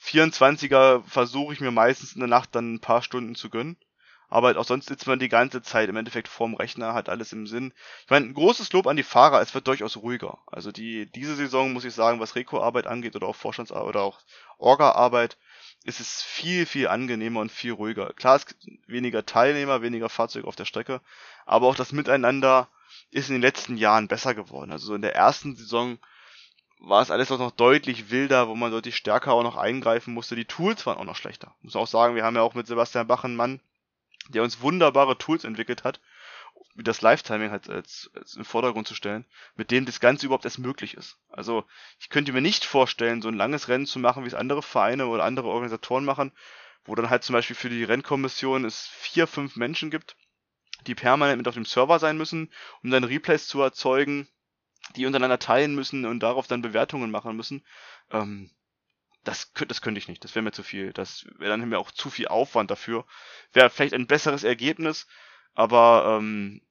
24er 0.02 1.02
versuche 1.04 1.52
ich 1.52 1.60
mir 1.60 1.70
meistens 1.70 2.12
in 2.12 2.20
der 2.20 2.28
Nacht 2.28 2.54
dann 2.54 2.74
ein 2.74 2.80
paar 2.80 3.02
Stunden 3.02 3.34
zu 3.34 3.50
gönnen 3.50 3.76
aber 4.30 4.46
halt 4.46 4.56
auch 4.56 4.64
sonst 4.64 4.86
sitzt 4.86 5.08
man 5.08 5.18
die 5.18 5.28
ganze 5.28 5.60
Zeit 5.60 5.88
im 5.88 5.96
Endeffekt 5.96 6.28
vorm 6.28 6.54
Rechner, 6.54 6.94
hat 6.94 7.08
alles 7.08 7.32
im 7.32 7.48
Sinn. 7.48 7.74
Ich 8.04 8.10
meine, 8.10 8.26
ein 8.26 8.34
großes 8.34 8.72
Lob 8.72 8.86
an 8.86 8.96
die 8.96 9.02
Fahrer, 9.02 9.42
es 9.42 9.54
wird 9.54 9.66
durchaus 9.66 9.96
ruhiger. 9.96 10.38
Also 10.46 10.70
die, 10.70 11.10
diese 11.10 11.34
Saison 11.34 11.72
muss 11.72 11.84
ich 11.84 11.92
sagen, 11.94 12.20
was 12.20 12.36
Reko-Arbeit 12.36 12.86
angeht 12.86 13.16
oder 13.16 13.26
auch 13.26 13.34
Vorstandsarbeit 13.34 13.88
oder 13.88 14.02
auch 14.02 14.20
Orga-Arbeit, 14.58 15.36
ist 15.84 16.00
es 16.00 16.22
viel, 16.22 16.66
viel 16.66 16.88
angenehmer 16.88 17.40
und 17.40 17.50
viel 17.50 17.72
ruhiger. 17.72 18.12
Klar, 18.12 18.36
es 18.36 18.46
gibt 18.46 18.66
weniger 18.86 19.24
Teilnehmer, 19.24 19.82
weniger 19.82 20.08
Fahrzeuge 20.08 20.46
auf 20.46 20.56
der 20.56 20.66
Strecke, 20.66 21.00
aber 21.46 21.66
auch 21.66 21.74
das 21.74 21.92
Miteinander 21.92 22.68
ist 23.10 23.28
in 23.28 23.36
den 23.36 23.42
letzten 23.42 23.76
Jahren 23.76 24.08
besser 24.08 24.34
geworden. 24.34 24.72
Also 24.72 24.88
so 24.88 24.94
in 24.94 25.02
der 25.02 25.14
ersten 25.14 25.56
Saison 25.56 25.98
war 26.80 27.02
es 27.02 27.10
alles 27.10 27.30
auch 27.30 27.38
noch 27.38 27.50
deutlich 27.50 28.10
wilder, 28.10 28.48
wo 28.48 28.54
man 28.54 28.70
deutlich 28.70 28.96
stärker 28.96 29.32
auch 29.32 29.42
noch 29.42 29.56
eingreifen 29.56 30.14
musste. 30.14 30.36
Die 30.36 30.44
Tools 30.44 30.86
waren 30.86 30.98
auch 30.98 31.04
noch 31.04 31.16
schlechter. 31.16 31.54
Muss 31.62 31.76
auch 31.76 31.86
sagen, 31.86 32.14
wir 32.14 32.24
haben 32.24 32.36
ja 32.36 32.42
auch 32.42 32.54
mit 32.54 32.66
Sebastian 32.66 33.06
Bach 33.06 33.24
einen 33.24 33.36
Mann, 33.36 33.60
der 34.28 34.42
uns 34.42 34.60
wunderbare 34.60 35.18
Tools 35.18 35.44
entwickelt 35.44 35.84
hat, 35.84 36.00
das 36.76 37.02
Live-Timing 37.02 37.50
halt 37.50 37.68
als, 37.68 38.10
als 38.14 38.36
im 38.36 38.44
Vordergrund 38.44 38.88
zu 38.88 38.94
stellen, 38.94 39.26
mit 39.56 39.70
dem 39.70 39.86
das 39.86 40.00
Ganze 40.00 40.26
überhaupt 40.26 40.44
erst 40.44 40.58
möglich 40.58 40.94
ist. 40.94 41.18
Also 41.28 41.64
ich 41.98 42.08
könnte 42.08 42.32
mir 42.32 42.40
nicht 42.40 42.64
vorstellen, 42.64 43.22
so 43.22 43.28
ein 43.28 43.36
langes 43.36 43.68
Rennen 43.68 43.86
zu 43.86 43.98
machen, 43.98 44.24
wie 44.24 44.28
es 44.28 44.34
andere 44.34 44.62
Vereine 44.62 45.06
oder 45.06 45.24
andere 45.24 45.48
Organisatoren 45.48 46.04
machen, 46.04 46.32
wo 46.84 46.94
dann 46.94 47.10
halt 47.10 47.24
zum 47.24 47.34
Beispiel 47.34 47.56
für 47.56 47.68
die 47.68 47.84
Rennkommission 47.84 48.64
es 48.64 48.86
vier, 48.86 49.26
fünf 49.26 49.56
Menschen 49.56 49.90
gibt, 49.90 50.16
die 50.86 50.94
permanent 50.94 51.38
mit 51.38 51.48
auf 51.48 51.54
dem 51.54 51.64
Server 51.66 51.98
sein 51.98 52.16
müssen, 52.16 52.50
um 52.82 52.90
dann 52.90 53.04
Replays 53.04 53.46
zu 53.46 53.60
erzeugen, 53.60 54.28
die 54.96 55.06
untereinander 55.06 55.38
teilen 55.38 55.74
müssen 55.74 56.06
und 56.06 56.20
darauf 56.20 56.46
dann 56.46 56.62
Bewertungen 56.62 57.10
machen 57.10 57.36
müssen. 57.36 57.64
Ähm, 58.10 58.50
das, 59.24 59.52
das 59.52 59.82
könnte 59.82 59.98
ich 59.98 60.08
nicht, 60.08 60.24
das 60.24 60.34
wäre 60.34 60.42
mir 60.42 60.52
zu 60.52 60.62
viel. 60.62 60.92
Das 60.92 61.26
wäre 61.38 61.50
dann 61.50 61.68
mir 61.68 61.78
auch 61.78 61.90
zu 61.90 62.08
viel 62.08 62.28
Aufwand 62.28 62.70
dafür. 62.70 63.04
Wäre 63.52 63.68
vielleicht 63.68 63.92
ein 63.92 64.06
besseres 64.06 64.44
Ergebnis, 64.44 65.06
aber 65.54 66.18
ähm, 66.18 66.62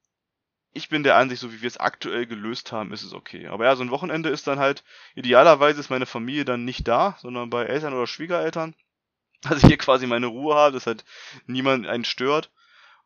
ich 0.71 0.89
bin 0.89 1.03
der 1.03 1.17
Ansicht, 1.17 1.41
so 1.41 1.51
wie 1.51 1.61
wir 1.61 1.67
es 1.67 1.77
aktuell 1.77 2.25
gelöst 2.25 2.71
haben, 2.71 2.93
ist 2.93 3.03
es 3.03 3.13
okay. 3.13 3.47
Aber 3.47 3.65
ja, 3.65 3.75
so 3.75 3.83
ein 3.83 3.91
Wochenende 3.91 4.29
ist 4.29 4.47
dann 4.47 4.59
halt, 4.59 4.83
idealerweise 5.15 5.79
ist 5.79 5.89
meine 5.89 6.05
Familie 6.05 6.45
dann 6.45 6.65
nicht 6.65 6.87
da, 6.87 7.17
sondern 7.19 7.49
bei 7.49 7.65
Eltern 7.65 7.93
oder 7.93 8.07
Schwiegereltern. 8.07 8.75
Dass 9.41 9.63
ich 9.63 9.67
hier 9.67 9.77
quasi 9.77 10.05
meine 10.05 10.27
Ruhe 10.27 10.53
habe, 10.53 10.73
dass 10.73 10.85
halt 10.85 11.05
niemand 11.45 11.87
einen 11.87 12.03
stört 12.03 12.51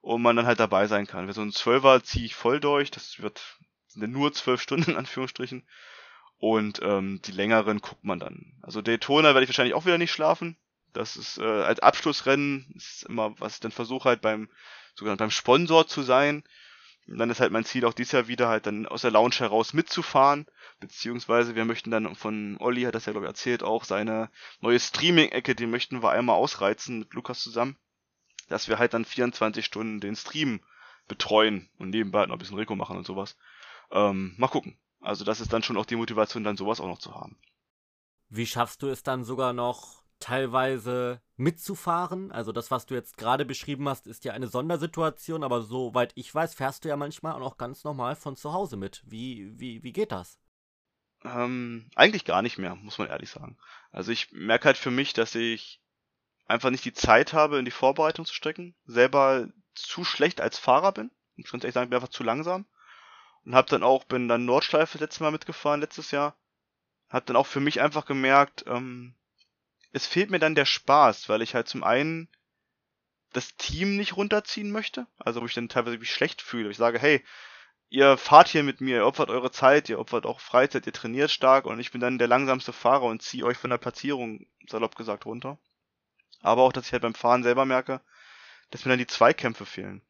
und 0.02 0.24
man 0.24 0.36
dann 0.36 0.48
halt 0.48 0.60
dabei 0.60 0.88
sein 0.88 1.06
kann. 1.06 1.28
Für 1.28 1.34
so 1.34 1.44
ein 1.44 1.52
Zwölfer 1.52 2.04
ziehe 2.04 2.26
ich 2.26 2.34
voll 2.34 2.60
durch, 2.60 2.90
das 2.90 3.22
wird 3.22 3.60
sind 3.94 4.12
nur 4.12 4.34
zwölf 4.34 4.62
Stunden 4.62 4.92
in 4.92 4.98
Anführungsstrichen. 4.98 5.64
Und 6.38 6.82
ähm, 6.84 7.22
die 7.24 7.32
längeren 7.32 7.80
guckt 7.80 8.04
man 8.04 8.20
dann. 8.20 8.54
Also 8.62 8.82
Daytona 8.82 9.30
werde 9.30 9.44
ich 9.44 9.50
wahrscheinlich 9.50 9.76
auch 9.76 9.86
wieder 9.86 9.98
nicht 9.98 10.12
schlafen. 10.12 10.58
Das 10.92 11.16
ist 11.16 11.38
äh, 11.38 11.44
als 11.44 11.80
Abschlussrennen 11.80 12.72
ist 12.76 13.04
immer, 13.04 13.40
was 13.40 13.56
ich 13.56 13.60
dann 13.62 13.72
versuche 13.72 14.10
halt 14.10 14.22
beim 14.22 14.50
sogar 14.96 15.18
beim 15.18 15.32
Sponsor 15.32 15.88
zu 15.88 16.02
sein. 16.02 16.44
Und 17.08 17.18
dann 17.18 17.30
ist 17.30 17.42
halt 17.42 17.52
mein 17.52 17.66
Ziel 17.66 17.86
auch 17.86 17.94
dieses 17.94 18.14
Jahr 18.14 18.28
wieder 18.28 18.48
halt 18.48 18.66
dann 18.66 18.86
aus 18.86 19.02
der 19.02 19.12
Lounge 19.12 19.36
heraus 19.36 19.74
mitzufahren. 19.74 20.46
Beziehungsweise 20.80 21.56
wir 21.56 21.66
möchten 21.66 21.92
dann 21.92 22.16
von 22.16 22.58
Olli, 22.60 22.84
hat 22.84 22.96
das 22.96 23.06
ja 23.06 23.12
glaube 23.12 23.26
ich 23.26 23.30
erzählt, 23.30 23.64
auch 23.64 23.84
seine 23.84 24.30
neue 24.62 24.80
Streaming-Ecke, 24.80 25.56
die 25.56 25.68
möchten 25.68 26.02
wir 26.02 26.12
einmal 26.12 26.36
ausreizen 26.38 27.00
mit 27.00 27.14
Lukas 27.14 27.42
zusammen. 27.42 27.78
Dass 28.48 28.68
wir 28.68 28.80
halt 28.80 28.94
dann 28.94 29.06
24 29.06 29.66
Stunden 29.66 30.00
den 30.00 30.16
Stream 30.16 30.62
betreuen 31.08 31.70
und 31.78 31.90
nebenbei 31.90 32.20
halt 32.20 32.30
noch 32.30 32.36
ein 32.36 32.40
bisschen 32.40 32.58
Rico 32.58 32.76
machen 32.76 32.98
und 32.98 33.06
sowas. 33.06 33.38
Ähm, 33.92 34.34
mal 34.38 34.48
gucken. 34.48 34.78
Also 35.02 35.26
das 35.26 35.42
ist 35.42 35.52
dann 35.52 35.64
schon 35.64 35.78
auch 35.78 35.86
die 35.86 35.98
Motivation, 35.98 36.46
dann 36.46 36.56
sowas 36.56 36.80
auch 36.80 36.88
noch 36.88 37.00
zu 37.00 37.14
haben. 37.14 37.38
Wie 38.30 38.48
schaffst 38.48 38.82
du 38.82 38.88
es 38.88 39.04
dann 39.04 39.26
sogar 39.26 39.52
noch 39.54 40.03
teilweise 40.24 41.22
mitzufahren. 41.36 42.32
Also 42.32 42.54
das, 42.54 42.72
was 42.72 42.86
du 42.86 42.94
jetzt 42.94 43.18
gerade 43.18 43.44
beschrieben 43.44 43.90
hast, 43.90 44.08
ist 44.08 44.24
ja 44.24 44.32
eine 44.32 44.48
Sondersituation, 44.48 45.44
aber 45.44 45.62
soweit 45.62 46.14
ich 46.16 46.34
weiß, 46.34 46.54
fährst 46.54 46.86
du 46.86 46.90
ja 46.90 46.96
manchmal 46.96 47.42
auch 47.42 47.58
ganz 47.58 47.84
normal 47.84 48.16
von 48.16 48.38
zu 48.38 48.54
Hause 48.54 48.78
mit. 48.78 49.04
Wie, 49.06 49.52
wie, 49.60 49.84
wie 49.84 49.92
geht 49.92 50.14
das? 50.14 50.40
Ähm, 51.26 51.90
eigentlich 51.96 52.24
gar 52.24 52.42
nicht 52.42 52.58
mehr, 52.58 52.76
muss 52.76 52.98
man 52.98 53.10
ehrlich 53.10 53.30
sagen. 53.30 53.58
Also 53.92 54.12
ich 54.12 54.32
merke 54.32 54.66
halt 54.66 54.78
für 54.78 54.92
mich, 54.92 55.12
dass 55.14 55.36
ich 55.36 55.82
einfach 56.46 56.70
nicht 56.70 56.86
die 56.86 56.94
Zeit 56.94 57.34
habe, 57.34 57.60
in 57.60 57.66
die 57.66 57.72
Vorbereitung 57.72 58.26
zu 58.26 58.34
stecken. 58.34 58.76
Selber 58.86 59.50
zu 59.76 60.06
schlecht 60.06 60.40
als 60.40 60.58
Fahrer 60.58 60.94
bin. 60.94 61.12
Ich 61.36 61.52
muss 61.52 61.62
ehrlich 61.62 61.74
sagen, 61.74 61.86
ich 61.86 61.90
bin 61.90 61.98
einfach 61.98 62.10
zu 62.10 62.24
langsam. 62.24 62.66
Und 63.46 63.56
hab 63.56 63.68
dann 63.68 63.84
auch, 63.84 64.06
bin 64.06 64.30
dann 64.30 64.46
Nordschleife 64.46 65.00
letztes 65.00 65.20
Mal 65.20 65.32
mitgefahren, 65.32 65.82
letztes 65.82 66.12
Jahr. 66.12 66.38
Hab 67.10 67.26
dann 67.26 67.36
auch 67.36 67.48
für 67.48 67.60
mich 67.60 67.82
einfach 67.82 68.06
gemerkt, 68.06 68.64
ähm, 68.68 69.16
es 69.94 70.08
fehlt 70.08 70.32
mir 70.32 70.40
dann 70.40 70.56
der 70.56 70.66
Spaß, 70.66 71.30
weil 71.30 71.42
ich 71.42 71.56
halt 71.56 71.68
zum 71.68 71.84
einen 71.84 72.28
das 73.32 73.56
Team 73.56 73.96
nicht 73.96 74.18
runterziehen 74.18 74.72
möchte, 74.72 75.08
also 75.18 75.42
wo 75.42 75.46
ich 75.46 75.54
dann 75.54 75.70
teilweise 75.70 75.98
mich 75.98 76.12
schlecht 76.12 76.42
fühle. 76.42 76.70
Ich 76.70 76.78
sage, 76.78 77.00
hey, 77.00 77.24
ihr 77.90 78.18
fahrt 78.18 78.48
hier 78.48 78.64
mit 78.64 78.82
mir, 78.82 78.98
ihr 78.98 79.06
opfert 79.06 79.30
eure 79.30 79.52
Zeit, 79.52 79.90
ihr 79.90 80.00
opfert 80.00 80.26
auch 80.26 80.40
Freizeit, 80.40 80.88
ihr 80.88 80.94
trainiert 80.94 81.32
stark 81.32 81.66
und 81.66 81.80
ich 81.80 81.92
bin 81.92 82.02
dann 82.02 82.18
der 82.18 82.28
langsamste 82.28 82.74
Fahrer 82.74 83.04
und 83.04 83.22
ziehe 83.22 83.46
euch 83.46 83.58
von 83.58 83.70
der 83.70 83.78
Platzierung, 83.78 84.48
salopp 84.68 84.96
gesagt, 84.96 85.26
runter. 85.28 85.60
Aber 86.42 86.64
auch, 86.64 86.74
dass 86.74 86.88
ich 86.88 86.92
halt 86.92 87.04
beim 87.04 87.16
Fahren 87.16 87.44
selber 87.44 87.66
merke, 87.66 88.02
dass 88.72 88.86
mir 88.86 88.92
dann 88.92 89.00
die 89.00 89.08
Zweikämpfe 89.08 89.66
fehlen. 89.66 90.02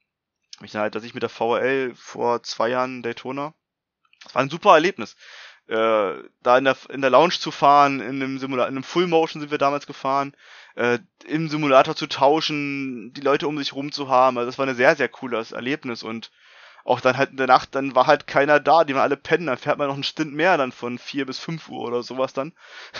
Ich 0.61 0.75
halt, 0.75 0.95
dass 0.95 1.03
ich 1.03 1.13
mit 1.13 1.23
der 1.23 1.29
VRL 1.29 1.93
vor 1.95 2.41
zwei 2.43 2.69
Jahren 2.69 3.03
Daytona, 3.03 3.53
das 4.23 4.35
war 4.35 4.41
ein 4.41 4.49
super 4.49 4.73
Erlebnis 4.73 5.17
äh, 5.67 6.13
da 6.41 6.57
in 6.57 6.65
der, 6.65 6.77
in 6.89 7.01
der 7.01 7.09
Lounge 7.09 7.39
zu 7.39 7.51
fahren, 7.51 7.99
in 7.99 8.21
einem 8.21 8.39
Simulator, 8.39 8.69
in 8.69 8.75
einem 8.75 8.83
Full 8.83 9.07
Motion 9.07 9.41
sind 9.41 9.51
wir 9.51 9.57
damals 9.57 9.87
gefahren, 9.87 10.35
äh, 10.75 10.99
im 11.25 11.49
Simulator 11.49 11.95
zu 11.95 12.07
tauschen, 12.07 13.13
die 13.13 13.21
Leute 13.21 13.47
um 13.47 13.57
sich 13.57 13.73
rum 13.73 13.91
zu 13.91 14.09
haben. 14.09 14.37
Also 14.37 14.47
das 14.47 14.57
war 14.57 14.67
ein 14.67 14.75
sehr, 14.75 14.95
sehr 14.95 15.09
cooles 15.09 15.51
Erlebnis 15.51 16.03
und 16.03 16.31
auch 16.85 16.99
dann 16.99 17.17
halt 17.17 17.31
in 17.31 17.37
der 17.37 17.47
Nacht, 17.47 17.75
dann 17.75 17.95
war 17.95 18.07
halt 18.07 18.27
keiner 18.27 18.59
da, 18.59 18.83
die 18.83 18.93
waren 18.93 19.03
alle 19.03 19.15
pennen, 19.15 19.47
dann 19.47 19.57
fährt 19.57 19.77
man 19.77 19.87
noch 19.87 19.93
einen 19.93 20.03
Stint 20.03 20.33
mehr 20.33 20.57
dann 20.57 20.73
von 20.73 20.99
vier 20.99 21.25
bis 21.25 21.39
fünf 21.39 21.69
Uhr 21.69 21.79
oder 21.79 22.03
sowas 22.03 22.33
dann. 22.33 22.53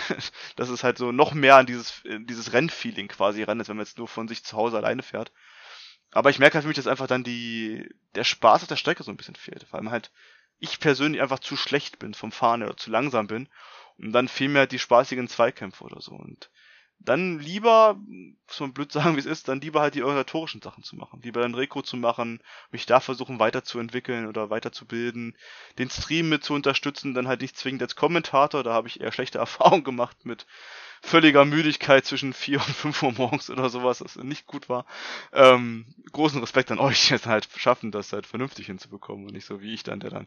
das 0.56 0.70
ist 0.70 0.84
halt 0.84 0.96
so 0.96 1.12
noch 1.12 1.34
mehr 1.34 1.56
an 1.56 1.66
dieses, 1.66 2.02
dieses 2.04 2.54
Rennfeeling 2.54 3.08
quasi 3.08 3.42
ran, 3.42 3.58
als 3.58 3.68
wenn 3.68 3.76
man 3.76 3.84
jetzt 3.84 3.98
nur 3.98 4.08
von 4.08 4.26
sich 4.26 4.42
zu 4.42 4.56
Hause 4.56 4.78
alleine 4.78 5.02
fährt. 5.02 5.32
Aber 6.12 6.30
ich 6.30 6.38
merke 6.38 6.54
halt 6.54 6.62
für 6.62 6.68
mich, 6.68 6.76
dass 6.76 6.86
einfach 6.86 7.08
dann 7.08 7.24
die, 7.24 7.88
der 8.14 8.24
Spaß 8.24 8.62
auf 8.62 8.68
der 8.68 8.76
Strecke 8.76 9.02
so 9.02 9.10
ein 9.10 9.16
bisschen 9.16 9.34
fehlt. 9.34 9.64
Vor 9.64 9.78
allem 9.78 9.90
halt 9.90 10.12
ich 10.64 10.80
persönlich 10.80 11.22
einfach 11.22 11.38
zu 11.38 11.56
schlecht 11.56 11.98
bin 11.98 12.14
vom 12.14 12.32
Fahren 12.32 12.62
oder 12.62 12.76
zu 12.76 12.90
langsam 12.90 13.26
bin. 13.26 13.48
Und 13.98 14.12
dann 14.12 14.28
fehlen 14.28 14.52
mir 14.52 14.60
halt 14.60 14.72
die 14.72 14.78
spaßigen 14.78 15.28
Zweikämpfe 15.28 15.84
oder 15.84 16.00
so. 16.00 16.12
Und 16.12 16.50
dann 17.04 17.38
lieber, 17.38 17.98
muss 18.46 18.60
man 18.60 18.72
blöd 18.72 18.90
sagen, 18.90 19.16
wie 19.16 19.20
es 19.20 19.26
ist, 19.26 19.48
dann 19.48 19.60
lieber 19.60 19.80
halt 19.80 19.94
die 19.94 20.02
organisatorischen 20.02 20.62
Sachen 20.62 20.82
zu 20.82 20.96
machen. 20.96 21.20
Lieber 21.22 21.42
dann 21.42 21.54
Reko 21.54 21.82
zu 21.82 21.96
machen, 21.96 22.40
mich 22.70 22.86
da 22.86 23.00
versuchen 23.00 23.38
weiterzuentwickeln 23.38 24.26
oder 24.26 24.50
weiterzubilden, 24.50 25.36
den 25.78 25.90
Stream 25.90 26.28
mit 26.28 26.44
zu 26.44 26.54
unterstützen, 26.54 27.14
dann 27.14 27.28
halt 27.28 27.42
nicht 27.42 27.56
zwingend 27.56 27.82
als 27.82 27.96
Kommentator, 27.96 28.62
da 28.62 28.72
habe 28.72 28.88
ich 28.88 29.00
eher 29.00 29.12
schlechte 29.12 29.38
Erfahrungen 29.44 29.84
gemacht 29.84 30.24
mit 30.24 30.46
völliger 31.02 31.44
Müdigkeit 31.44 32.06
zwischen 32.06 32.32
4 32.32 32.58
und 32.58 32.74
5 32.74 33.02
Uhr 33.02 33.12
morgens 33.12 33.50
oder 33.50 33.68
sowas, 33.68 34.00
was 34.02 34.16
nicht 34.16 34.46
gut 34.46 34.70
war. 34.70 34.86
Ähm, 35.32 35.84
großen 36.12 36.40
Respekt 36.40 36.70
an 36.70 36.78
euch, 36.78 37.06
die 37.06 37.12
jetzt 37.12 37.26
halt 37.26 37.46
schaffen, 37.56 37.92
das 37.92 38.12
halt 38.14 38.26
vernünftig 38.26 38.66
hinzubekommen 38.66 39.26
und 39.26 39.34
nicht 39.34 39.44
so 39.44 39.60
wie 39.60 39.74
ich 39.74 39.82
dann, 39.82 40.00
der 40.00 40.10
dann 40.10 40.26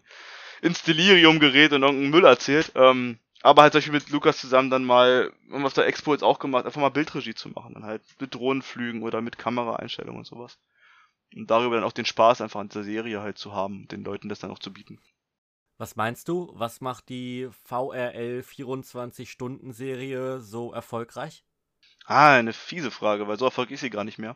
ins 0.61 0.83
Delirium 0.83 1.39
gerät 1.39 1.73
und 1.73 1.81
irgendeinen 1.81 2.11
Müll 2.11 2.25
erzählt. 2.25 2.71
Ähm, 2.75 3.17
aber 3.41 3.61
halt 3.61 3.73
solche 3.73 3.91
mit 3.91 4.09
Lukas 4.09 4.39
zusammen 4.39 4.69
dann 4.69 4.83
mal, 4.83 5.31
haben 5.51 5.61
wir 5.61 5.67
auf 5.67 5.73
der 5.73 5.87
Expo 5.87 6.13
jetzt 6.13 6.23
auch 6.23 6.39
gemacht, 6.39 6.65
einfach 6.65 6.81
mal 6.81 6.89
Bildregie 6.89 7.35
zu 7.35 7.49
machen. 7.49 7.73
Dann 7.75 7.83
halt 7.83 8.01
mit 8.19 8.33
Drohnenflügen 8.33 9.03
oder 9.03 9.21
mit 9.21 9.37
Kameraeinstellungen 9.37 10.19
und 10.19 10.25
sowas. 10.25 10.57
Und 11.35 11.49
darüber 11.51 11.75
dann 11.75 11.83
auch 11.83 11.91
den 11.91 12.05
Spaß 12.05 12.41
einfach 12.41 12.59
an 12.59 12.69
dieser 12.69 12.83
Serie 12.83 13.21
halt 13.21 13.37
zu 13.37 13.53
haben, 13.53 13.87
den 13.89 14.03
Leuten 14.03 14.29
das 14.29 14.39
dann 14.39 14.51
auch 14.51 14.59
zu 14.59 14.73
bieten. 14.73 14.99
Was 15.77 15.95
meinst 15.95 16.27
du? 16.27 16.51
Was 16.55 16.81
macht 16.81 17.09
die 17.09 17.49
VRL 17.65 18.43
24-Stunden-Serie 18.47 20.41
so 20.41 20.73
erfolgreich? 20.73 21.43
Ah, 22.05 22.35
eine 22.35 22.53
fiese 22.53 22.89
Frage, 22.89 23.27
weil 23.27 23.37
so 23.37 23.45
erfolgreich 23.45 23.75
ist 23.75 23.81
sie 23.81 23.89
gar 23.89 24.05
nicht 24.05 24.17
mehr. 24.17 24.35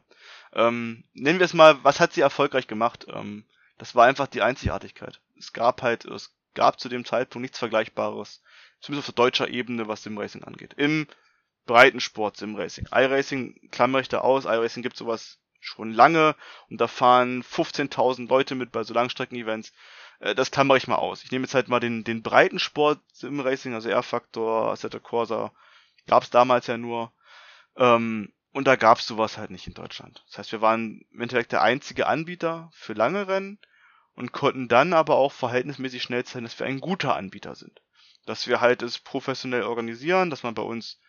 Ähm, 0.54 1.06
nennen 1.14 1.40
wir 1.40 1.46
es 1.46 1.54
mal, 1.54 1.84
was 1.84 2.00
hat 2.00 2.14
sie 2.14 2.22
erfolgreich 2.22 2.68
gemacht? 2.68 3.08
Ähm, 3.10 3.46
das 3.78 3.96
war 3.96 4.06
einfach 4.06 4.28
die 4.28 4.44
Einzigartigkeit. 4.44 5.20
Es 5.38 5.54
gab 5.54 5.82
halt, 5.82 6.06
es 6.06 6.36
gab 6.54 6.80
zu 6.80 6.90
dem 6.90 7.06
Zeitpunkt 7.06 7.42
nichts 7.42 7.58
Vergleichbares, 7.58 8.44
zumindest 8.82 9.10
auf 9.10 9.16
deutscher 9.16 9.48
Ebene, 9.48 9.88
was 9.88 10.04
Simracing 10.04 10.44
angeht. 10.44 10.74
Im 10.76 11.08
Breitensport 11.66 12.38
Simracing. 12.38 12.88
iRacing 12.92 13.70
klammere 13.72 14.02
ich 14.02 14.10
da 14.10 14.20
aus. 14.20 14.46
iRacing 14.46 14.84
gibt 14.84 14.98
sowas 14.98 15.40
schon 15.60 15.94
lange 15.94 16.36
und 16.70 16.82
da 16.82 16.88
fahren 16.88 17.44
15.000 17.44 18.28
Leute 18.28 18.56
mit 18.56 18.72
bei 18.72 18.84
so 18.84 18.94
Langstrecken-Events. 18.94 19.72
Äh, 20.20 20.36
das 20.36 20.52
klammere 20.52 20.78
ich 20.78 20.88
mal 20.88 20.96
aus. 20.96 21.24
Ich 21.24 21.32
nehme 21.32 21.46
jetzt 21.46 21.54
halt 21.54 21.68
mal 21.68 21.80
den, 21.80 22.04
den 22.04 22.24
Breitensport 22.24 23.00
Simracing, 23.14 23.74
also 23.74 23.90
R-Factor, 23.90 24.72
Assetto 24.72 25.00
Corsa. 25.00 25.52
Gab 26.08 26.24
es 26.24 26.32
damals 26.32 26.68
ja 26.68 26.78
nur. 26.78 27.14
Ähm, 27.78 28.34
und 28.54 28.68
da 28.68 28.76
gab 28.76 28.98
es 28.98 29.08
sowas 29.08 29.38
halt 29.38 29.52
nicht 29.52 29.68
in 29.68 29.74
Deutschland. 29.74 30.24
Das 30.28 30.40
heißt, 30.40 30.52
wir 30.52 30.62
waren 30.62 31.06
im 31.12 31.22
Endeffekt 31.22 31.54
der 31.54 31.62
einzige 31.62 32.08
Anbieter 32.08 32.70
für 32.74 32.94
lange 32.94 33.28
Rennen 33.28 33.60
und 34.16 34.34
konnten 34.34 34.68
dann 34.68 34.94
aber 34.94 35.16
auch 35.16 35.32
verhältnismäßig 35.32 36.04
schnell 36.04 36.26
zeigen, 36.26 36.46
dass 36.46 36.60
wir 36.60 36.66
ein 36.66 36.82
guter 36.82 37.16
Anbieter 37.16 37.56
sind. 37.56 37.82
Dass 38.26 38.48
wir 38.48 38.62
halt 38.62 38.82
es 38.82 39.00
professionell 39.00 39.64
organisieren, 39.64 40.30
dass 40.30 40.44
man 40.44 40.54
bei 40.54 40.62
uns 40.62 41.00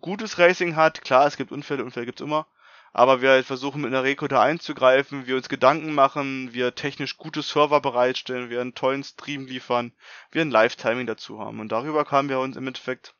gutes 0.00 0.38
Racing 0.38 0.76
hat. 0.76 1.02
Klar, 1.02 1.26
es 1.26 1.36
gibt 1.36 1.52
Unfälle, 1.52 1.84
Unfälle 1.84 2.06
gibt's 2.06 2.20
immer. 2.20 2.46
Aber 2.92 3.22
wir 3.22 3.30
halt 3.30 3.46
versuchen 3.46 3.82
mit 3.82 3.92
einer 3.92 4.02
Reco 4.02 4.26
da 4.26 4.42
einzugreifen, 4.42 5.26
wir 5.26 5.36
uns 5.36 5.48
Gedanken 5.48 5.94
machen, 5.94 6.52
wir 6.52 6.74
technisch 6.74 7.16
gute 7.16 7.42
Server 7.42 7.80
bereitstellen, 7.80 8.50
wir 8.50 8.60
einen 8.60 8.74
tollen 8.74 9.04
Stream 9.04 9.46
liefern, 9.46 9.92
wir 10.32 10.42
ein 10.42 10.50
Live-Timing 10.50 11.06
dazu 11.06 11.38
haben. 11.38 11.60
Und 11.60 11.70
darüber 11.70 12.04
haben 12.10 12.28
wir 12.28 12.40
uns 12.40 12.56
im 12.56 12.66
Endeffekt 12.66 13.14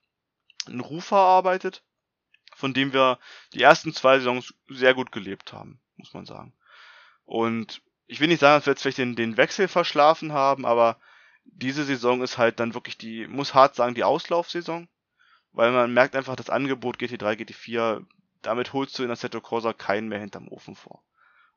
einen 0.66 0.80
Ruf 0.80 1.12
erarbeitet, 1.12 1.84
von 2.56 2.74
dem 2.74 2.92
wir 2.92 3.20
die 3.54 3.62
ersten 3.62 3.94
zwei 3.94 4.18
Saisons 4.18 4.54
sehr 4.68 4.94
gut 4.94 5.12
gelebt 5.12 5.52
haben, 5.52 5.80
muss 5.96 6.14
man 6.14 6.26
sagen. 6.26 6.52
Und 7.24 7.80
ich 8.08 8.18
will 8.18 8.26
nicht 8.26 8.40
sagen, 8.40 8.58
dass 8.58 8.66
wir 8.66 8.72
jetzt 8.72 8.82
vielleicht 8.82 8.98
den, 8.98 9.14
den 9.14 9.36
Wechsel 9.36 9.68
verschlafen 9.68 10.32
haben, 10.32 10.66
aber 10.66 11.00
diese 11.44 11.84
Saison 11.84 12.22
ist 12.22 12.38
halt 12.38 12.60
dann 12.60 12.74
wirklich 12.74 12.98
die, 12.98 13.26
muss 13.26 13.54
hart 13.54 13.74
sagen, 13.74 13.94
die 13.94 14.04
Auslaufsaison. 14.04 14.88
Weil 15.52 15.72
man 15.72 15.92
merkt 15.92 16.14
einfach, 16.14 16.36
das 16.36 16.50
Angebot 16.50 16.98
GT3, 16.98 17.34
GT4, 17.34 18.06
damit 18.42 18.72
holst 18.72 18.98
du 18.98 19.02
in 19.02 19.10
Assetto 19.10 19.40
Corsa 19.40 19.72
keinen 19.72 20.08
mehr 20.08 20.20
hinterm 20.20 20.48
Ofen 20.48 20.76
vor. 20.76 21.02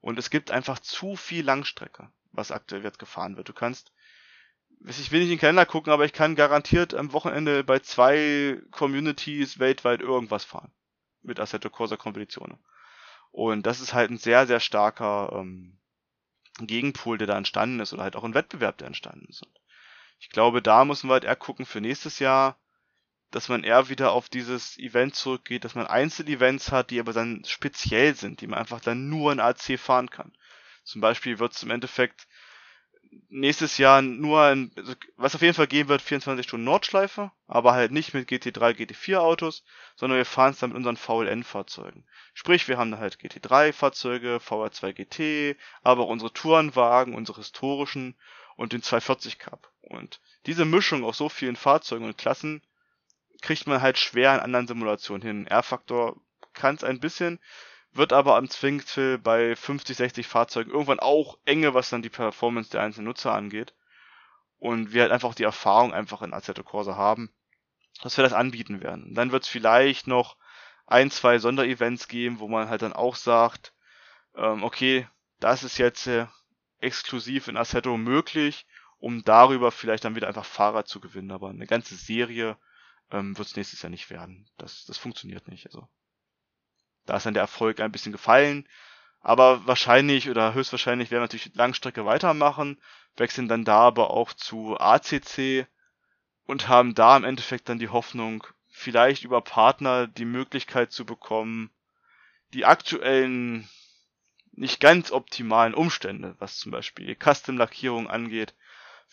Und 0.01 0.19
es 0.19 0.29
gibt 0.29 0.51
einfach 0.51 0.79
zu 0.79 1.15
viel 1.15 1.45
Langstrecke, 1.45 2.09
was 2.31 2.51
aktuell 2.51 2.83
jetzt 2.83 2.99
gefahren 2.99 3.37
wird. 3.37 3.49
Du 3.49 3.53
kannst, 3.53 3.91
ich 4.85 5.11
will 5.11 5.19
nicht 5.19 5.29
in 5.29 5.35
den 5.35 5.39
Kalender 5.39 5.65
gucken, 5.65 5.93
aber 5.93 6.05
ich 6.05 6.13
kann 6.13 6.35
garantiert 6.35 6.93
am 6.93 7.13
Wochenende 7.13 7.63
bei 7.63 7.79
zwei 7.79 8.59
Communities 8.71 9.59
weltweit 9.59 10.01
irgendwas 10.01 10.43
fahren. 10.43 10.73
Mit 11.21 11.39
Assetto 11.39 11.69
Corsa 11.69 11.95
Kompetitionen. 11.95 12.57
Und 13.31 13.65
das 13.65 13.79
ist 13.79 13.93
halt 13.93 14.11
ein 14.11 14.17
sehr, 14.17 14.45
sehr 14.45 14.59
starker 14.59 15.31
ähm, 15.33 15.79
Gegenpol, 16.59 17.17
der 17.17 17.27
da 17.27 17.37
entstanden 17.37 17.79
ist 17.79 17.93
oder 17.93 18.03
halt 18.03 18.15
auch 18.15 18.23
ein 18.23 18.33
Wettbewerb, 18.33 18.77
der 18.77 18.87
entstanden 18.87 19.25
ist. 19.29 19.43
Und 19.43 19.59
ich 20.23 20.29
glaube, 20.29 20.61
da 20.61 20.85
müssen 20.85 21.09
wir 21.09 21.15
halt 21.15 21.25
eher 21.25 21.35
gucken 21.35 21.65
für 21.65 21.81
nächstes 21.81 22.19
Jahr, 22.19 22.57
dass 23.31 23.49
man 23.49 23.65
eher 23.65 23.89
wieder 23.89 24.13
auf 24.13 24.29
dieses 24.29 24.77
Event 24.79 25.15
zurückgeht, 25.15 25.65
dass 25.65 25.75
man 25.75 25.85
Einzelevents 25.85 26.71
hat, 26.71 26.91
die 26.91 27.01
aber 27.01 27.11
dann 27.11 27.43
speziell 27.45 28.15
sind, 28.15 28.39
die 28.39 28.47
man 28.47 28.59
einfach 28.59 28.79
dann 28.79 29.09
nur 29.09 29.33
in 29.33 29.41
AC 29.41 29.77
fahren 29.77 30.09
kann. 30.09 30.31
Zum 30.85 31.01
Beispiel 31.01 31.39
wird 31.39 31.51
es 31.51 31.63
im 31.63 31.71
Endeffekt 31.71 32.29
nächstes 33.27 33.77
Jahr 33.77 34.01
nur 34.01 34.43
ein, 34.43 34.71
also 34.77 34.93
was 35.17 35.35
auf 35.35 35.41
jeden 35.41 35.55
Fall 35.55 35.67
geben 35.67 35.89
wird, 35.89 36.01
24 36.01 36.47
Stunden 36.47 36.63
Nordschleife, 36.63 37.33
aber 37.47 37.73
halt 37.73 37.91
nicht 37.91 38.13
mit 38.13 38.29
GT3, 38.29 38.77
GT4 38.77 39.17
Autos, 39.17 39.65
sondern 39.97 40.19
wir 40.19 40.25
fahren 40.25 40.53
es 40.53 40.59
dann 40.59 40.69
mit 40.69 40.77
unseren 40.77 40.95
VLN-Fahrzeugen. 40.95 42.05
Sprich, 42.33 42.69
wir 42.69 42.77
haben 42.77 42.91
da 42.91 42.99
halt 42.99 43.17
GT3-Fahrzeuge, 43.17 44.37
VR2 44.37 44.93
GT, 44.93 45.59
aber 45.81 46.03
auch 46.03 46.09
unsere 46.09 46.31
Tourenwagen, 46.31 47.13
unsere 47.13 47.39
historischen 47.39 48.15
und 48.55 48.71
den 48.71 48.81
240 48.81 49.37
Cup. 49.37 49.72
Und 49.83 50.19
diese 50.45 50.65
Mischung 50.65 51.03
aus 51.03 51.17
so 51.17 51.29
vielen 51.29 51.55
Fahrzeugen 51.55 52.05
und 52.05 52.17
Klassen 52.17 52.61
kriegt 53.41 53.67
man 53.67 53.81
halt 53.81 53.97
schwer 53.97 54.33
in 54.33 54.39
anderen 54.39 54.67
Simulationen 54.67 55.21
hin. 55.21 55.47
R-Faktor 55.47 56.19
kann 56.53 56.75
es 56.75 56.83
ein 56.83 56.99
bisschen, 56.99 57.39
wird 57.91 58.13
aber 58.13 58.37
am 58.37 58.49
Zwingtel 58.49 59.17
bei 59.17 59.55
50, 59.55 59.97
60 59.97 60.27
Fahrzeugen 60.27 60.71
irgendwann 60.71 60.99
auch 60.99 61.37
enge, 61.45 61.73
was 61.73 61.89
dann 61.89 62.01
die 62.01 62.09
Performance 62.09 62.71
der 62.71 62.81
einzelnen 62.81 63.07
Nutzer 63.07 63.33
angeht. 63.33 63.73
Und 64.57 64.93
wir 64.93 65.01
halt 65.01 65.11
einfach 65.11 65.35
die 65.35 65.43
Erfahrung 65.43 65.93
einfach 65.93 66.21
in 66.21 66.33
Assetto 66.33 66.63
Corsa 66.63 66.95
haben, 66.95 67.33
dass 68.01 68.17
wir 68.17 68.23
das 68.23 68.33
anbieten 68.33 68.81
werden. 68.81 69.13
Dann 69.13 69.31
wird 69.31 69.43
es 69.43 69.49
vielleicht 69.49 70.07
noch 70.07 70.37
ein, 70.85 71.11
zwei 71.11 71.37
Sonderevents 71.37 72.07
geben, 72.07 72.39
wo 72.39 72.47
man 72.47 72.69
halt 72.69 72.81
dann 72.81 72.93
auch 72.93 73.15
sagt, 73.15 73.73
ähm, 74.35 74.63
okay, 74.63 75.07
das 75.39 75.63
ist 75.63 75.77
jetzt 75.77 76.07
äh, 76.07 76.27
exklusiv 76.79 77.49
in 77.49 77.57
Assetto 77.57 77.97
möglich, 77.97 78.65
um 79.03 79.25
darüber 79.25 79.69
vielleicht 79.73 80.05
dann 80.05 80.15
wieder 80.15 80.29
einfach 80.29 80.45
Fahrer 80.45 80.85
zu 80.85 81.01
gewinnen. 81.01 81.31
Aber 81.31 81.49
eine 81.49 81.67
ganze 81.67 81.95
Serie 81.95 82.55
ähm, 83.11 83.37
wird 83.37 83.49
es 83.49 83.55
nächstes 83.57 83.81
Jahr 83.81 83.89
nicht 83.89 84.09
werden. 84.09 84.49
Das, 84.57 84.85
das 84.85 84.97
funktioniert 84.97 85.49
nicht. 85.49 85.65
Also 85.65 85.89
da 87.05 87.17
ist 87.17 87.25
dann 87.25 87.33
der 87.33 87.43
Erfolg 87.43 87.81
ein 87.81 87.91
bisschen 87.91 88.13
gefallen. 88.13 88.65
Aber 89.19 89.67
wahrscheinlich 89.67 90.29
oder 90.29 90.53
höchstwahrscheinlich 90.53 91.11
werden 91.11 91.19
wir 91.19 91.25
natürlich 91.25 91.53
Langstrecke 91.53 92.05
weitermachen, 92.05 92.81
wechseln 93.17 93.49
dann 93.49 93.65
da 93.65 93.79
aber 93.79 94.09
auch 94.09 94.31
zu 94.31 94.79
ACC 94.79 95.67
und 96.45 96.69
haben 96.69 96.95
da 96.95 97.17
im 97.17 97.25
Endeffekt 97.25 97.67
dann 97.67 97.79
die 97.79 97.89
Hoffnung, 97.89 98.47
vielleicht 98.69 99.25
über 99.25 99.41
Partner 99.41 100.07
die 100.07 100.25
Möglichkeit 100.25 100.93
zu 100.93 101.05
bekommen, 101.05 101.71
die 102.53 102.63
aktuellen 102.63 103.67
nicht 104.53 104.79
ganz 104.79 105.11
optimalen 105.11 105.73
Umstände, 105.73 106.35
was 106.39 106.57
zum 106.57 106.71
Beispiel 106.71 107.17
Custom-Lackierung 107.17 108.09
angeht, 108.09 108.53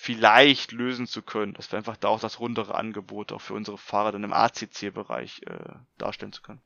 vielleicht 0.03 0.72
lösen 0.72 1.07
zu 1.07 1.20
können, 1.20 1.53
dass 1.53 1.70
wir 1.70 1.76
einfach 1.76 1.98
da 1.98 2.09
auch 2.09 2.20
das 2.20 2.40
rundere 2.40 2.74
Angebot 2.74 3.32
auch 3.32 3.42
für 3.42 3.53
unsere 3.53 3.76
Fahrer 3.76 4.12
dann 4.12 4.24
im 4.24 4.32
ACC-Bereich 4.32 5.42
äh, 5.46 5.74
darstellen 5.98 6.32
zu 6.32 6.40
können. 6.40 6.62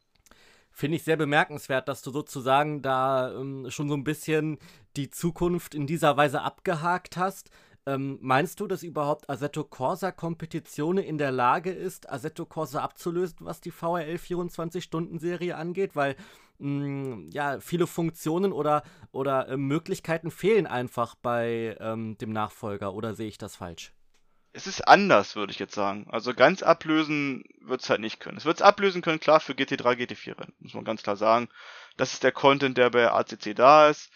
Finde 0.71 0.97
ich 0.97 1.03
sehr 1.03 1.17
bemerkenswert, 1.17 1.89
dass 1.89 2.03
du 2.03 2.13
sozusagen 2.13 2.81
da 2.81 3.33
ähm, 3.33 3.69
schon 3.71 3.89
so 3.89 3.97
ein 3.97 4.05
bisschen 4.05 4.59
die 4.97 5.11
Zukunft 5.11 5.75
in 5.75 5.89
dieser 5.89 6.17
Weise 6.17 6.43
abgehakt 6.43 7.17
hast. 7.17 7.51
Ähm, 7.87 8.19
meinst 8.23 8.61
du, 8.61 8.69
dass 8.69 8.85
überhaupt 8.85 9.29
Assetto 9.29 9.65
Corsa 9.65 10.13
Kompetitionen 10.13 11.03
in 11.03 11.19
der 11.19 11.33
Lage 11.33 11.73
ist, 11.73 12.09
Assetto 12.09 12.47
Corsa 12.47 12.83
abzulösen, 12.83 13.39
was 13.41 13.61
die 13.61 13.73
VRL 13.73 14.15
24-Stunden-Serie 14.15 15.57
angeht? 15.57 15.97
Weil 15.97 16.15
mh, 16.59 16.69
mm, 16.69 17.29
ja, 17.31 17.61
viele 17.61 17.87
Funktionen 17.87 18.53
oder, 18.53 18.83
oder 19.13 19.49
äh, 19.49 19.57
Möglichkeiten 19.57 20.31
fehlen 20.31 20.67
einfach 20.67 21.15
bei 21.15 21.77
ähm, 21.81 22.17
dem 22.19 22.33
Nachfolger, 22.33 22.95
oder 22.95 23.15
sehe 23.15 23.29
ich 23.29 23.39
das 23.39 23.57
falsch? 23.57 23.93
Es 24.53 24.69
ist 24.69 24.87
anders, 24.87 25.35
würde 25.35 25.51
ich 25.51 25.59
jetzt 25.59 25.75
sagen. 25.75 26.07
Also 26.11 26.33
ganz 26.33 26.63
ablösen 26.63 27.45
wird 27.61 27.83
es 27.83 27.91
halt 27.91 28.01
nicht 28.01 28.21
können. 28.21 28.37
Es 28.37 28.45
wird 28.45 28.59
es 28.59 28.63
ablösen 28.63 29.03
können, 29.03 29.19
klar, 29.19 29.41
für 29.41 29.53
GT3, 29.53 29.97
GT4 29.97 30.39
Rennen, 30.39 30.53
muss 30.61 30.75
man 30.75 30.85
ganz 30.85 31.03
klar 31.03 31.17
sagen. 31.17 31.49
Das 31.97 32.13
ist 32.13 32.23
der 32.23 32.33
Content, 32.33 32.79
der 32.79 32.91
bei 32.91 33.11
ACC 33.11 33.55
da 33.57 33.89
ist 33.89 34.11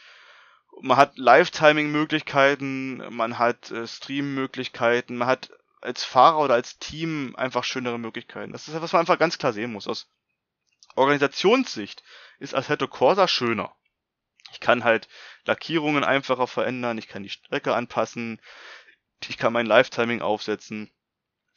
man 0.80 0.96
hat 0.96 1.18
Live-Timing-Möglichkeiten, 1.18 3.02
man 3.14 3.38
hat 3.38 3.70
äh, 3.70 3.86
Stream-Möglichkeiten, 3.86 5.16
man 5.16 5.28
hat 5.28 5.50
als 5.80 6.04
Fahrer 6.04 6.38
oder 6.38 6.54
als 6.54 6.78
Team 6.78 7.34
einfach 7.36 7.64
schönere 7.64 7.98
Möglichkeiten. 7.98 8.52
Das 8.52 8.68
ist 8.68 8.80
was 8.80 8.92
man 8.92 9.00
einfach 9.00 9.18
ganz 9.18 9.38
klar 9.38 9.52
sehen 9.52 9.72
muss. 9.72 9.86
Aus 9.86 10.08
Organisationssicht 10.98 12.02
ist 12.38 12.54
Assetto 12.54 12.88
Corsa 12.88 13.28
schöner. 13.28 13.74
Ich 14.52 14.60
kann 14.60 14.84
halt 14.84 15.08
Lackierungen 15.44 16.04
einfacher 16.04 16.46
verändern, 16.46 16.98
ich 16.98 17.08
kann 17.08 17.22
die 17.22 17.30
Strecke 17.30 17.74
anpassen, 17.74 18.40
ich 19.26 19.38
kann 19.38 19.52
mein 19.52 19.66
Live-Timing 19.66 20.22
aufsetzen. 20.22 20.90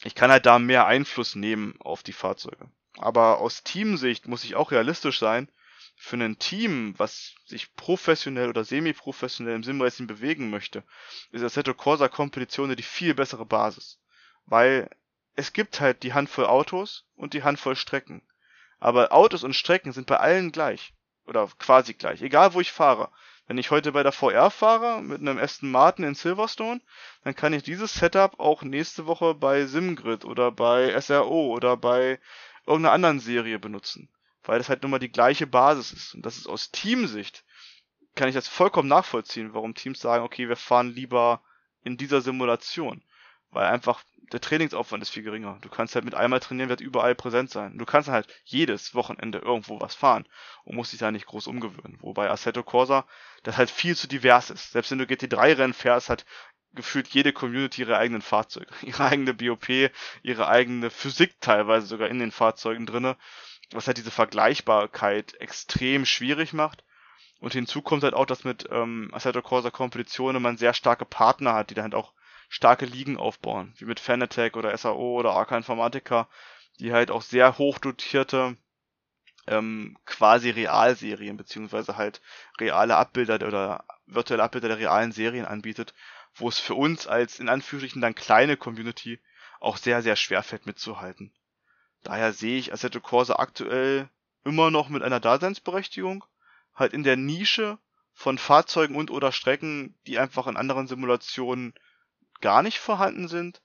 Ich 0.03 0.15
kann 0.15 0.31
halt 0.31 0.45
da 0.45 0.57
mehr 0.57 0.87
Einfluss 0.87 1.35
nehmen 1.35 1.75
auf 1.79 2.01
die 2.01 2.13
Fahrzeuge. 2.13 2.71
Aber 2.97 3.39
aus 3.39 3.63
Teamsicht 3.63 4.27
muss 4.27 4.43
ich 4.43 4.55
auch 4.55 4.71
realistisch 4.71 5.19
sein 5.19 5.49
für 5.95 6.17
ein 6.17 6.39
Team, 6.39 6.95
was 6.97 7.35
sich 7.45 7.75
professionell 7.75 8.49
oder 8.49 8.63
semi-professionell 8.63 9.55
im 9.55 9.63
Simracing 9.63 10.07
bewegen 10.07 10.49
möchte, 10.49 10.83
ist 11.31 11.43
Assetto 11.43 11.75
Corsa 11.75 12.09
Kompetition 12.09 12.75
die 12.75 12.81
viel 12.81 13.13
bessere 13.13 13.45
Basis. 13.45 13.99
Weil 14.45 14.89
es 15.35 15.53
gibt 15.53 15.79
halt 15.79 16.01
die 16.01 16.13
Handvoll 16.13 16.47
Autos 16.47 17.05
und 17.15 17.33
die 17.33 17.43
Handvoll 17.43 17.75
Strecken. 17.75 18.23
Aber 18.81 19.13
Autos 19.13 19.45
und 19.45 19.55
Strecken 19.55 19.93
sind 19.93 20.07
bei 20.07 20.17
allen 20.17 20.51
gleich. 20.51 20.93
Oder 21.25 21.47
quasi 21.57 21.93
gleich. 21.93 22.21
Egal 22.21 22.53
wo 22.53 22.59
ich 22.59 22.73
fahre. 22.73 23.09
Wenn 23.47 23.57
ich 23.57 23.71
heute 23.71 23.93
bei 23.93 24.03
der 24.03 24.11
VR 24.11 24.51
fahre, 24.51 25.01
mit 25.01 25.21
einem 25.21 25.37
Aston 25.37 25.71
Martin 25.71 26.03
in 26.03 26.15
Silverstone, 26.15 26.81
dann 27.23 27.35
kann 27.35 27.53
ich 27.53 27.63
dieses 27.63 27.93
Setup 27.93 28.37
auch 28.41 28.63
nächste 28.63 29.05
Woche 29.05 29.35
bei 29.35 29.65
SimGrid 29.65 30.25
oder 30.25 30.51
bei 30.51 30.99
SRO 30.99 31.53
oder 31.53 31.77
bei 31.77 32.19
irgendeiner 32.65 32.93
anderen 32.93 33.21
Serie 33.21 33.57
benutzen 33.57 34.09
weil 34.43 34.57
das 34.57 34.69
halt 34.69 34.81
nun 34.81 34.91
mal 34.91 34.99
die 34.99 35.11
gleiche 35.11 35.47
Basis 35.47 35.91
ist. 35.91 36.15
Und 36.15 36.25
das 36.25 36.37
ist 36.37 36.47
aus 36.47 36.71
Teamsicht, 36.71 37.43
kann 38.15 38.27
ich 38.29 38.35
das 38.35 38.47
vollkommen 38.47 38.89
nachvollziehen, 38.89 39.53
warum 39.53 39.75
Teams 39.75 39.99
sagen, 39.99 40.23
okay, 40.23 40.49
wir 40.49 40.55
fahren 40.55 40.93
lieber 40.93 41.41
in 41.83 41.97
dieser 41.97 42.21
Simulation. 42.21 43.03
Weil 43.51 43.67
einfach 43.67 44.03
der 44.31 44.41
Trainingsaufwand 44.41 45.03
ist 45.03 45.09
viel 45.09 45.23
geringer. 45.23 45.57
Du 45.61 45.69
kannst 45.69 45.95
halt 45.95 46.05
mit 46.05 46.15
einmal 46.15 46.39
trainieren, 46.39 46.69
wird 46.69 46.79
überall 46.79 47.15
präsent 47.15 47.49
sein. 47.49 47.77
Du 47.77 47.85
kannst 47.85 48.09
halt 48.09 48.27
jedes 48.45 48.95
Wochenende 48.95 49.39
irgendwo 49.39 49.81
was 49.81 49.93
fahren 49.93 50.25
und 50.63 50.75
musst 50.75 50.93
dich 50.93 50.99
da 50.99 51.11
nicht 51.11 51.25
groß 51.25 51.47
umgewöhnen. 51.47 51.97
Wobei 52.01 52.29
Assetto 52.29 52.63
Corsa 52.63 53.05
das 53.43 53.57
halt 53.57 53.69
viel 53.69 53.95
zu 53.95 54.07
divers 54.07 54.49
ist. 54.49 54.71
Selbst 54.71 54.91
wenn 54.91 54.99
du 54.99 55.05
GT3-Rennen 55.05 55.73
fährst, 55.73 56.09
hat 56.09 56.25
gefühlt 56.73 57.09
jede 57.09 57.33
Community 57.33 57.81
ihre 57.81 57.97
eigenen 57.97 58.21
Fahrzeuge, 58.21 58.73
ihre 58.83 59.05
eigene 59.05 59.33
BOP, 59.33 59.67
ihre 60.23 60.47
eigene 60.47 60.89
Physik 60.89 61.41
teilweise 61.41 61.87
sogar 61.87 62.07
in 62.07 62.19
den 62.19 62.31
Fahrzeugen 62.31 62.85
drinne 62.85 63.17
was 63.73 63.87
halt 63.87 63.97
diese 63.97 64.11
Vergleichbarkeit 64.11 65.35
extrem 65.39 66.05
schwierig 66.05 66.53
macht. 66.53 66.83
Und 67.39 67.53
hinzu 67.53 67.81
kommt 67.81 68.03
halt 68.03 68.13
auch, 68.13 68.25
dass 68.25 68.43
mit 68.43 68.67
ähm, 68.71 69.09
Assetto 69.13 69.41
Corsa 69.41 69.71
Kompetitionen 69.71 70.41
man 70.41 70.57
sehr 70.57 70.73
starke 70.73 71.05
Partner 71.05 71.53
hat, 71.53 71.69
die 71.69 71.73
dann 71.73 71.85
halt 71.85 71.95
auch 71.95 72.13
starke 72.51 72.85
Ligen 72.85 73.15
aufbauen, 73.15 73.73
wie 73.77 73.85
mit 73.85 74.01
Fanatec 74.01 74.57
oder 74.57 74.77
SAO 74.77 75.17
oder 75.17 75.31
Arca 75.31 75.55
Informatica, 75.55 76.27
die 76.79 76.91
halt 76.91 77.09
auch 77.09 77.21
sehr 77.21 77.57
hoch 77.57 77.79
dotierte 77.79 78.57
ähm, 79.47 79.97
quasi 80.05 80.49
Realserien 80.49 81.37
beziehungsweise 81.37 81.95
halt 81.95 82.21
reale 82.59 82.97
Abbilder 82.97 83.35
oder 83.35 83.85
virtuelle 84.05 84.43
Abbilder 84.43 84.67
der 84.67 84.79
realen 84.79 85.13
Serien 85.13 85.45
anbietet, 85.45 85.93
wo 86.35 86.49
es 86.49 86.59
für 86.59 86.75
uns 86.75 87.07
als 87.07 87.39
in 87.39 87.47
Anführungsstrichen 87.47 88.01
dann 88.01 88.15
kleine 88.15 88.57
Community 88.57 89.21
auch 89.61 89.77
sehr, 89.77 90.01
sehr 90.01 90.17
schwer 90.17 90.43
fällt 90.43 90.65
mitzuhalten. 90.65 91.31
Daher 92.03 92.33
sehe 92.33 92.59
ich 92.59 92.73
Assetto 92.73 92.99
Corsa 92.99 93.35
aktuell 93.35 94.09
immer 94.43 94.71
noch 94.71 94.89
mit 94.89 95.03
einer 95.03 95.21
Daseinsberechtigung, 95.21 96.25
halt 96.75 96.91
in 96.91 97.03
der 97.03 97.15
Nische 97.15 97.77
von 98.13 98.37
Fahrzeugen 98.37 98.97
und 98.97 99.09
oder 99.09 99.31
Strecken, 99.31 99.95
die 100.05 100.19
einfach 100.19 100.47
in 100.47 100.57
anderen 100.57 100.87
Simulationen 100.87 101.73
gar 102.41 102.63
nicht 102.63 102.79
vorhanden 102.79 103.27
sind 103.27 103.61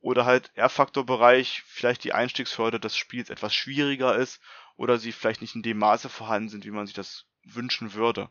oder 0.00 0.24
halt 0.24 0.50
R-Faktor-Bereich 0.54 1.62
vielleicht 1.66 2.04
die 2.04 2.12
Einstiegshürde 2.12 2.80
des 2.80 2.96
Spiels 2.96 3.30
etwas 3.30 3.54
schwieriger 3.54 4.16
ist 4.16 4.40
oder 4.76 4.98
sie 4.98 5.12
vielleicht 5.12 5.42
nicht 5.42 5.54
in 5.54 5.62
dem 5.62 5.78
Maße 5.78 6.08
vorhanden 6.08 6.48
sind, 6.48 6.64
wie 6.64 6.70
man 6.70 6.86
sich 6.86 6.94
das 6.94 7.26
wünschen 7.44 7.94
würde. 7.94 8.30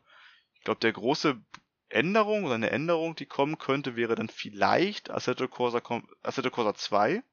Ich 0.54 0.62
glaube, 0.62 0.80
der 0.80 0.94
große 0.94 1.40
Änderung 1.90 2.46
oder 2.46 2.56
eine 2.56 2.70
Änderung, 2.70 3.16
die 3.16 3.26
kommen 3.26 3.58
könnte, 3.58 3.96
wäre 3.96 4.16
dann 4.16 4.30
vielleicht 4.30 5.10
Assetto 5.10 5.48
Corsa, 5.48 5.82
Assetto 6.22 6.52
Corsa 6.52 6.76
2, 6.76 7.24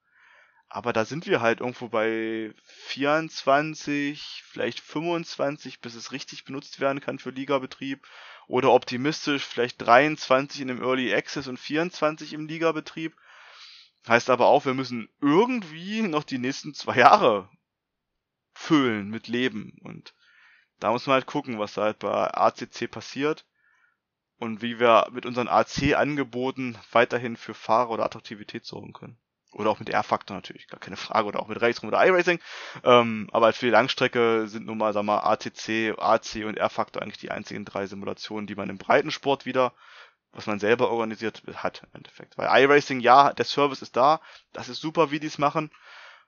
aber 0.69 0.93
da 0.93 1.05
sind 1.05 1.27
wir 1.27 1.41
halt 1.41 1.61
irgendwo 1.61 1.89
bei 1.89 2.53
24, 2.65 4.43
vielleicht 4.45 4.81
25, 4.81 5.81
bis 5.81 5.95
es 5.95 6.13
richtig 6.13 6.45
benutzt 6.45 6.81
werden 6.81 7.01
kann 7.01 7.19
für 7.19 7.31
Ligabetrieb. 7.31 8.07
Oder 8.47 8.72
optimistisch 8.72 9.44
vielleicht 9.44 9.82
23 9.82 10.61
in 10.61 10.68
dem 10.68 10.82
Early 10.82 11.14
Access 11.14 11.49
und 11.49 11.59
24 11.59 12.32
im 12.32 12.47
Ligabetrieb. 12.47 13.16
Heißt 14.07 14.30
aber 14.30 14.47
auch, 14.47 14.64
wir 14.64 14.74
müssen 14.74 15.09
irgendwie 15.20 16.03
noch 16.03 16.22
die 16.22 16.38
nächsten 16.38 16.72
zwei 16.74 16.97
Jahre 16.99 17.51
füllen 18.55 19.11
mit 19.11 19.26
Leben. 19.26 19.76
Und 19.82 20.14
da 20.78 20.90
muss 20.90 21.07
man 21.07 21.14
halt 21.14 21.26
gucken, 21.26 21.59
was 21.59 21.74
da 21.74 21.82
halt 21.82 21.99
bei 21.99 22.32
ACC 22.32 22.90
passiert 22.90 23.47
und 24.38 24.62
wie 24.62 24.78
wir 24.78 25.09
mit 25.12 25.26
unseren 25.26 25.49
AC-Angeboten 25.49 26.78
weiterhin 26.92 27.36
für 27.36 27.55
Fahrer 27.55 27.90
oder 27.90 28.05
Attraktivität 28.05 28.64
sorgen 28.64 28.92
können. 28.92 29.18
Oder 29.57 29.71
auch 29.71 29.79
mit 29.79 29.89
R-Faktor 29.89 30.37
natürlich, 30.37 30.69
gar 30.69 30.81
keine 30.81 30.97
Frage. 30.97 31.27
Oder 31.27 31.41
auch 31.41 31.49
mit 31.49 31.61
Racing 31.61 31.89
oder 31.89 32.07
iRacing. 32.07 32.41
Ähm, 32.85 33.29
aber 33.33 33.53
für 33.55 33.67
die 33.67 33.73
Langstrecke 33.73 34.49
sind 34.49 34.67
nun 34.67 34.77
mal, 34.77 34.93
sag 34.93 35.05
mal, 35.05 35.21
ATC, 35.21 35.99
AC 35.99 36.45
und 36.45 36.59
R-Faktor 36.59 37.03
eigentlich 37.03 37.19
die 37.19 37.31
einzigen 37.31 37.65
drei 37.65 37.87
Simulationen, 37.87 38.47
die 38.47 38.55
man 38.55 38.69
im 38.69 38.77
Breitensport 38.77 39.47
wieder, 39.47 39.73
was 40.33 40.47
man 40.47 40.59
selber 40.59 40.91
organisiert 40.91 41.43
hat, 41.55 41.83
im 41.85 41.89
Endeffekt. 41.95 42.37
Weil 42.37 42.65
iRacing, 42.65 43.01
ja, 43.01 43.33
der 43.33 43.47
Service 43.47 43.81
ist 43.81 43.97
da. 43.97 44.21
Das 44.53 44.69
ist 44.69 44.81
super, 44.81 45.11
wie 45.11 45.21
die 45.21 45.29
es 45.29 45.39
machen. 45.39 45.71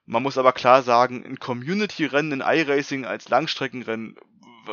Man 0.05 0.23
muss 0.23 0.39
aber 0.39 0.53
klar 0.53 0.81
sagen, 0.81 1.23
ein 1.23 1.37
Community-Rennen 1.37 2.31
in 2.31 2.41
iRacing 2.41 3.05
als 3.05 3.29
Langstreckenrennen 3.29 4.15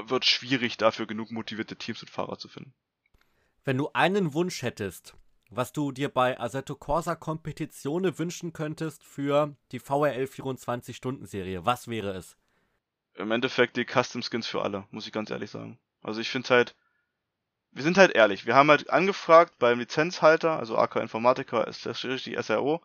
wird 0.06 0.24
schwierig, 0.24 0.78
dafür 0.78 1.06
genug 1.06 1.30
motivierte 1.30 1.76
Teams 1.76 2.00
und 2.00 2.08
Fahrer 2.08 2.38
zu 2.38 2.48
finden. 2.48 2.72
Wenn 3.64 3.76
du 3.76 3.90
einen 3.92 4.32
Wunsch 4.32 4.62
hättest, 4.62 5.14
was 5.50 5.72
du 5.72 5.92
dir 5.92 6.08
bei 6.08 6.38
Assetto 6.38 6.74
Corsa 6.74 7.14
Kompetitionen 7.14 8.18
wünschen 8.18 8.52
könntest 8.52 9.04
für 9.04 9.56
die 9.72 9.78
VRL 9.78 10.24
24-Stunden-Serie. 10.24 11.64
Was 11.64 11.88
wäre 11.88 12.10
es? 12.10 12.36
Im 13.14 13.30
Endeffekt 13.30 13.76
die 13.76 13.86
Custom 13.86 14.22
Skins 14.22 14.46
für 14.46 14.62
alle, 14.62 14.84
muss 14.90 15.06
ich 15.06 15.12
ganz 15.12 15.30
ehrlich 15.30 15.50
sagen. 15.50 15.78
Also 16.02 16.20
ich 16.20 16.28
finde 16.28 16.50
halt, 16.50 16.74
wir 17.72 17.82
sind 17.82 17.98
halt 17.98 18.12
ehrlich. 18.12 18.46
Wir 18.46 18.54
haben 18.54 18.70
halt 18.70 18.90
angefragt 18.90 19.58
beim 19.58 19.78
Lizenzhalter, 19.78 20.58
also 20.58 20.76
AK 20.76 20.96
das 20.96 22.04
richtig 22.04 22.36
SRO. 22.42 22.82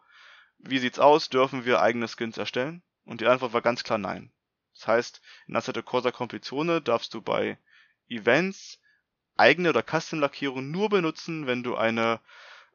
Wie 0.59 0.79
sieht's 0.79 0.99
aus? 0.99 1.29
Dürfen 1.29 1.65
wir 1.65 1.81
eigene 1.81 2.07
Skins 2.07 2.37
erstellen? 2.37 2.83
Und 3.05 3.21
die 3.21 3.27
Antwort 3.27 3.53
war 3.53 3.61
ganz 3.61 3.83
klar 3.83 3.97
nein. 3.97 4.31
Das 4.73 4.87
heißt, 4.87 5.21
in 5.47 5.55
Assetto 5.55 5.81
Corsa 5.83 6.11
Kompetitionen 6.11 6.83
darfst 6.83 7.13
du 7.13 7.21
bei 7.21 7.57
Events 8.07 8.79
eigene 9.37 9.69
oder 9.69 9.83
Custom-Lackierung 9.83 10.69
nur 10.71 10.89
benutzen, 10.89 11.47
wenn 11.47 11.63
du 11.63 11.75
eine 11.75 12.19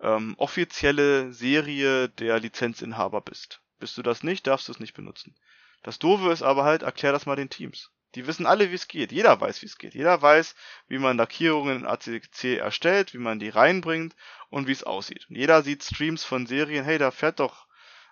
ähm, 0.00 0.34
offizielle 0.38 1.32
Serie 1.32 2.08
der 2.08 2.40
Lizenzinhaber 2.40 3.20
bist. 3.20 3.60
Bist 3.78 3.96
du 3.98 4.02
das 4.02 4.22
nicht, 4.22 4.46
darfst 4.46 4.68
du 4.68 4.72
es 4.72 4.80
nicht 4.80 4.94
benutzen. 4.94 5.34
Das 5.82 5.98
Doofe 5.98 6.30
ist 6.30 6.42
aber 6.42 6.64
halt, 6.64 6.82
erklär 6.82 7.12
das 7.12 7.26
mal 7.26 7.36
den 7.36 7.50
Teams. 7.50 7.90
Die 8.14 8.26
wissen 8.26 8.46
alle, 8.46 8.70
wie 8.70 8.74
es 8.74 8.88
geht. 8.88 9.12
Jeder 9.12 9.40
weiß, 9.40 9.60
wie 9.62 9.66
es 9.66 9.76
geht. 9.76 9.94
Jeder 9.94 10.20
weiß, 10.22 10.54
wie 10.88 10.98
man 10.98 11.18
Lackierungen 11.18 11.80
in 11.80 11.86
ACC 11.86 12.56
erstellt, 12.58 13.12
wie 13.12 13.18
man 13.18 13.38
die 13.38 13.50
reinbringt 13.50 14.16
und 14.48 14.66
wie 14.66 14.72
es 14.72 14.84
aussieht. 14.84 15.26
Und 15.28 15.36
jeder 15.36 15.62
sieht 15.62 15.82
Streams 15.82 16.24
von 16.24 16.46
Serien, 16.46 16.84
hey, 16.84 16.98
da 16.98 17.10
fährt 17.10 17.40
doch 17.40 17.66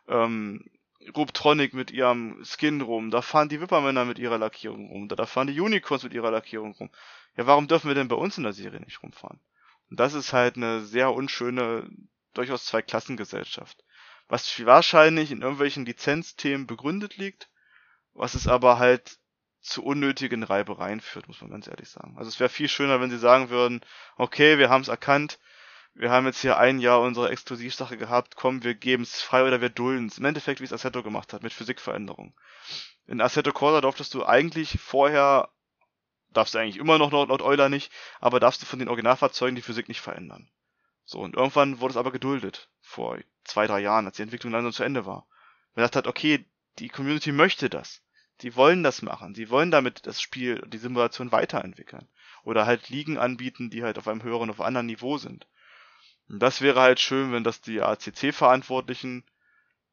ähm, 0.09 0.62
Rubtronic 1.16 1.74
mit 1.74 1.91
ihrem 1.91 2.43
Skin 2.45 2.80
rum, 2.80 3.11
da 3.11 3.22
fahren 3.22 3.49
die 3.49 3.61
Wippermänner 3.61 4.05
mit 4.05 4.18
ihrer 4.18 4.39
Lackierung 4.39 4.89
rum, 4.89 5.09
da 5.09 5.26
fahren 5.26 5.47
die 5.47 5.61
Unicorns 5.61 6.03
mit 6.03 6.14
ihrer 6.14 6.30
Lackierung 6.30 6.72
rum. 6.72 6.91
Ja, 7.37 7.47
warum 7.47 7.68
dürfen 7.68 7.89
wir 7.89 7.95
denn 7.95 8.09
bei 8.09 8.16
uns 8.16 8.39
in 8.39 8.45
der 8.45 8.53
Serie 8.53 8.80
nicht 8.80 9.03
rumfahren? 9.03 9.41
Und 9.91 10.01
das 10.01 10.14
ist 10.14 10.32
halt 10.32 10.57
eine 10.57 10.82
sehr 10.82 11.12
unschöne, 11.12 11.89
durchaus 12.32 12.66
Zweiklassengesellschaft. 12.66 13.85
Was 14.28 14.64
wahrscheinlich 14.64 15.30
in 15.30 15.43
irgendwelchen 15.43 15.85
Lizenzthemen 15.85 16.66
begründet 16.66 17.16
liegt, 17.16 17.49
was 18.14 18.35
es 18.35 18.49
aber 18.49 18.78
halt 18.78 19.18
zu 19.61 19.82
unnötigen 19.82 20.43
Reibereien 20.43 21.01
führt, 21.01 21.26
muss 21.26 21.41
man 21.41 21.51
ganz 21.51 21.66
ehrlich 21.66 21.89
sagen. 21.89 22.14
Also 22.16 22.28
es 22.28 22.39
wäre 22.39 22.51
viel 22.51 22.68
schöner, 22.68 23.01
wenn 23.01 23.11
sie 23.11 23.18
sagen 23.18 23.51
würden, 23.51 23.80
okay, 24.16 24.59
wir 24.59 24.68
haben 24.68 24.82
es 24.82 24.89
erkannt, 24.89 25.39
wir 25.95 26.11
haben 26.11 26.26
jetzt 26.26 26.41
hier 26.41 26.59
ein 26.59 26.80
Jahr 26.80 27.01
unsere 27.01 27.30
Exklusivsache 27.30 27.97
gehabt, 27.97 28.37
komm, 28.37 28.64
wir 28.64 28.74
geben 28.74 29.05
es 29.05 29.22
frei 29.22 29.45
oder 29.47 29.61
wir 29.61 29.70
dulden 29.70 30.09
es. 30.09 30.18
Im 30.18 30.24
Endeffekt, 30.24 30.61
wie 30.61 30.64
es 30.64 30.72
Assetto 30.72 31.03
gemacht 31.03 31.32
hat, 31.32 31.43
mit 31.43 31.53
Physikveränderung. 31.53 32.35
In 33.07 33.20
Assetto 33.20 33.53
Corsa 33.53 33.80
durftest 33.80 34.12
du 34.14 34.26
eigentlich 34.26 34.80
vorher 34.80 35.51
darfst 36.37 36.55
du 36.55 36.59
eigentlich 36.59 36.76
immer 36.76 36.99
noch 36.99 37.12
laut 37.12 37.43
Euler 37.43 37.68
nicht, 37.68 37.93
aber 38.20 38.41
darfst 38.41 38.62
du 38.62 38.66
von 38.66 38.78
den 38.78 38.89
Originalfahrzeugen 38.89 39.57
die 39.57 39.62
Physik 39.62 39.89
nicht 39.89 40.01
verändern. 40.01 40.51
So, 41.05 41.20
und 41.20 41.35
irgendwann 41.35 41.80
wurde 41.80 41.93
es 41.93 41.97
aber 41.97 42.12
geduldet, 42.12 42.70
vor 42.80 43.18
zwei, 43.45 43.66
drei 43.66 43.80
Jahren, 43.80 44.07
als 44.07 44.16
die 44.16 44.22
Entwicklung 44.22 44.53
langsam 44.53 44.72
zu 44.72 44.85
Ende 44.85 45.07
war. 45.07 45.26
Man 45.74 45.85
dachte 45.85 45.99
hat, 45.99 46.07
okay, 46.07 46.47
die 46.78 46.89
Community 46.89 47.32
möchte 47.32 47.68
das. 47.68 48.03
Die 48.41 48.57
wollen 48.57 48.82
das 48.82 49.03
machen. 49.03 49.35
Sie 49.35 49.49
wollen 49.51 49.70
damit 49.70 50.07
das 50.07 50.20
Spiel, 50.20 50.62
die 50.66 50.78
Simulation 50.78 51.30
weiterentwickeln. 51.30 52.09
Oder 52.43 52.66
halt 52.66 52.89
Ligen 52.89 53.18
anbieten, 53.18 53.70
die 53.70 53.82
halt 53.82 53.99
auf 53.99 54.09
einem 54.09 54.22
höheren, 54.22 54.51
auf 54.51 54.61
einem 54.61 54.68
anderen 54.68 54.87
Niveau 54.87 55.18
sind. 55.18 55.47
Und 56.28 56.41
das 56.41 56.61
wäre 56.61 56.80
halt 56.80 57.01
schön, 57.01 57.32
wenn 57.32 57.45
das 57.45 57.61
die 57.61 57.80
ACC-Verantwortlichen 57.80 59.24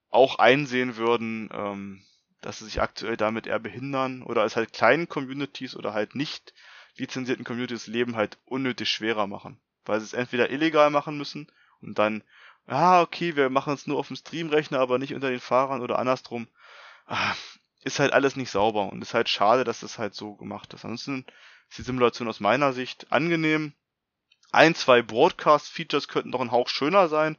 auch 0.10 0.39
einsehen 0.39 0.96
würden, 0.96 1.50
ähm, 1.54 2.04
dass 2.42 2.60
sie 2.60 2.66
sich 2.66 2.82
aktuell 2.82 3.18
damit 3.18 3.48
eher 3.48 3.60
behindern 3.60 4.24
oder 4.24 4.44
es 4.44 4.56
halt 4.56 4.74
kleinen 4.74 5.08
Communities 5.08 5.76
oder 5.76 5.94
halt 5.94 6.16
nicht 6.16 6.54
lizenzierten 6.98 7.46
Communities 7.46 7.88
Leben 7.88 8.16
halt 8.16 8.38
unnötig 8.46 8.89
schwerer 8.89 9.28
machen. 9.28 9.60
Weil 9.86 10.00
sie 10.00 10.06
es 10.06 10.14
entweder 10.14 10.50
illegal 10.50 10.89
machen 10.89 11.18
müssen 11.18 11.52
und 11.82 11.98
dann, 11.98 12.24
ah, 12.68 13.02
okay, 13.02 13.36
wir 13.36 13.50
machen 13.50 13.74
es 13.74 13.88
nur 13.88 13.98
auf 13.98 14.08
dem 14.08 14.16
Streamrechner, 14.16 14.80
aber 14.80 15.00
nicht 15.00 15.14
unter 15.14 15.30
den 15.30 15.39
Fahrern 15.39 15.82
oder 15.82 16.00
andersrum. 16.00 16.48
Ah, 17.08 17.34
ist 17.84 18.00
halt 18.00 18.14
alles 18.14 18.36
nicht 18.36 18.52
sauber 18.52 18.92
und 18.92 19.02
ist 19.02 19.14
halt 19.14 19.30
schade, 19.30 19.64
dass 19.64 19.80
das 19.80 19.98
halt 19.98 20.14
so 20.14 20.36
gemacht 20.36 20.74
ist. 20.74 20.86
Ansonsten 20.86 21.26
ist 21.70 21.80
die 21.80 21.84
Simulation 21.84 22.28
aus 22.28 22.39
meiner 22.39 22.74
Sicht 22.74 23.12
angenehm. 23.12 23.74
Ein, 24.52 24.76
zwei 24.76 25.02
Broadcast-Features 25.02 26.08
könnten 26.08 26.30
noch 26.30 26.42
ein 26.42 26.52
Hauch 26.52 26.68
schöner 26.68 27.08
sein, 27.08 27.38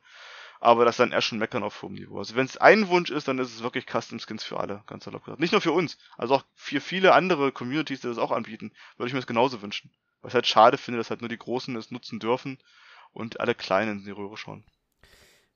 aber 0.63 0.85
das 0.85 0.95
ist 0.95 1.01
dann 1.01 1.13
eher 1.13 1.21
schon 1.21 1.39
meckern 1.39 1.65
auf 1.65 1.83
hohem 1.83 1.95
Niveau. 1.95 2.19
Also 2.19 2.37
wenn 2.37 2.47
es 2.47 2.57
ein 2.57 2.89
Wunsch 2.89 3.11
ist, 3.11 3.27
dann 3.27 3.39
ist 3.39 3.53
es 3.53 3.63
wirklich 3.63 3.87
Custom 3.87 4.21
Skins 4.21 4.45
für 4.45 4.61
alle, 4.61 4.83
ganz 4.87 5.05
salopp 5.05 5.25
gesagt. 5.25 5.41
Nicht 5.41 5.53
nur 5.53 5.61
für 5.61 5.73
uns, 5.73 5.99
also 6.17 6.37
auch 6.37 6.45
für 6.55 6.81
viele 6.81 7.15
andere 7.15 7.51
Communities, 7.51 8.01
die 8.01 8.07
das 8.07 8.19
auch 8.19 8.31
anbieten, 8.31 8.73
würde 8.97 9.09
ich 9.09 9.13
mir 9.13 9.19
das 9.19 9.27
genauso 9.27 9.61
wünschen. 9.61 9.91
Weil 10.21 10.29
ich 10.29 10.35
halt 10.35 10.47
schade 10.47 10.79
finde, 10.79 10.99
dass 10.99 11.11
halt 11.11 11.21
nur 11.21 11.29
die 11.29 11.39
Großen 11.39 11.75
es 11.75 11.91
nutzen 11.91 12.21
dürfen 12.21 12.59
und 13.13 13.41
alle 13.41 13.57
Kleinen 13.57 13.99
in 13.99 14.05
die 14.05 14.13
Röhre 14.13 14.37
schauen. 14.37 14.65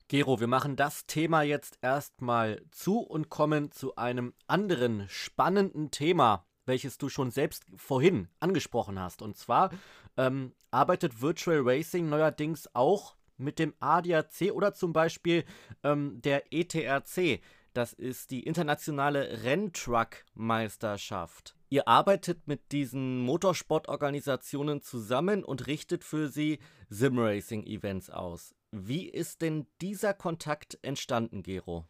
Gero, 0.09 0.41
wir 0.41 0.47
machen 0.47 0.77
das 0.77 1.07
Thema 1.07 1.43
jetzt 1.43 1.79
erstmal 1.83 2.63
zu 2.71 2.99
und 2.99 3.29
kommen 3.29 3.71
zu 3.71 3.97
einem 3.97 4.35
anderen 4.47 5.09
spannenden 5.09 5.91
Thema, 5.91 6.47
welches 6.65 6.99
du 6.99 7.09
schon 7.09 7.31
selbst 7.31 7.65
vorhin 7.77 8.29
angesprochen 8.41 9.01
hast. 9.01 9.23
Und 9.23 9.37
zwar 9.37 9.71
ähm, 10.17 10.53
arbeitet 10.73 11.21
Virtual 11.21 11.61
Racing 11.61 12.09
neuerdings 12.09 12.69
auch 12.75 13.16
mit 13.39 13.59
dem 13.59 13.75
ADAC 13.81 14.53
oder 14.53 14.75
zum 14.75 14.93
Beispiel 14.93 15.45
ähm, 15.83 16.21
der 16.23 16.53
ETRC. 16.53 17.41
Das 17.73 17.93
ist 17.93 18.31
die 18.31 18.45
internationale 18.45 19.43
Renntruck-Meisterschaft. 19.45 21.57
Ihr 21.69 21.89
arbeitet 21.89 22.47
mit 22.47 22.73
diesen 22.73 23.21
Motorsportorganisationen 23.21 24.81
zusammen 24.81 25.45
und 25.45 25.67
richtet 25.67 26.05
für 26.05 26.29
sie 26.29 26.59
Simracing-Events 26.89 28.11
aus. 28.11 28.55
Wie 28.71 29.09
ist 29.09 29.43
denn 29.43 29.67
dieser 29.81 30.15
Kontakt 30.15 30.79
entstanden, 30.83 31.43
Gero? 31.43 31.87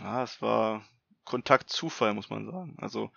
Ah, 0.00 0.22
es 0.22 0.42
war 0.42 0.84
Kontaktzufall, 1.24 2.14
muss 2.14 2.30
man 2.30 2.50
sagen. 2.50 2.76
Also, 2.78 3.10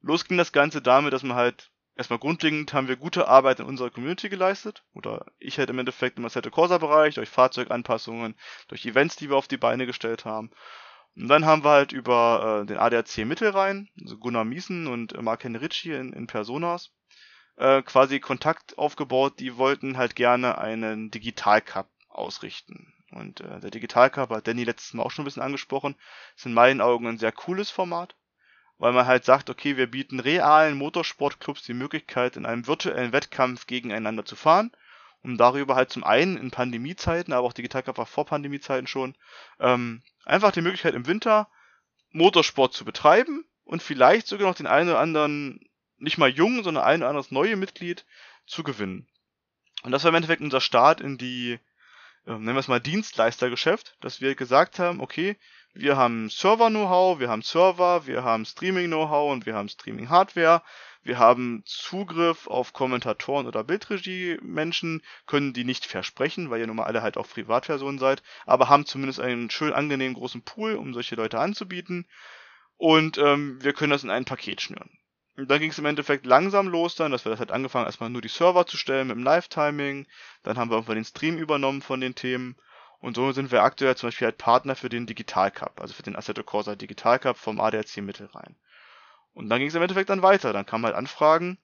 los 0.00 0.26
ging 0.26 0.38
das 0.38 0.52
Ganze 0.52 0.82
damit, 0.82 1.12
dass 1.12 1.22
man 1.22 1.36
halt 1.36 1.70
erstmal 1.96 2.18
grundlegend 2.18 2.72
haben 2.72 2.88
wir 2.88 2.96
gute 2.96 3.28
Arbeit 3.28 3.60
in 3.60 3.66
unserer 3.66 3.90
Community 3.90 4.28
geleistet. 4.28 4.84
Oder 4.94 5.26
ich 5.38 5.58
halt 5.58 5.70
im 5.70 5.78
Endeffekt 5.78 6.18
im 6.18 6.24
Assetto 6.24 6.50
Corsa 6.50 6.78
Bereich, 6.78 7.14
durch 7.14 7.28
Fahrzeuganpassungen, 7.28 8.36
durch 8.68 8.84
Events, 8.86 9.16
die 9.16 9.30
wir 9.30 9.36
auf 9.36 9.48
die 9.48 9.56
Beine 9.56 9.86
gestellt 9.86 10.24
haben. 10.24 10.50
Und 11.16 11.28
dann 11.28 11.46
haben 11.46 11.64
wir 11.64 11.70
halt 11.70 11.92
über 11.92 12.62
äh, 12.62 12.66
den 12.66 12.76
ADAC 12.76 13.24
Mittelrhein, 13.24 13.88
also 14.02 14.18
Gunnar 14.18 14.44
Miesen 14.44 14.86
und 14.86 15.14
äh, 15.14 15.22
Mark 15.22 15.44
Henricci 15.44 15.92
in, 15.92 16.12
in 16.12 16.26
Personas, 16.26 16.92
äh, 17.56 17.82
quasi 17.82 18.20
Kontakt 18.20 18.76
aufgebaut. 18.76 19.40
Die 19.40 19.56
wollten 19.56 19.96
halt 19.96 20.14
gerne 20.14 20.58
einen 20.58 21.10
Digital 21.10 21.62
Cup 21.62 21.88
ausrichten. 22.10 22.92
Und 23.12 23.40
äh, 23.40 23.60
der 23.60 23.70
Digital 23.70 24.10
Cup 24.10 24.30
hat 24.30 24.46
Danny 24.46 24.64
letztes 24.64 24.92
Mal 24.92 25.04
auch 25.04 25.10
schon 25.10 25.22
ein 25.22 25.26
bisschen 25.26 25.42
angesprochen. 25.42 25.96
Ist 26.36 26.44
in 26.44 26.52
meinen 26.52 26.82
Augen 26.82 27.06
ein 27.06 27.18
sehr 27.18 27.32
cooles 27.32 27.70
Format 27.70 28.14
weil 28.78 28.92
man 28.92 29.06
halt 29.06 29.24
sagt, 29.24 29.50
okay, 29.50 29.76
wir 29.76 29.90
bieten 29.90 30.20
realen 30.20 30.76
Motorsportclubs 30.76 31.62
die 31.62 31.74
Möglichkeit, 31.74 32.36
in 32.36 32.46
einem 32.46 32.66
virtuellen 32.66 33.12
Wettkampf 33.12 33.66
gegeneinander 33.66 34.24
zu 34.24 34.36
fahren, 34.36 34.72
um 35.22 35.36
darüber 35.36 35.74
halt 35.74 35.90
zum 35.90 36.04
einen 36.04 36.36
in 36.36 36.50
Pandemiezeiten, 36.50 37.32
aber 37.32 37.46
auch 37.46 37.52
Digitalcup 37.52 37.98
war 37.98 38.06
vor 38.06 38.26
Pandemiezeiten 38.26 38.86
schon, 38.86 39.16
ähm, 39.60 40.02
einfach 40.24 40.52
die 40.52 40.60
Möglichkeit 40.60 40.94
im 40.94 41.06
Winter 41.06 41.48
Motorsport 42.10 42.74
zu 42.74 42.84
betreiben 42.84 43.44
und 43.64 43.82
vielleicht 43.82 44.26
sogar 44.26 44.48
noch 44.48 44.56
den 44.56 44.66
einen 44.66 44.90
oder 44.90 45.00
anderen, 45.00 45.60
nicht 45.98 46.18
mal 46.18 46.30
jungen, 46.30 46.62
sondern 46.62 46.84
ein 46.84 47.00
oder 47.00 47.08
anderes 47.08 47.30
neue 47.30 47.56
Mitglied 47.56 48.04
zu 48.46 48.62
gewinnen. 48.62 49.08
Und 49.82 49.92
das 49.92 50.04
war 50.04 50.10
im 50.10 50.14
Endeffekt 50.14 50.42
unser 50.42 50.60
Start 50.60 51.00
in 51.00 51.18
die, 51.18 51.58
äh, 52.26 52.30
nennen 52.32 52.54
wir 52.54 52.56
es 52.56 52.68
mal 52.68 52.80
Dienstleistergeschäft, 52.80 53.96
dass 54.00 54.20
wir 54.20 54.34
gesagt 54.34 54.78
haben, 54.78 55.00
okay, 55.00 55.36
wir 55.78 55.96
haben 55.96 56.30
Server-Know-how, 56.30 57.18
wir 57.18 57.28
haben 57.28 57.42
Server, 57.42 58.06
wir 58.06 58.24
haben 58.24 58.44
Streaming-Know-how 58.44 59.32
und 59.32 59.46
wir 59.46 59.54
haben 59.54 59.68
Streaming-Hardware. 59.68 60.62
Wir 61.02 61.20
haben 61.20 61.62
Zugriff 61.66 62.48
auf 62.48 62.72
Kommentatoren 62.72 63.46
oder 63.46 63.62
Bildregie-Menschen, 63.62 65.02
können 65.26 65.52
die 65.52 65.62
nicht 65.62 65.86
versprechen, 65.86 66.50
weil 66.50 66.58
ihr 66.58 66.66
nun 66.66 66.74
mal 66.74 66.84
alle 66.84 67.00
halt 67.00 67.16
auch 67.16 67.28
Privatpersonen 67.28 68.00
seid, 68.00 68.24
aber 68.44 68.68
haben 68.68 68.86
zumindest 68.86 69.20
einen 69.20 69.48
schön 69.48 69.72
angenehmen 69.72 70.14
großen 70.14 70.42
Pool, 70.42 70.74
um 70.74 70.94
solche 70.94 71.14
Leute 71.14 71.38
anzubieten. 71.38 72.08
Und 72.76 73.18
ähm, 73.18 73.62
wir 73.62 73.72
können 73.72 73.92
das 73.92 74.02
in 74.02 74.10
ein 74.10 74.24
Paket 74.24 74.60
schnüren. 74.60 74.90
Und 75.36 75.48
dann 75.48 75.60
ging 75.60 75.70
es 75.70 75.78
im 75.78 75.84
Endeffekt 75.84 76.26
langsam 76.26 76.66
los 76.66 76.96
dann, 76.96 77.12
dass 77.12 77.24
wir 77.24 77.30
das 77.30 77.38
halt 77.38 77.52
angefangen, 77.52 77.86
erstmal 77.86 78.10
nur 78.10 78.22
die 78.22 78.28
Server 78.28 78.66
zu 78.66 78.76
stellen 78.76 79.06
mit 79.06 79.16
dem 79.16 79.22
Live-Timing. 79.22 80.06
Dann 80.42 80.58
haben 80.58 80.70
wir 80.70 80.76
irgendwann 80.76 80.96
den 80.96 81.04
Stream 81.04 81.38
übernommen 81.38 81.82
von 81.82 82.00
den 82.00 82.14
Themen. 82.14 82.56
Und 83.06 83.14
so 83.14 83.30
sind 83.30 83.52
wir 83.52 83.62
aktuell 83.62 83.96
zum 83.96 84.08
Beispiel 84.08 84.24
halt 84.24 84.36
Partner 84.36 84.74
für 84.74 84.88
den 84.88 85.06
Digital 85.06 85.52
Cup, 85.52 85.80
also 85.80 85.94
für 85.94 86.02
den 86.02 86.16
Assetto 86.16 86.42
Corsa 86.42 86.74
Digital 86.74 87.20
Cup 87.20 87.36
vom 87.36 87.60
ADAC 87.60 87.98
Mittelrhein. 87.98 88.56
Und 89.32 89.48
dann 89.48 89.60
ging 89.60 89.68
es 89.68 89.76
im 89.76 89.82
Endeffekt 89.82 90.10
dann 90.10 90.22
weiter. 90.22 90.52
Dann 90.52 90.66
kamen 90.66 90.86
halt 90.86 90.96
Anfragen, 90.96 91.56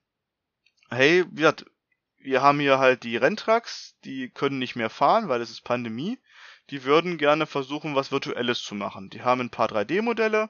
hey, 0.89 1.25
wie 1.31 1.41
gesagt, 1.41 1.65
wir 2.17 2.41
haben 2.41 2.61
hier 2.61 2.79
halt 2.79 3.03
die 3.03 3.17
Renntrucks, 3.17 3.97
die 4.05 4.29
können 4.29 4.57
nicht 4.57 4.77
mehr 4.77 4.89
fahren, 4.89 5.27
weil 5.27 5.41
es 5.41 5.49
ist 5.49 5.65
Pandemie. 5.65 6.17
Die 6.69 6.85
würden 6.85 7.17
gerne 7.17 7.45
versuchen, 7.45 7.93
was 7.93 8.13
Virtuelles 8.13 8.61
zu 8.61 8.73
machen. 8.73 9.09
Die 9.09 9.23
haben 9.23 9.41
ein 9.41 9.49
paar 9.49 9.67
3D-Modelle, 9.67 10.49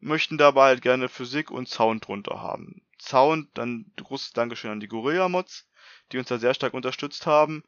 möchten 0.00 0.36
dabei 0.36 0.66
halt 0.66 0.82
gerne 0.82 1.08
Physik 1.08 1.50
und 1.50 1.70
Sound 1.70 2.08
drunter 2.08 2.42
haben. 2.42 2.82
Sound, 3.00 3.48
dann 3.54 3.90
großes 3.96 4.34
Dankeschön 4.34 4.70
an 4.70 4.80
die 4.80 4.88
Gorilla 4.88 5.30
Mods, 5.30 5.66
die 6.12 6.18
uns 6.18 6.28
da 6.28 6.36
sehr 6.36 6.52
stark 6.52 6.74
unterstützt 6.74 7.24
haben 7.24 7.64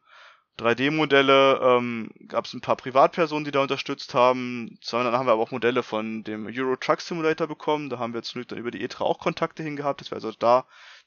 3D-Modelle 0.58 1.60
ähm, 1.62 2.10
gab 2.26 2.46
es 2.46 2.52
ein 2.52 2.60
paar 2.60 2.76
Privatpersonen, 2.76 3.44
die 3.44 3.50
da 3.50 3.60
unterstützt 3.60 4.14
haben. 4.14 4.78
Sondern 4.80 5.14
haben 5.14 5.26
wir 5.26 5.32
aber 5.32 5.42
auch 5.42 5.50
Modelle 5.50 5.82
von 5.82 6.24
dem 6.24 6.46
Euro 6.46 6.76
Truck 6.76 7.00
Simulator 7.00 7.46
bekommen. 7.46 7.90
Da 7.90 7.98
haben 7.98 8.14
wir 8.14 8.22
zum 8.22 8.40
Glück 8.40 8.48
dann 8.48 8.58
über 8.58 8.70
die 8.70 8.86
E3 8.86 9.00
auch 9.00 9.18
Kontakte 9.18 9.62
hingehabt, 9.62 10.00
dass 10.00 10.10
wir 10.10 10.16
also 10.16 10.32
da 10.32 10.66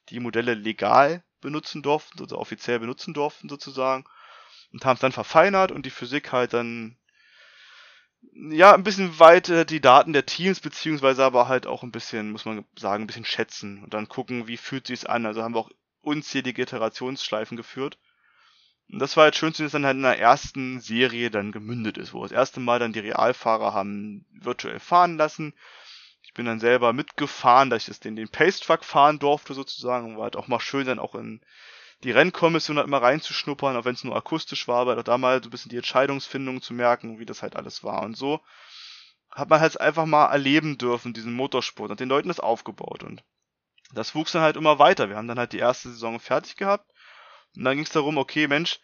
die 0.10 0.20
Modelle 0.20 0.54
legal 0.54 1.24
benutzen 1.41 1.82
durften, 1.82 2.22
also 2.22 2.38
offiziell 2.38 2.80
benutzen 2.80 3.14
durften 3.14 3.49
sozusagen. 3.49 4.06
Und 4.72 4.86
haben 4.86 4.95
es 4.95 5.02
dann 5.02 5.12
verfeinert 5.12 5.72
und 5.72 5.86
die 5.86 5.89
Physik 5.89 6.32
halt 6.32 6.54
dann 6.54 6.97
ja, 8.34 8.74
ein 8.74 8.84
bisschen 8.84 9.20
weiter 9.20 9.66
die 9.66 9.82
Daten 9.82 10.14
der 10.14 10.26
Teams, 10.26 10.60
beziehungsweise 10.60 11.24
aber 11.24 11.47
halt 11.47 11.66
auch 11.68 11.84
ein 11.84 11.91
bisschen, 11.91 12.32
muss 12.32 12.45
man 12.45 12.66
sagen, 12.78 13.04
ein 13.04 13.08
bisschen 13.08 13.26
schätzen 13.26 13.84
und 13.84 13.93
dann 13.93 14.08
gucken, 14.08 14.47
wie 14.47 14.58
fühlt 14.58 14.88
sich's 14.88 15.06
an. 15.06 15.26
Also 15.26 15.41
haben 15.41 15.56
wir 15.56 15.60
auch 15.60 15.72
unzählige 16.02 16.62
Iterationsschleifen 16.62 17.58
geführt. 17.58 17.97
Und 18.91 18.99
das 18.99 19.15
war 19.15 19.23
halt 19.23 19.37
schön, 19.37 19.53
dass 19.57 19.71
dann 19.71 19.85
halt 19.85 19.95
in 19.95 20.03
der 20.03 20.19
ersten 20.19 20.81
Serie 20.81 21.31
dann 21.31 21.53
gemündet 21.53 21.97
ist, 21.97 22.13
wo 22.13 22.23
das 22.23 22.33
erste 22.33 22.59
Mal 22.59 22.77
dann 22.77 22.91
die 22.91 22.99
Realfahrer 22.99 23.73
haben 23.73 24.25
virtuell 24.31 24.79
fahren 24.79 25.17
lassen. 25.17 25.53
Ich 26.23 26.33
bin 26.33 26.45
dann 26.45 26.59
selber 26.59 26.91
mitgefahren, 26.91 27.69
dass 27.69 27.83
ich 27.83 27.87
das 27.87 27.99
den, 28.01 28.17
den 28.17 28.27
Pace 28.27 28.59
fahren 28.59 29.17
durfte 29.17 29.53
sozusagen, 29.53 30.17
war 30.17 30.23
halt 30.23 30.35
auch 30.35 30.49
mal 30.49 30.59
schön 30.59 30.85
dann 30.85 30.99
auch 30.99 31.15
in 31.15 31.39
die 32.03 32.11
Rennkommission 32.11 32.77
halt 32.77 32.87
immer 32.87 33.01
reinzuschnuppern, 33.01 33.77
auch 33.77 33.85
wenn 33.85 33.95
es 33.95 34.03
nur 34.03 34.15
akustisch 34.15 34.67
war, 34.67 34.81
aber 34.81 35.01
da 35.03 35.17
mal 35.17 35.41
so 35.41 35.47
ein 35.47 35.51
bisschen 35.51 35.69
die 35.69 35.77
Entscheidungsfindung 35.77 36.61
zu 36.61 36.73
merken, 36.73 37.19
wie 37.19 37.25
das 37.25 37.41
halt 37.41 37.55
alles 37.55 37.83
war 37.83 38.01
und 38.01 38.17
so. 38.17 38.41
Hat 39.29 39.49
man 39.49 39.61
halt 39.61 39.79
einfach 39.79 40.05
mal 40.05 40.25
erleben 40.27 40.77
dürfen, 40.77 41.13
diesen 41.13 41.33
Motorsport 41.33 41.91
und 41.91 41.99
den 42.01 42.09
Leuten 42.09 42.27
das 42.27 42.41
aufgebaut 42.41 43.03
und 43.03 43.23
das 43.93 44.15
wuchs 44.15 44.33
dann 44.33 44.41
halt 44.41 44.57
immer 44.57 44.79
weiter. 44.79 45.07
Wir 45.07 45.15
haben 45.15 45.27
dann 45.27 45.39
halt 45.39 45.53
die 45.53 45.59
erste 45.59 45.89
Saison 45.89 46.19
fertig 46.19 46.57
gehabt 46.57 46.90
und 47.56 47.64
dann 47.64 47.76
ging 47.76 47.86
es 47.86 47.91
darum, 47.91 48.18
okay, 48.18 48.47
Mensch, 48.47 48.80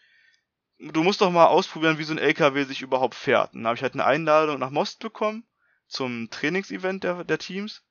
du 0.78 1.02
musst 1.02 1.20
doch 1.20 1.30
mal 1.30 1.46
ausprobieren, 1.46 1.98
wie 1.98 2.04
so 2.04 2.12
ein 2.12 2.18
LKW 2.18 2.64
sich 2.64 2.82
überhaupt 2.82 3.14
fährt. 3.14 3.52
Und 3.52 3.60
dann 3.60 3.68
habe 3.68 3.76
ich 3.76 3.82
halt 3.82 3.94
eine 3.94 4.04
Einladung 4.04 4.58
nach 4.58 4.70
Most 4.70 5.00
bekommen 5.00 5.44
zum 5.86 6.30
Trainingsevent 6.30 7.04
der, 7.04 7.24
der 7.24 7.38
Teams 7.38 7.82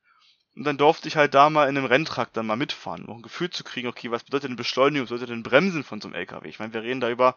und 0.58 0.64
dann 0.64 0.76
durfte 0.76 1.06
ich 1.06 1.14
halt 1.14 1.34
da 1.34 1.50
mal 1.50 1.68
in 1.68 1.76
einem 1.76 1.86
Renntrakt 1.86 2.36
dann 2.36 2.46
mal 2.46 2.56
mitfahren, 2.56 3.04
um 3.04 3.18
ein 3.18 3.22
Gefühl 3.22 3.48
zu 3.48 3.62
kriegen, 3.62 3.86
okay, 3.86 4.10
was 4.10 4.24
bedeutet 4.24 4.50
denn 4.50 4.56
Beschleunigung, 4.56 5.04
was 5.04 5.10
bedeutet 5.10 5.30
denn 5.30 5.44
Bremsen 5.44 5.84
von 5.84 6.00
so 6.00 6.08
einem 6.08 6.16
LKW? 6.16 6.48
Ich 6.48 6.58
meine, 6.58 6.72
wir 6.72 6.82
reden 6.82 7.00
da 7.00 7.08
über 7.08 7.36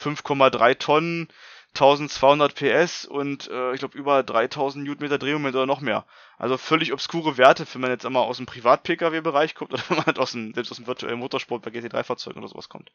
5,3 0.00 0.78
Tonnen, 0.78 1.28
1200 1.74 2.54
PS 2.54 3.06
und 3.06 3.48
äh, 3.48 3.72
ich 3.72 3.78
glaube 3.78 3.96
über 3.96 4.22
3000 4.22 4.84
Newtonmeter 4.84 5.18
Drehmoment 5.18 5.54
oder 5.54 5.66
noch 5.66 5.80
mehr. 5.80 6.04
Also 6.36 6.58
völlig 6.58 6.92
obskure 6.92 7.38
Werte, 7.38 7.66
wenn 7.72 7.80
man 7.80 7.90
jetzt 7.90 8.04
einmal 8.04 8.24
aus 8.24 8.36
dem 8.36 8.46
Privat-Pkw-Bereich 8.46 9.54
kommt 9.54 9.72
oder 9.72 9.82
wenn 9.88 9.96
man 9.96 10.06
halt 10.06 10.18
aus 10.18 10.32
dem, 10.32 10.52
selbst 10.52 10.70
aus 10.70 10.76
dem 10.76 10.86
virtuellen 10.86 11.18
Motorsport 11.18 11.62
bei 11.62 11.70
GT3-Fahrzeugen 11.70 12.38
oder 12.40 12.48
sowas 12.48 12.68
kommt. 12.68 12.92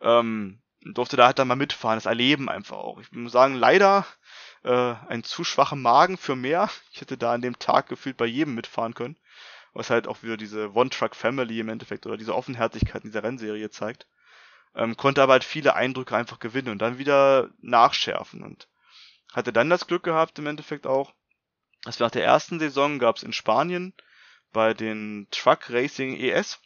Ähm, 0.00 0.60
durfte 0.80 1.16
da 1.16 1.26
halt 1.26 1.38
dann 1.38 1.48
mal 1.48 1.56
mitfahren, 1.56 1.96
das 1.96 2.06
erleben 2.06 2.48
einfach 2.48 2.78
auch. 2.78 2.98
Ich 3.00 3.12
muss 3.12 3.32
sagen, 3.32 3.54
leider 3.54 4.06
äh, 4.62 4.94
einen 5.08 5.24
zu 5.24 5.44
schwachen 5.44 5.82
Magen 5.82 6.16
für 6.16 6.36
mehr. 6.36 6.70
Ich 6.92 7.00
hätte 7.00 7.18
da 7.18 7.32
an 7.32 7.42
dem 7.42 7.58
Tag 7.58 7.88
gefühlt 7.88 8.16
bei 8.16 8.26
jedem 8.26 8.54
mitfahren 8.54 8.94
können. 8.94 9.16
Was 9.72 9.90
halt 9.90 10.08
auch 10.08 10.22
wieder 10.22 10.38
diese 10.38 10.72
One-Truck-Family 10.74 11.60
im 11.60 11.68
Endeffekt 11.68 12.06
oder 12.06 12.16
diese 12.16 12.34
Offenherzigkeit 12.34 13.04
in 13.04 13.10
dieser 13.10 13.22
Rennserie 13.22 13.68
zeigt. 13.68 14.06
Ähm, 14.76 14.96
konnte 14.96 15.22
aber 15.22 15.32
halt 15.32 15.44
viele 15.44 15.74
Eindrücke 15.74 16.14
einfach 16.14 16.38
gewinnen 16.38 16.68
und 16.68 16.78
dann 16.78 16.98
wieder 16.98 17.50
nachschärfen 17.62 18.42
und 18.42 18.68
hatte 19.32 19.52
dann 19.52 19.70
das 19.70 19.86
Glück 19.86 20.02
gehabt 20.02 20.38
im 20.38 20.46
Endeffekt 20.46 20.86
auch, 20.86 21.14
dass 21.82 21.98
nach 21.98 22.10
der 22.10 22.24
ersten 22.24 22.58
Saison 22.58 22.98
gab 22.98 23.16
es 23.16 23.22
in 23.22 23.32
Spanien 23.32 23.94
bei 24.52 24.74
den 24.74 25.28
Truck 25.30 25.70
Racing 25.70 26.16
ES 26.16 26.60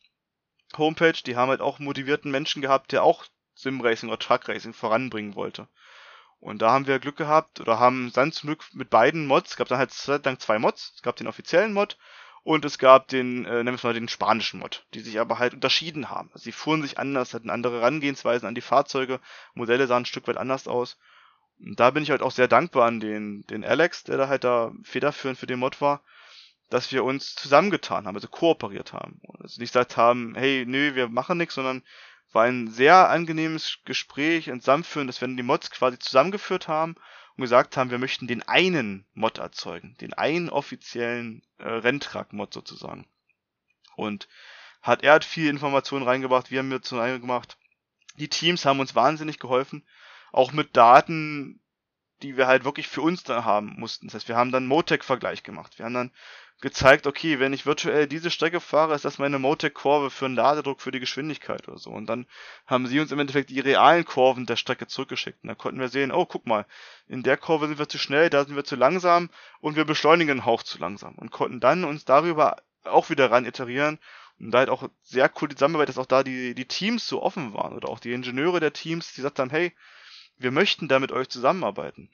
Homepage, 0.76 1.12
die 1.24 1.36
haben 1.36 1.50
halt 1.50 1.60
auch 1.60 1.78
motivierten 1.78 2.30
Menschen 2.30 2.62
gehabt, 2.62 2.92
der 2.92 3.02
auch 3.02 3.24
Sim 3.54 3.80
Racing 3.80 4.08
oder 4.08 4.18
Truck 4.18 4.48
Racing 4.48 4.72
voranbringen 4.72 5.34
wollte. 5.34 5.68
Und 6.38 6.62
da 6.62 6.70
haben 6.70 6.86
wir 6.86 6.98
Glück 6.98 7.16
gehabt 7.16 7.60
oder 7.60 7.78
haben 7.78 8.12
dann 8.12 8.32
zum 8.32 8.48
Glück 8.48 8.64
mit 8.72 8.88
beiden 8.88 9.26
Mods, 9.26 9.50
es 9.50 9.56
gab 9.56 9.68
dann 9.68 9.78
halt 9.78 9.92
lang 10.24 10.38
zwei 10.38 10.58
Mods, 10.58 10.94
es 10.96 11.02
gab 11.02 11.16
den 11.16 11.26
offiziellen 11.26 11.72
Mod 11.72 11.98
und 12.42 12.64
es 12.64 12.78
gab 12.78 13.08
den, 13.08 13.44
äh, 13.44 13.62
nennen 13.62 13.78
wir 13.78 13.88
mal 13.88 13.94
den 13.94 14.08
spanischen 14.08 14.60
Mod, 14.60 14.86
die 14.94 15.00
sich 15.00 15.20
aber 15.20 15.38
halt 15.38 15.54
unterschieden 15.54 16.10
haben. 16.10 16.30
Also 16.32 16.44
sie 16.44 16.52
fuhren 16.52 16.82
sich 16.82 16.98
anders, 16.98 17.34
hatten 17.34 17.50
andere 17.50 17.80
Herangehensweisen 17.80 18.48
an 18.48 18.54
die 18.54 18.60
Fahrzeuge, 18.60 19.20
Modelle 19.54 19.86
sahen 19.86 20.02
ein 20.02 20.06
Stück 20.06 20.26
weit 20.26 20.36
anders 20.36 20.66
aus. 20.66 20.98
Und 21.58 21.78
da 21.78 21.90
bin 21.90 22.02
ich 22.02 22.10
halt 22.10 22.22
auch 22.22 22.30
sehr 22.30 22.48
dankbar 22.48 22.86
an 22.86 23.00
den, 23.00 23.44
den 23.48 23.64
Alex, 23.64 24.04
der 24.04 24.16
da 24.16 24.28
halt 24.28 24.44
da 24.44 24.72
federführend 24.82 25.38
für 25.38 25.46
den 25.46 25.58
Mod 25.58 25.80
war, 25.80 26.02
dass 26.70 26.92
wir 26.92 27.04
uns 27.04 27.34
zusammengetan 27.34 28.06
haben, 28.06 28.14
also 28.14 28.28
kooperiert 28.28 28.92
haben. 28.92 29.20
Also 29.38 29.60
nicht 29.60 29.72
gesagt 29.72 29.96
haben, 29.96 30.34
hey, 30.34 30.64
nö, 30.66 30.94
wir 30.94 31.08
machen 31.08 31.36
nichts, 31.36 31.56
sondern 31.56 31.82
war 32.32 32.44
ein 32.44 32.68
sehr 32.68 33.10
angenehmes 33.10 33.78
Gespräch 33.84 34.50
und 34.50 34.62
Samtführen, 34.62 35.08
dass 35.08 35.20
wir 35.20 35.28
die 35.28 35.42
Mods 35.42 35.70
quasi 35.70 35.98
zusammengeführt 35.98 36.68
haben 36.68 36.94
und 37.40 37.44
gesagt 37.44 37.78
haben, 37.78 37.90
wir 37.90 37.98
möchten 37.98 38.26
den 38.26 38.42
einen 38.42 39.06
Mod 39.14 39.38
erzeugen, 39.38 39.96
den 40.02 40.12
einen 40.12 40.50
offiziellen 40.50 41.42
äh, 41.56 41.66
Renntrack-Mod 41.68 42.52
sozusagen. 42.52 43.06
Und 43.96 44.28
hat 44.82 45.02
er 45.02 45.14
hat 45.14 45.24
viel 45.24 45.48
Informationen 45.48 46.04
reingebracht, 46.04 46.50
wir 46.50 46.58
haben 46.58 46.68
mir 46.68 46.82
zu 46.82 46.96
gemacht. 46.96 47.56
Die 48.18 48.28
Teams 48.28 48.66
haben 48.66 48.80
uns 48.80 48.94
wahnsinnig 48.94 49.38
geholfen, 49.38 49.86
auch 50.32 50.52
mit 50.52 50.76
Daten, 50.76 51.62
die 52.22 52.36
wir 52.36 52.46
halt 52.46 52.64
wirklich 52.64 52.88
für 52.88 53.02
uns 53.02 53.24
da 53.24 53.44
haben 53.44 53.74
mussten. 53.78 54.06
Das 54.06 54.14
heißt, 54.14 54.28
wir 54.28 54.36
haben 54.36 54.52
dann 54.52 54.66
Motec-Vergleich 54.66 55.42
gemacht. 55.42 55.78
Wir 55.78 55.86
haben 55.86 55.94
dann 55.94 56.12
gezeigt, 56.60 57.06
okay, 57.06 57.40
wenn 57.40 57.52
ich 57.52 57.64
virtuell 57.64 58.06
diese 58.06 58.30
Strecke 58.30 58.60
fahre, 58.60 58.94
ist 58.94 59.04
das 59.04 59.18
meine 59.18 59.38
Motec-Kurve 59.38 60.10
für 60.10 60.26
einen 60.26 60.36
Ladedruck 60.36 60.80
für 60.80 60.90
die 60.90 61.00
Geschwindigkeit 61.00 61.66
oder 61.68 61.78
so. 61.78 61.90
Und 61.90 62.06
dann 62.06 62.26
haben 62.66 62.86
sie 62.86 63.00
uns 63.00 63.12
im 63.12 63.18
Endeffekt 63.18 63.50
die 63.50 63.60
realen 63.60 64.04
Kurven 64.04 64.46
der 64.46 64.56
Strecke 64.56 64.86
zurückgeschickt. 64.86 65.42
Und 65.42 65.48
dann 65.48 65.58
konnten 65.58 65.80
wir 65.80 65.88
sehen, 65.88 66.12
oh, 66.12 66.26
guck 66.26 66.46
mal, 66.46 66.66
in 67.08 67.22
der 67.22 67.38
Kurve 67.38 67.66
sind 67.66 67.78
wir 67.78 67.88
zu 67.88 67.98
schnell, 67.98 68.28
da 68.28 68.44
sind 68.44 68.56
wir 68.56 68.64
zu 68.64 68.76
langsam 68.76 69.30
und 69.60 69.76
wir 69.76 69.84
beschleunigen 69.84 70.32
einen 70.32 70.44
Hauch 70.44 70.62
zu 70.62 70.78
langsam. 70.78 71.14
Und 71.14 71.30
konnten 71.30 71.60
dann 71.60 71.84
uns 71.84 72.04
darüber 72.04 72.56
auch 72.84 73.08
wieder 73.08 73.30
ran 73.30 73.46
iterieren. 73.46 73.98
Und 74.38 74.52
da 74.52 74.58
halt 74.58 74.70
auch 74.70 74.88
sehr 75.02 75.30
cool 75.40 75.48
die 75.48 75.54
Zusammenarbeit, 75.54 75.88
dass 75.88 75.98
auch 75.98 76.06
da 76.06 76.22
die, 76.22 76.54
die 76.54 76.66
Teams 76.66 77.06
so 77.06 77.22
offen 77.22 77.54
waren 77.54 77.74
oder 77.74 77.88
auch 77.88 78.00
die 78.00 78.12
Ingenieure 78.12 78.60
der 78.60 78.72
Teams, 78.72 79.10
die 79.10 79.16
gesagt 79.16 79.38
haben, 79.38 79.50
hey, 79.50 79.74
wir 80.40 80.50
möchten 80.50 80.88
da 80.88 80.98
mit 80.98 81.12
euch 81.12 81.28
zusammenarbeiten 81.28 82.10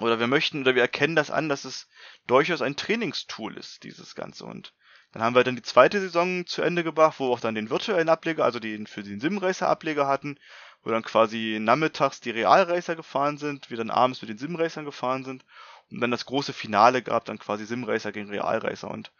oder 0.00 0.18
wir 0.18 0.26
möchten 0.26 0.62
oder 0.62 0.74
wir 0.74 0.82
erkennen 0.82 1.14
das 1.14 1.30
an, 1.30 1.50
dass 1.50 1.64
es 1.64 1.86
durchaus 2.26 2.62
ein 2.62 2.76
Trainingstool 2.76 3.56
ist, 3.58 3.84
dieses 3.84 4.14
Ganze. 4.14 4.46
Und 4.46 4.72
dann 5.12 5.22
haben 5.22 5.34
wir 5.34 5.44
dann 5.44 5.56
die 5.56 5.62
zweite 5.62 6.00
Saison 6.00 6.46
zu 6.46 6.62
Ende 6.62 6.82
gebracht, 6.82 7.20
wo 7.20 7.28
wir 7.28 7.32
auch 7.34 7.40
dann 7.40 7.54
den 7.54 7.68
virtuellen 7.68 8.08
Ableger, 8.08 8.44
also 8.44 8.58
den 8.58 8.86
für 8.86 9.02
den 9.02 9.20
Simracer 9.20 9.68
Ableger 9.68 10.06
hatten, 10.06 10.38
wo 10.82 10.90
dann 10.90 11.02
quasi 11.02 11.58
nachmittags 11.60 12.20
die 12.20 12.30
Realracer 12.30 12.96
gefahren 12.96 13.36
sind, 13.36 13.68
wir 13.68 13.76
dann 13.76 13.90
abends 13.90 14.22
mit 14.22 14.30
den 14.30 14.38
Simracern 14.38 14.86
gefahren 14.86 15.24
sind 15.24 15.44
und 15.90 16.00
dann 16.00 16.10
das 16.10 16.24
große 16.24 16.54
Finale 16.54 17.02
gab, 17.02 17.26
dann 17.26 17.38
quasi 17.38 17.66
Simracer 17.66 18.12
gegen 18.12 18.30
Realracer 18.30 18.90
und 18.90 19.12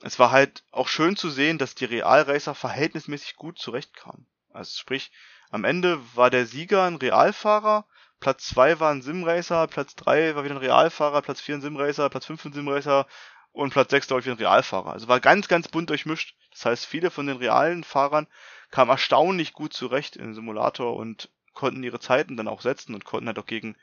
es 0.00 0.18
war 0.18 0.32
halt 0.32 0.64
auch 0.72 0.88
schön 0.88 1.16
zu 1.16 1.30
sehen, 1.30 1.58
dass 1.58 1.76
die 1.76 1.84
Realracer 1.84 2.56
verhältnismäßig 2.56 3.36
gut 3.36 3.58
zurechtkamen. 3.58 4.26
Also 4.50 4.76
sprich, 4.76 5.12
am 5.52 5.64
Ende 5.64 6.00
war 6.16 6.30
der 6.30 6.46
Sieger 6.46 6.84
ein 6.84 6.96
Realfahrer, 6.96 7.84
Platz 8.20 8.46
2 8.46 8.80
war 8.80 8.90
ein 8.90 9.02
Simracer, 9.02 9.66
Platz 9.66 9.94
3 9.96 10.34
war 10.34 10.44
wieder 10.44 10.54
ein 10.54 10.60
Realfahrer, 10.60 11.20
Platz 11.20 11.42
4 11.42 11.56
ein 11.56 11.60
Simracer, 11.60 12.08
Platz 12.08 12.24
5 12.24 12.46
ein 12.46 12.52
Simracer 12.54 13.06
und 13.52 13.70
Platz 13.70 13.90
6 13.90 14.06
glaube 14.06 14.24
wieder 14.24 14.34
ein 14.34 14.38
Realfahrer. 14.38 14.92
Also 14.92 15.08
war 15.08 15.20
ganz, 15.20 15.48
ganz 15.48 15.68
bunt 15.68 15.90
durchmischt. 15.90 16.36
Das 16.52 16.64
heißt, 16.64 16.86
viele 16.86 17.10
von 17.10 17.26
den 17.26 17.36
realen 17.36 17.84
Fahrern 17.84 18.28
kamen 18.70 18.90
erstaunlich 18.90 19.52
gut 19.52 19.74
zurecht 19.74 20.16
im 20.16 20.34
Simulator 20.34 20.96
und 20.96 21.28
konnten 21.52 21.82
ihre 21.82 22.00
Zeiten 22.00 22.38
dann 22.38 22.48
auch 22.48 22.62
setzen 22.62 22.94
und 22.94 23.04
konnten 23.04 23.26
halt 23.26 23.38
auch 23.38 23.46
gegen 23.46 23.76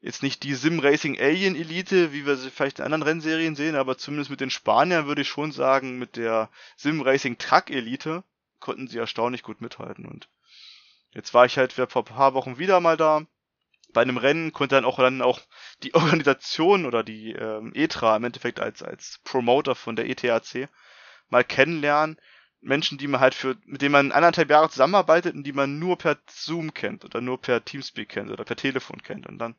jetzt 0.00 0.22
nicht 0.22 0.44
die 0.44 0.54
Sim 0.54 0.80
Racing 0.80 1.20
Alien 1.20 1.56
Elite, 1.56 2.14
wie 2.14 2.24
wir 2.24 2.36
sie 2.36 2.50
vielleicht 2.50 2.78
in 2.78 2.86
anderen 2.86 3.02
Rennserien 3.02 3.54
sehen, 3.54 3.76
aber 3.76 3.98
zumindest 3.98 4.30
mit 4.30 4.40
den 4.40 4.50
Spaniern 4.50 5.06
würde 5.06 5.22
ich 5.22 5.28
schon 5.28 5.52
sagen, 5.52 5.98
mit 5.98 6.16
der 6.16 6.48
Sim 6.76 7.02
Racing 7.02 7.36
Truck 7.36 7.68
Elite 7.68 8.24
konnten 8.60 8.88
sie 8.88 8.96
erstaunlich 8.96 9.42
gut 9.42 9.60
mithalten 9.60 10.06
und 10.06 10.28
jetzt 11.12 11.34
war 11.34 11.46
ich 11.46 11.58
halt 11.58 11.72
vor 11.72 12.02
ein 12.02 12.04
paar 12.04 12.34
Wochen 12.34 12.58
wieder 12.58 12.80
mal 12.80 12.96
da 12.96 13.26
bei 13.96 14.02
einem 14.02 14.18
Rennen 14.18 14.52
konnte 14.52 14.74
dann 14.74 14.84
auch 14.84 14.98
dann 14.98 15.22
auch 15.22 15.40
die 15.82 15.94
Organisation 15.94 16.84
oder 16.84 17.02
die 17.02 17.32
ähm, 17.32 17.72
ETRA 17.74 18.16
im 18.16 18.24
Endeffekt 18.24 18.60
als 18.60 18.82
als 18.82 19.20
Promoter 19.24 19.74
von 19.74 19.96
der 19.96 20.08
ETAC 20.08 20.68
mal 21.30 21.44
kennenlernen. 21.44 22.20
Menschen, 22.60 22.98
die 22.98 23.06
man 23.06 23.20
halt 23.20 23.34
für, 23.34 23.56
mit 23.64 23.80
denen 23.80 23.92
man 23.92 24.12
anderthalb 24.12 24.50
Jahre 24.50 24.68
zusammenarbeitet 24.68 25.34
und 25.34 25.44
die 25.44 25.52
man 25.52 25.78
nur 25.78 25.96
per 25.96 26.18
Zoom 26.28 26.74
kennt 26.74 27.04
oder 27.04 27.20
nur 27.20 27.40
per 27.40 27.64
Teamspeak 27.64 28.08
kennt 28.08 28.30
oder 28.30 28.44
per 28.44 28.56
Telefon 28.56 29.02
kennt 29.02 29.26
und 29.26 29.38
dann 29.38 29.54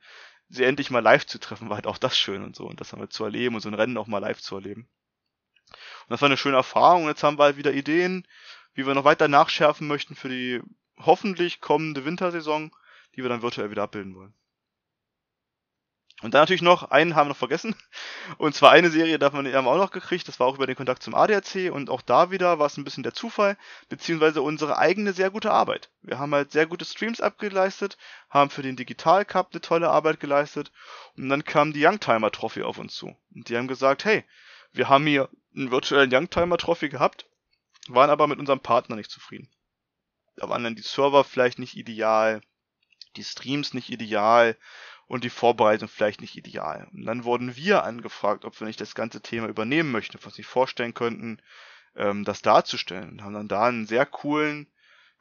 sie 0.49 0.65
endlich 0.65 0.91
mal 0.91 0.99
live 0.99 1.25
zu 1.25 1.39
treffen, 1.39 1.69
war 1.69 1.77
halt 1.77 1.87
auch 1.87 1.97
das 1.97 2.17
schön 2.17 2.43
und 2.43 2.55
so 2.55 2.65
und 2.67 2.79
das 2.79 2.91
haben 2.91 3.01
wir 3.01 3.09
zu 3.09 3.23
erleben 3.23 3.55
und 3.55 3.61
so 3.61 3.69
ein 3.69 3.75
Rennen 3.75 3.97
auch 3.97 4.07
mal 4.07 4.19
live 4.19 4.41
zu 4.41 4.55
erleben. 4.55 4.87
Und 5.69 6.09
das 6.09 6.21
war 6.21 6.27
eine 6.27 6.37
schöne 6.37 6.57
Erfahrung 6.57 7.03
und 7.03 7.09
jetzt 7.09 7.23
haben 7.23 7.39
wir 7.39 7.45
halt 7.45 7.57
wieder 7.57 7.73
Ideen, 7.73 8.27
wie 8.73 8.85
wir 8.85 8.93
noch 8.93 9.03
weiter 9.03 9.27
nachschärfen 9.27 9.87
möchten 9.87 10.15
für 10.15 10.29
die 10.29 10.61
hoffentlich 10.97 11.61
kommende 11.61 12.05
Wintersaison 12.05 12.71
die 13.17 13.23
wir 13.23 13.29
dann 13.29 13.41
virtuell 13.41 13.71
wieder 13.71 13.83
abbilden 13.83 14.15
wollen. 14.15 14.33
Und 16.23 16.33
dann 16.33 16.41
natürlich 16.41 16.63
noch, 16.63 16.89
einen 16.89 17.15
haben 17.15 17.27
wir 17.27 17.29
noch 17.29 17.37
vergessen. 17.37 17.75
Und 18.39 18.55
zwar 18.55 18.71
eine 18.71 18.89
Serie 18.89 19.19
darf 19.19 19.33
man, 19.33 19.45
haben 19.53 19.65
wir 19.65 19.71
auch 19.71 19.77
noch 19.77 19.91
gekriegt. 19.91 20.27
Das 20.27 20.39
war 20.39 20.47
auch 20.47 20.55
über 20.55 20.65
den 20.65 20.75
Kontakt 20.75 21.03
zum 21.03 21.13
ADAC. 21.13 21.71
Und 21.71 21.91
auch 21.91 22.01
da 22.01 22.31
wieder 22.31 22.57
war 22.57 22.65
es 22.65 22.77
ein 22.77 22.83
bisschen 22.83 23.03
der 23.03 23.13
Zufall, 23.13 23.55
beziehungsweise 23.89 24.41
unsere 24.41 24.79
eigene 24.79 25.13
sehr 25.13 25.29
gute 25.29 25.51
Arbeit. 25.51 25.91
Wir 26.01 26.17
haben 26.17 26.33
halt 26.33 26.51
sehr 26.51 26.65
gute 26.65 26.85
Streams 26.85 27.21
abgeleistet, 27.21 27.99
haben 28.31 28.49
für 28.49 28.63
den 28.63 28.75
Digital 28.75 29.25
Cup 29.25 29.49
eine 29.51 29.61
tolle 29.61 29.89
Arbeit 29.89 30.19
geleistet. 30.19 30.71
Und 31.17 31.29
dann 31.29 31.43
kam 31.43 31.71
die 31.71 31.85
Youngtimer 31.85 32.31
Trophy 32.31 32.63
auf 32.63 32.79
uns 32.79 32.95
zu. 32.95 33.15
Und 33.35 33.49
die 33.49 33.57
haben 33.57 33.67
gesagt, 33.67 34.03
hey, 34.03 34.23
wir 34.71 34.89
haben 34.89 35.05
hier 35.05 35.29
einen 35.55 35.69
virtuellen 35.69 36.11
Youngtimer 36.11 36.57
Trophy 36.57 36.89
gehabt, 36.89 37.27
waren 37.89 38.09
aber 38.09 38.25
mit 38.25 38.39
unserem 38.39 38.59
Partner 38.59 38.95
nicht 38.95 39.11
zufrieden. 39.11 39.49
Da 40.37 40.47
waren 40.49 40.63
dann 40.63 40.75
die 40.75 40.83
Server 40.83 41.23
vielleicht 41.23 41.59
nicht 41.59 41.75
ideal, 41.75 42.41
die 43.15 43.23
Streams 43.23 43.73
nicht 43.73 43.89
ideal 43.89 44.55
und 45.07 45.23
die 45.23 45.29
Vorbereitung 45.29 45.89
vielleicht 45.89 46.21
nicht 46.21 46.35
ideal. 46.35 46.87
Und 46.93 47.05
dann 47.05 47.23
wurden 47.23 47.55
wir 47.55 47.83
angefragt, 47.83 48.45
ob 48.45 48.59
wir 48.59 48.67
nicht 48.67 48.79
das 48.79 48.95
ganze 48.95 49.21
Thema 49.21 49.47
übernehmen 49.47 49.91
möchten, 49.91 50.17
ob 50.17 50.37
wir 50.37 50.45
vorstellen 50.45 50.93
könnten, 50.93 51.41
ähm, 51.95 52.23
das 52.23 52.41
darzustellen. 52.41 53.11
Und 53.11 53.23
haben 53.23 53.33
dann 53.33 53.47
da 53.47 53.65
einen 53.65 53.87
sehr 53.87 54.05
coolen, 54.05 54.67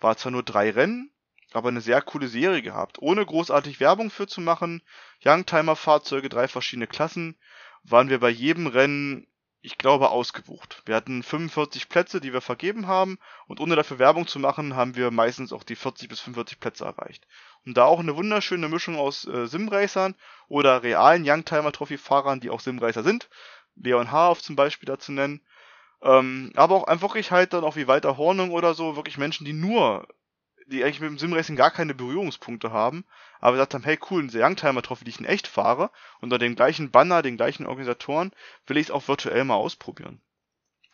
war 0.01 0.17
zwar 0.17 0.33
nur 0.33 0.43
drei 0.43 0.71
Rennen, 0.71 1.11
aber 1.53 1.71
eine 1.71 1.81
sehr 1.81 2.03
coole 2.03 2.29
Serie 2.29 2.61
gehabt. 2.61 2.99
Ohne 3.01 3.25
großartig 3.25 3.81
Werbung 3.81 4.11
für 4.11 4.27
zu 4.27 4.43
machen, 4.43 4.83
Youngtimer-Fahrzeuge, 5.25 6.29
drei 6.29 6.49
verschiedene 6.49 6.87
Klassen, 6.87 7.39
waren 7.85 8.11
wir 8.11 8.21
bei 8.21 8.31
jedem 8.31 8.67
Rennen 8.67 9.27
ich 9.67 9.79
glaube, 9.79 10.11
ausgebucht. 10.11 10.81
Wir 10.87 10.95
hatten 10.95 11.25
45 11.25 11.89
Plätze, 11.89 12.21
die 12.21 12.33
wir 12.33 12.41
vergeben 12.41 12.87
haben 12.87 13.19
und 13.49 13.59
ohne 13.59 13.75
dafür 13.75 13.99
Werbung 13.99 14.29
zu 14.29 14.39
machen, 14.39 14.77
haben 14.77 14.95
wir 14.95 15.11
meistens 15.11 15.53
auch 15.53 15.65
die 15.65 15.75
40 15.75 16.09
bis 16.09 16.21
45 16.21 16.61
Plätze 16.61 16.85
erreicht. 16.85 17.27
Und 17.65 17.77
da 17.77 17.85
auch 17.85 17.99
eine 17.99 18.15
wunderschöne 18.15 18.69
Mischung 18.69 18.95
aus 18.95 19.27
äh, 19.27 19.49
Simracern 19.49 20.15
oder 20.47 20.85
realen 20.85 21.29
Youngtimer 21.29 21.73
Trophy 21.73 21.99
Fahrern, 21.99 22.39
die 22.39 22.51
auch 22.51 22.61
Simracer 22.61 23.03
sind. 23.03 23.29
Leon 23.75 24.13
Haaf 24.13 24.41
zum 24.41 24.55
Beispiel 24.55 24.87
dazu 24.87 25.11
nennen. 25.11 25.41
Ähm, 26.01 26.53
aber 26.55 26.77
auch 26.77 26.85
einfach 26.85 27.17
ich 27.17 27.33
halt 27.33 27.53
dann 27.53 27.65
auch 27.65 27.75
wie 27.75 27.89
Walter 27.89 28.17
Hornung 28.17 28.53
oder 28.53 28.73
so, 28.73 28.95
wirklich 28.95 29.19
Menschen, 29.19 29.45
die 29.45 29.53
nur 29.53 30.07
die 30.67 30.83
eigentlich 30.83 31.01
mit 31.01 31.11
dem 31.11 31.19
Simracing 31.19 31.57
gar 31.57 31.71
keine 31.71 31.95
Berührungspunkte 31.95 32.73
haben, 32.73 33.05
aber 33.41 33.53
gesagt 33.53 33.75
haben, 33.75 33.85
hey 33.85 33.99
cool, 34.11 34.23
ein 34.23 34.31
Youngtimer-Trophy, 34.33 35.05
die 35.05 35.11
ich 35.11 35.21
in 35.21 35.25
echt 35.25 35.47
fahre, 35.47 35.91
unter 36.21 36.39
dem 36.39 36.57
gleichen 36.57 36.91
Banner, 36.91 37.23
den 37.23 37.37
gleichen 37.37 37.67
Organisatoren, 37.67 38.33
will 38.67 38.77
ich 38.77 38.87
es 38.87 38.91
auch 38.91 39.07
virtuell 39.09 39.45
mal 39.45 39.55
ausprobieren. 39.55 40.21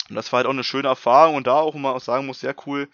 Und 0.09 0.16
das 0.16 0.33
war 0.33 0.39
halt 0.39 0.47
auch 0.47 0.53
eine 0.53 0.64
schöne 0.64 0.89
Erfahrung 0.89 1.37
und 1.37 1.47
da 1.47 1.55
auch, 1.55 1.75
auch 1.75 2.01
sagen 2.01 2.27
muss, 2.27 2.41
sehr 2.41 2.55
cool, 2.66 2.89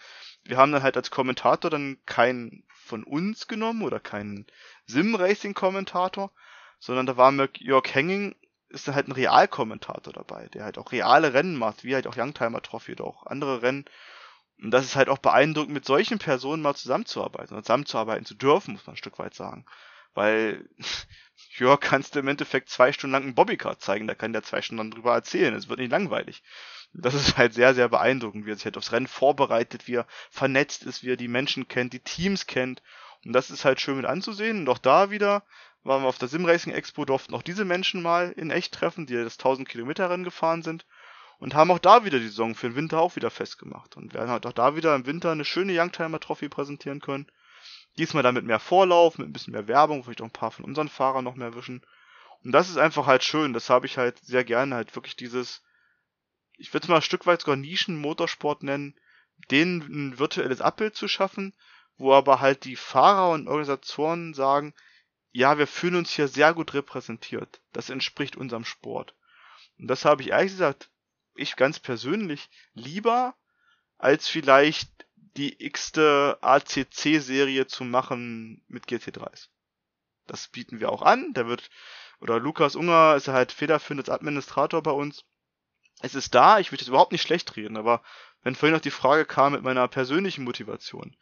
wir 0.45 0.57
haben 0.57 0.73
dann 0.73 0.83
halt 0.83 0.97
als 0.97 1.11
Kommentator 1.11 1.71
dann 1.71 1.99
keinen 2.07 2.65
von 2.69 3.05
uns 3.05 3.49
genommen 3.49 3.83
oder 3.83 4.01
keinen 4.01 4.47
Sim-Racing-Kommentator, 4.87 6.31
sondern 6.79 7.07
da 7.07 7.17
war 7.17 7.33
Jörg 7.59 7.93
Henning, 7.93 8.35
ist 8.69 8.87
dann 8.87 8.95
halt 8.95 9.09
ein 9.09 9.13
Realkommentator 9.13 10.13
dabei, 10.13 10.49
der 10.49 10.65
halt 10.65 10.79
auch 10.79 10.93
reale 10.93 11.35
Rennen 11.35 11.57
macht, 11.57 11.85
wie 11.85 11.95
halt 11.95 12.07
auch 12.07 12.17
Youngtimer 12.17 12.63
Trophy 12.63 12.93
oder 12.93 13.05
auch 13.05 13.27
andere 13.27 13.63
Rennen 13.63 13.85
und 14.63 14.73
das 14.73 14.85
ist 14.85 14.97
halt 14.97 15.09
auch 15.09 15.19
beeindruckend, 15.19 15.73
mit 15.73 15.85
solchen 15.85 16.19
Personen 16.19 16.63
mal 16.63 16.75
zusammenzuarbeiten 16.75 17.57
und 17.57 17.65
zusammenzuarbeiten 17.65 18.27
zu 18.27 18.35
dürfen, 18.35 18.75
muss 18.75 18.87
man 18.87 18.95
ein 18.95 18.99
Stück 18.99 19.19
weit 19.19 19.35
sagen. 19.35 19.65
Weil, 20.15 20.69
ja, 21.59 21.77
kannst 21.77 22.15
du 22.15 22.19
im 22.19 22.29
Endeffekt 22.29 22.69
zwei 22.69 22.93
Stunden 22.93 23.13
lang 23.13 23.23
einen 23.23 23.35
Bobbycar 23.35 23.79
zeigen, 23.79 24.09
da 24.09 24.15
kann 24.15 24.33
der 24.33 24.43
zwei 24.43 24.61
Stunden 24.63 24.91
drüber 24.91 25.15
erzählen, 25.15 25.55
es 25.55 25.69
wird 25.69 25.79
nicht 25.79 25.93
langweilig. 25.93 26.43
Das 26.93 27.15
ist 27.15 27.37
halt 27.37 27.55
sehr, 27.55 27.75
sehr 27.75 27.89
beeindruckend, 27.89 28.47
wie 28.47 28.51
er 28.51 28.57
sich 28.57 28.65
halt 28.65 28.77
aufs 28.77 28.93
Rennen 28.93 29.07
vorbereitet, 29.07 29.87
wie 29.87 29.97
er 29.97 30.07
vernetzt 30.31 30.85
ist, 30.85 31.03
wie 31.03 31.13
er 31.13 31.17
die 31.17 31.29
Menschen 31.29 31.69
kennt, 31.69 31.93
die 31.93 32.01
Teams 32.01 32.47
kennt. 32.47 32.83
Und 33.25 33.35
das 33.35 33.51
ist 33.51 33.65
halt 33.65 33.81
schön 33.81 33.97
mit 33.97 34.07
anzusehen. 34.07 34.61
Und 34.61 34.69
auch 34.71 34.79
da 34.79 35.11
wieder 35.11 35.45
waren 35.85 36.03
wir 36.03 36.09
auf 36.09 36.19
der 36.19 36.29
Simracing 36.29 36.73
Expo, 36.73 37.05
durften 37.05 37.35
auch 37.35 37.43
diese 37.43 37.67
Menschen 37.67 38.03
mal 38.03 38.33
in 38.33 38.51
echt 38.51 38.73
treffen, 38.73 39.07
die 39.07 39.15
das 39.15 39.35
1000 39.35 39.69
Kilometer 39.69 40.09
Rennen 40.09 40.25
gefahren 40.25 40.63
sind 40.63 40.87
und 41.39 41.55
haben 41.55 41.71
auch 41.71 41.79
da 41.79 42.05
wieder 42.05 42.19
die 42.19 42.27
Saison 42.27 42.55
für 42.55 42.69
den 42.69 42.77
Winter 42.77 43.01
auch 43.01 43.17
wieder 43.17 43.31
festgemacht 43.31 43.97
und 43.97 44.15
werden 44.15 44.31
halt 44.31 44.47
auch 44.47 44.53
da 44.53 44.77
wieder 44.77 44.95
im 44.95 45.07
Winter 45.07 45.31
eine 45.31 45.45
schöne 45.45 45.79
Youngtimer 45.79 46.21
Trophy 46.21 46.49
präsentieren 46.49 47.01
können. 47.01 47.27
Diesmal 47.97 48.23
dann 48.23 48.35
mit 48.35 48.45
mehr 48.45 48.61
Vorlauf, 48.61 49.19
mit 49.19 49.29
ein 49.29 49.33
bisschen 49.33 49.53
mehr 49.53 49.69
Werbung, 49.69 50.03
vielleicht 50.03 50.21
auch 50.21 50.27
ein 50.27 50.33
paar 50.33 50.51
von 50.51 50.65
unseren 50.65 50.89
Fahrern 50.89 51.25
noch 51.25 51.37
mehr 51.37 51.55
wischen. 51.55 51.85
Und 52.45 52.53
das 52.53 52.69
ist 52.69 52.77
einfach 52.77 53.07
halt 53.07 53.25
schön. 53.25 53.53
Das 53.53 53.71
habe 53.71 53.87
ich 53.87 53.99
halt 53.99 54.19
sehr 54.19 54.45
gerne, 54.45 54.75
halt 54.75 54.95
wirklich 54.95 55.17
dieses, 55.17 55.63
ich 56.57 56.73
würde 56.73 56.85
es 56.85 56.89
mal 56.89 56.97
ein 56.97 57.03
Stück 57.03 57.27
weit 57.27 57.41
sogar 57.41 57.57
Nischen-Motorsport 57.57 58.63
nennen, 58.63 58.95
denen 59.51 59.83
ein 59.83 60.19
virtuelles 60.19 60.61
Abbild 60.61 60.97
zu 60.97 61.09
schaffen, 61.09 61.55
wo 61.97 62.13
aber 62.13 62.41
halt 62.41 62.65
die 62.65 62.77
Fahrer 62.77 63.31
und 63.31 63.49
Organisatoren 63.49 64.35
sagen, 64.35 64.75
ja, 65.31 65.59
wir 65.59 65.67
fühlen 65.67 65.97
uns 65.97 66.11
hier 66.13 66.27
sehr 66.27 66.55
gut 66.55 66.75
repräsentiert. 66.75 67.61
Das 67.73 67.91
entspricht 67.91 68.37
unserem 68.37 68.65
Sport. 68.65 69.15
Und 69.79 69.89
das 69.89 70.05
habe 70.05 70.23
ich 70.23 70.31
ehrlich 70.31 70.53
gesagt 70.53 70.91
ich 71.39 71.57
ganz 71.57 71.79
persönlich 71.79 72.49
lieber, 72.75 73.35
als 73.99 74.29
vielleicht 74.29 74.91
die 75.37 75.65
x-te 75.65 76.39
ACC-Serie 76.41 77.67
zu 77.67 77.85
machen 77.85 78.63
mit 78.69 78.87
GT3s. 78.87 79.49
Das 80.27 80.49
bieten 80.49 80.81
wir 80.81 80.91
auch 80.91 81.03
an. 81.03 81.33
Der 81.35 81.47
wird, 81.47 81.71
oder 82.21 82.39
Lukas 82.39 82.77
Unger 82.77 83.15
ist 83.17 83.29
halt 83.29 83.53
federführend 83.53 84.09
als 84.09 84.11
Administrator 84.11 84.83
bei 84.83 84.91
uns. 84.91 85.25
Es 86.01 86.15
ist 86.15 86.35
da, 86.35 86.59
ich 86.59 86.71
will 86.71 86.79
das 86.79 86.89
überhaupt 86.89 87.13
nicht 87.13 87.23
schlecht 87.23 87.57
reden, 87.57 87.77
aber 87.77 88.03
wenn 88.43 88.55
vorhin 88.55 88.75
noch 88.75 88.81
die 88.81 88.91
Frage 88.91 89.25
kam 89.25 89.53
mit 89.53 89.63
meiner 89.63 89.89
persönlichen 89.89 90.45
Motivation, 90.45 91.17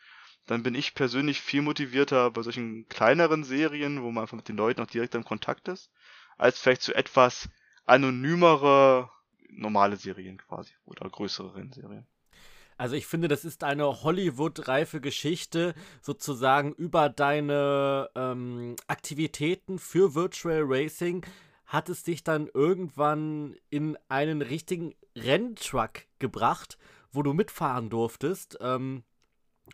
dann 0.46 0.62
bin 0.62 0.74
ich 0.74 0.94
persönlich 0.94 1.40
viel 1.40 1.62
motivierter 1.62 2.30
bei 2.30 2.42
solchen 2.42 2.86
kleineren 2.88 3.42
Serien, 3.42 4.02
wo 4.02 4.10
man 4.10 4.22
einfach 4.22 4.36
mit 4.36 4.48
den 4.48 4.56
Leuten 4.56 4.82
auch 4.82 4.86
direkt 4.86 5.14
im 5.14 5.24
Kontakt 5.24 5.68
ist, 5.68 5.90
als 6.36 6.58
vielleicht 6.58 6.82
zu 6.82 6.94
etwas 6.94 7.48
anonymere 7.84 9.10
normale 9.51 9.97
Serien 9.97 10.38
quasi 10.38 10.72
oder 10.84 11.09
größere 11.09 11.55
Rennserien. 11.55 12.07
Also 12.78 12.94
ich 12.94 13.07
finde, 13.07 13.28
das 13.28 13.44
ist 13.44 13.64
eine 13.64 14.03
Hollywood-reife 14.03 15.01
Geschichte, 15.01 15.74
sozusagen 16.03 16.72
über 16.74 17.09
deine 17.09 18.11
ähm, 18.14 18.76
Aktivitäten 18.86 19.78
für 19.78 20.14
Virtual 20.14 20.62
Racing 20.62 21.24
hat 21.66 21.88
es 21.88 22.05
dich 22.05 22.22
dann 22.22 22.49
irgendwann 22.53 23.57
in 23.70 23.99
einen 24.09 24.40
richtigen 24.40 24.94
Renntruck 25.16 26.03
gebracht, 26.18 26.78
wo 27.11 27.22
du 27.22 27.32
mitfahren 27.32 27.90
durftest. 27.90 28.59
Ähm, 28.61 29.03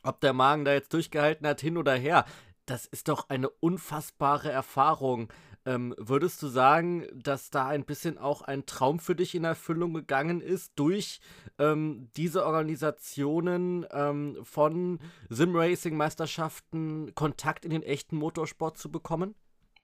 ob 0.02 0.20
der 0.20 0.32
Magen 0.32 0.64
da 0.64 0.72
jetzt 0.72 0.94
durchgehalten 0.94 1.46
hat, 1.46 1.60
hin 1.60 1.76
oder 1.76 1.94
her, 1.94 2.24
das 2.64 2.86
ist 2.86 3.08
doch 3.08 3.28
eine 3.28 3.50
unfassbare 3.50 4.50
Erfahrung. 4.50 5.30
Ähm, 5.64 5.94
würdest 5.96 6.42
du 6.42 6.48
sagen, 6.48 7.06
dass 7.14 7.50
da 7.50 7.68
ein 7.68 7.84
bisschen 7.84 8.18
auch 8.18 8.42
ein 8.42 8.66
Traum 8.66 8.98
für 8.98 9.14
dich 9.14 9.34
in 9.34 9.44
Erfüllung 9.44 9.94
gegangen 9.94 10.40
ist, 10.40 10.72
durch 10.76 11.20
ähm, 11.58 12.10
diese 12.16 12.44
Organisationen 12.44 13.86
ähm, 13.92 14.38
von 14.42 14.98
Simracing-Meisterschaften 15.28 17.14
Kontakt 17.14 17.64
in 17.64 17.70
den 17.70 17.82
echten 17.82 18.16
Motorsport 18.16 18.76
zu 18.76 18.90
bekommen? 18.90 19.34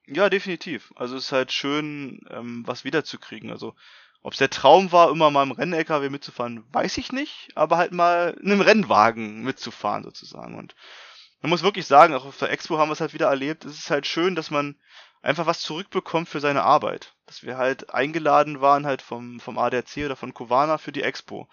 Ja, 0.06 0.28
definitiv. 0.30 0.92
Also 0.96 1.16
es 1.16 1.26
ist 1.26 1.32
halt 1.32 1.52
schön, 1.52 2.20
ähm, 2.30 2.62
was 2.66 2.84
wiederzukriegen. 2.84 3.50
Also 3.50 3.74
ob 4.22 4.32
es 4.32 4.38
der 4.38 4.50
Traum 4.50 4.90
war, 4.90 5.10
immer 5.10 5.30
mal 5.30 5.44
im 5.44 5.52
Renn-LKW 5.52 6.08
mitzufahren, 6.08 6.64
weiß 6.72 6.98
ich 6.98 7.12
nicht, 7.12 7.50
aber 7.54 7.76
halt 7.76 7.92
mal 7.92 8.36
in 8.42 8.50
einem 8.50 8.62
Rennwagen 8.62 9.42
mitzufahren 9.42 10.02
sozusagen. 10.02 10.58
Und 10.58 10.74
man 11.40 11.50
muss 11.50 11.62
wirklich 11.62 11.86
sagen, 11.86 12.14
auch 12.14 12.24
auf 12.24 12.38
der 12.38 12.50
Expo 12.50 12.78
haben 12.78 12.88
wir 12.88 12.94
es 12.94 13.00
halt 13.00 13.14
wieder 13.14 13.28
erlebt. 13.28 13.64
Es 13.64 13.78
ist 13.78 13.90
halt 13.90 14.06
schön, 14.06 14.34
dass 14.34 14.50
man 14.50 14.76
einfach 15.22 15.46
was 15.46 15.60
zurückbekommt 15.60 16.28
für 16.28 16.40
seine 16.40 16.62
Arbeit. 16.62 17.14
Dass 17.26 17.42
wir 17.42 17.56
halt 17.56 17.92
eingeladen 17.92 18.60
waren 18.60 18.86
halt 18.86 19.02
vom, 19.02 19.40
vom 19.40 19.58
ADAC 19.58 20.04
oder 20.04 20.16
von 20.16 20.34
Kovana 20.34 20.78
für 20.78 20.92
die 20.92 21.02
Expo. 21.02 21.48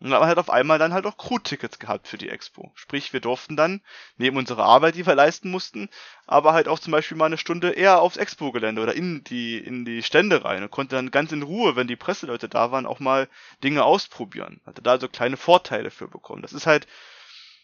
Und 0.00 0.12
haben 0.12 0.26
halt 0.26 0.38
auf 0.38 0.48
einmal 0.48 0.78
dann 0.78 0.92
halt 0.92 1.06
auch 1.06 1.16
Crew-Tickets 1.16 1.80
gehabt 1.80 2.06
für 2.06 2.18
die 2.18 2.28
Expo. 2.28 2.70
Sprich, 2.76 3.12
wir 3.12 3.18
durften 3.18 3.56
dann, 3.56 3.80
neben 4.16 4.36
unserer 4.36 4.64
Arbeit, 4.64 4.94
die 4.94 5.04
wir 5.04 5.16
leisten 5.16 5.50
mussten, 5.50 5.88
aber 6.26 6.52
halt 6.52 6.68
auch 6.68 6.78
zum 6.78 6.92
Beispiel 6.92 7.16
mal 7.16 7.26
eine 7.26 7.36
Stunde 7.36 7.70
eher 7.70 8.00
aufs 8.00 8.16
Expo-Gelände 8.16 8.80
oder 8.80 8.94
in 8.94 9.24
die, 9.24 9.58
in 9.58 9.84
die 9.84 10.04
Stände 10.04 10.44
rein 10.44 10.62
und 10.62 10.70
konnte 10.70 10.94
dann 10.94 11.10
ganz 11.10 11.32
in 11.32 11.42
Ruhe, 11.42 11.74
wenn 11.74 11.88
die 11.88 11.96
Presseleute 11.96 12.48
da 12.48 12.70
waren, 12.70 12.86
auch 12.86 13.00
mal 13.00 13.28
Dinge 13.64 13.82
ausprobieren. 13.82 14.60
Hatte 14.64 14.82
da 14.82 15.00
so 15.00 15.08
kleine 15.08 15.36
Vorteile 15.36 15.90
für 15.90 16.06
bekommen. 16.06 16.42
Das 16.42 16.52
ist 16.52 16.66
halt, 16.66 16.86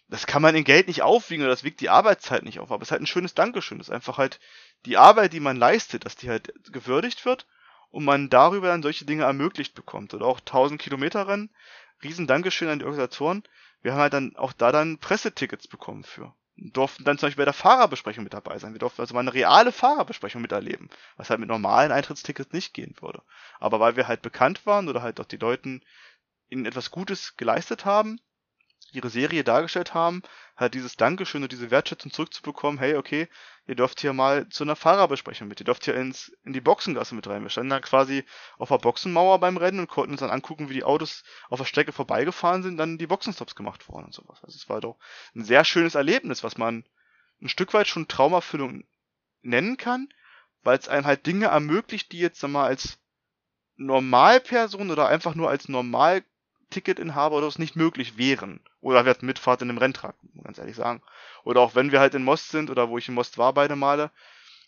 das 0.09 0.27
kann 0.27 0.43
man 0.43 0.55
in 0.55 0.65
Geld 0.65 0.87
nicht 0.87 1.03
aufwiegen 1.03 1.43
oder 1.43 1.53
das 1.53 1.65
wiegt 1.65 1.81
die 1.81 1.89
Arbeitszeit 1.89 2.43
nicht 2.43 2.61
auf, 2.61 2.71
aber 2.71 2.83
es 2.83 2.89
ist 2.89 2.93
halt 2.93 3.03
ein 3.03 3.07
schönes 3.07 3.35
Dankeschön. 3.35 3.79
Das 3.79 3.89
ist 3.89 3.95
einfach 3.95 4.19
halt 4.19 4.39
die 4.85 4.97
Arbeit, 4.97 5.33
die 5.33 5.41
man 5.41 5.57
leistet, 5.57 6.05
dass 6.05 6.17
die 6.17 6.29
halt 6.29 6.53
gewürdigt 6.73 7.25
wird 7.25 7.47
und 7.91 8.05
man 8.05 8.29
darüber 8.29 8.69
dann 8.69 8.83
solche 8.83 9.05
Dinge 9.05 9.25
ermöglicht 9.25 9.75
bekommt. 9.75 10.13
Oder 10.15 10.27
auch 10.27 10.41
1000 10.41 10.81
Kilometer 10.81 11.27
Rennen. 11.27 11.51
Riesen 12.03 12.27
Dankeschön 12.27 12.69
an 12.69 12.81
die 12.81 12.85
Organisatoren. 12.85 13.45
Wir 13.83 13.93
haben 13.93 14.01
halt 14.01 14.13
dann 14.13 14.37
auch 14.37 14.53
da 14.53 14.73
dann 14.73 14.99
Pressetickets 14.99 15.69
bekommen 15.69 16.05
für. 16.05 16.35
Und 16.57 16.77
durften 16.77 17.05
dann 17.05 17.19
zum 17.19 17.29
Beispiel 17.29 17.43
bei 17.43 17.47
der 17.47 17.55
Fahrerbesprechung 17.55 18.25
mit 18.25 18.35
dabei 18.35 18.59
sein. 18.59 18.73
Wir 18.73 18.79
durften 18.79 19.01
also 19.01 19.15
mal 19.15 19.21
eine 19.21 19.35
reale 19.35 19.73
Fahrerbesprechung 19.73 20.43
miterleben, 20.43 20.91
was 21.17 21.31
halt 21.31 21.41
mit 21.41 21.49
normalen 21.49 21.93
Eintrittstickets 21.93 22.53
nicht 22.53 22.75
gehen 22.75 22.95
würde. 23.01 23.23
Aber 23.59 23.81
weil 23.81 23.97
wir 23.97 24.07
halt 24.07 24.23
bekannt 24.23 24.67
waren 24.67 24.89
oder 24.89 25.03
halt 25.03 25.19
auch 25.21 25.25
die 25.25 25.37
Leuten 25.37 25.83
ihnen 26.51 26.67
etwas 26.67 26.91
Gutes 26.91 27.37
geleistet 27.37 27.85
haben, 27.85 28.21
ihre 28.95 29.11
Serie 29.11 29.45
dargestellt 29.45 29.95
haben, 29.95 30.23
halt 30.57 30.75
dieses 30.75 30.97
Dankeschön 30.97 31.43
und 31.43 31.53
diese 31.53 31.71
Wertschätzung 31.71 32.13
zurückzubekommen, 32.13 32.79
hey, 32.79 32.97
okay, 32.97 33.29
ihr 33.67 33.75
dürft 33.75 34.01
hier 34.01 34.13
mal 34.13 34.49
zu 34.49 34.65
einer 34.65 34.77
Fahrerbesprechung 34.77 35.49
mit, 35.49 35.61
ihr 35.61 35.65
dürft 35.65 35.85
hier 35.85 35.95
ins, 35.95 36.33
in 36.45 36.53
die 36.53 36.61
Boxengasse 36.61 37.15
mit 37.15 37.27
rein. 37.27 37.43
Wir 37.43 37.51
standen 37.51 37.71
da 37.71 37.81
quasi 37.81 38.25
auf 38.59 38.69
der 38.69 38.79
Boxenmauer 38.79 39.41
beim 39.41 39.57
Rennen 39.57 39.81
und 39.81 39.89
konnten 39.89 40.13
uns 40.13 40.21
dann 40.21 40.31
angucken, 40.31 40.69
wie 40.69 40.75
die 40.75 40.85
Autos 40.85 41.25
auf 41.49 41.59
der 41.59 41.67
Strecke 41.67 41.93
vorbeigefahren 41.93 42.63
sind, 42.63 42.77
dann 42.77 42.99
die 42.99 43.07
Boxenstops 43.07 43.55
gemacht 43.55 43.89
worden 43.89 44.07
und 44.07 44.15
sowas. 44.15 44.43
Also 44.43 44.57
es 44.57 44.69
war 44.69 44.81
doch 44.81 44.99
ein 45.35 45.45
sehr 45.45 45.65
schönes 45.65 45.95
Erlebnis, 45.95 46.45
was 46.45 46.57
man 46.59 46.85
ein 47.41 47.49
Stück 47.49 47.75
weit 47.75 47.89
schon 47.89 48.09
Traumerfüllung 48.09 48.85
nennen 49.43 49.77
kann, 49.77 50.09
weil 50.63 50.79
es 50.79 50.89
einem 50.89 51.07
halt 51.07 51.27
Dinge 51.27 51.47
ermöglicht, 51.47 52.13
die 52.13 52.19
jetzt 52.19 52.41
sag 52.41 52.51
mal 52.51 52.67
als 52.67 52.99
Normalperson 53.77 54.91
oder 54.91 55.09
einfach 55.09 55.35
nur 55.35 55.51
als 55.51 55.69
Normal-Ticketinhaber 56.75 57.37
oder 57.37 57.47
was 57.47 57.59
nicht 57.59 57.77
möglich 57.77 58.19
wären. 58.19 58.61
Oder 58.81 59.05
wir 59.05 59.11
hatten 59.11 59.27
Mitfahrt 59.27 59.63
in 59.63 59.71
einem 59.71 59.79
Renntrag, 59.79 60.15
ganz 60.43 60.59
ehrlich 60.59 60.77
sagen. 60.77 61.03
Oder 61.45 61.61
auch 61.61 61.75
wenn 61.75 61.93
wir 61.93 62.01
halt 62.01 62.15
in 62.15 62.25
Most 62.25 62.51
sind 62.51 62.71
oder 62.71 62.89
wo 62.89 62.99
ich 62.99 63.09
in 63.09 63.15
Most 63.15 63.39
war 63.39 63.53
beide 63.53 63.77
Male, 63.77 64.11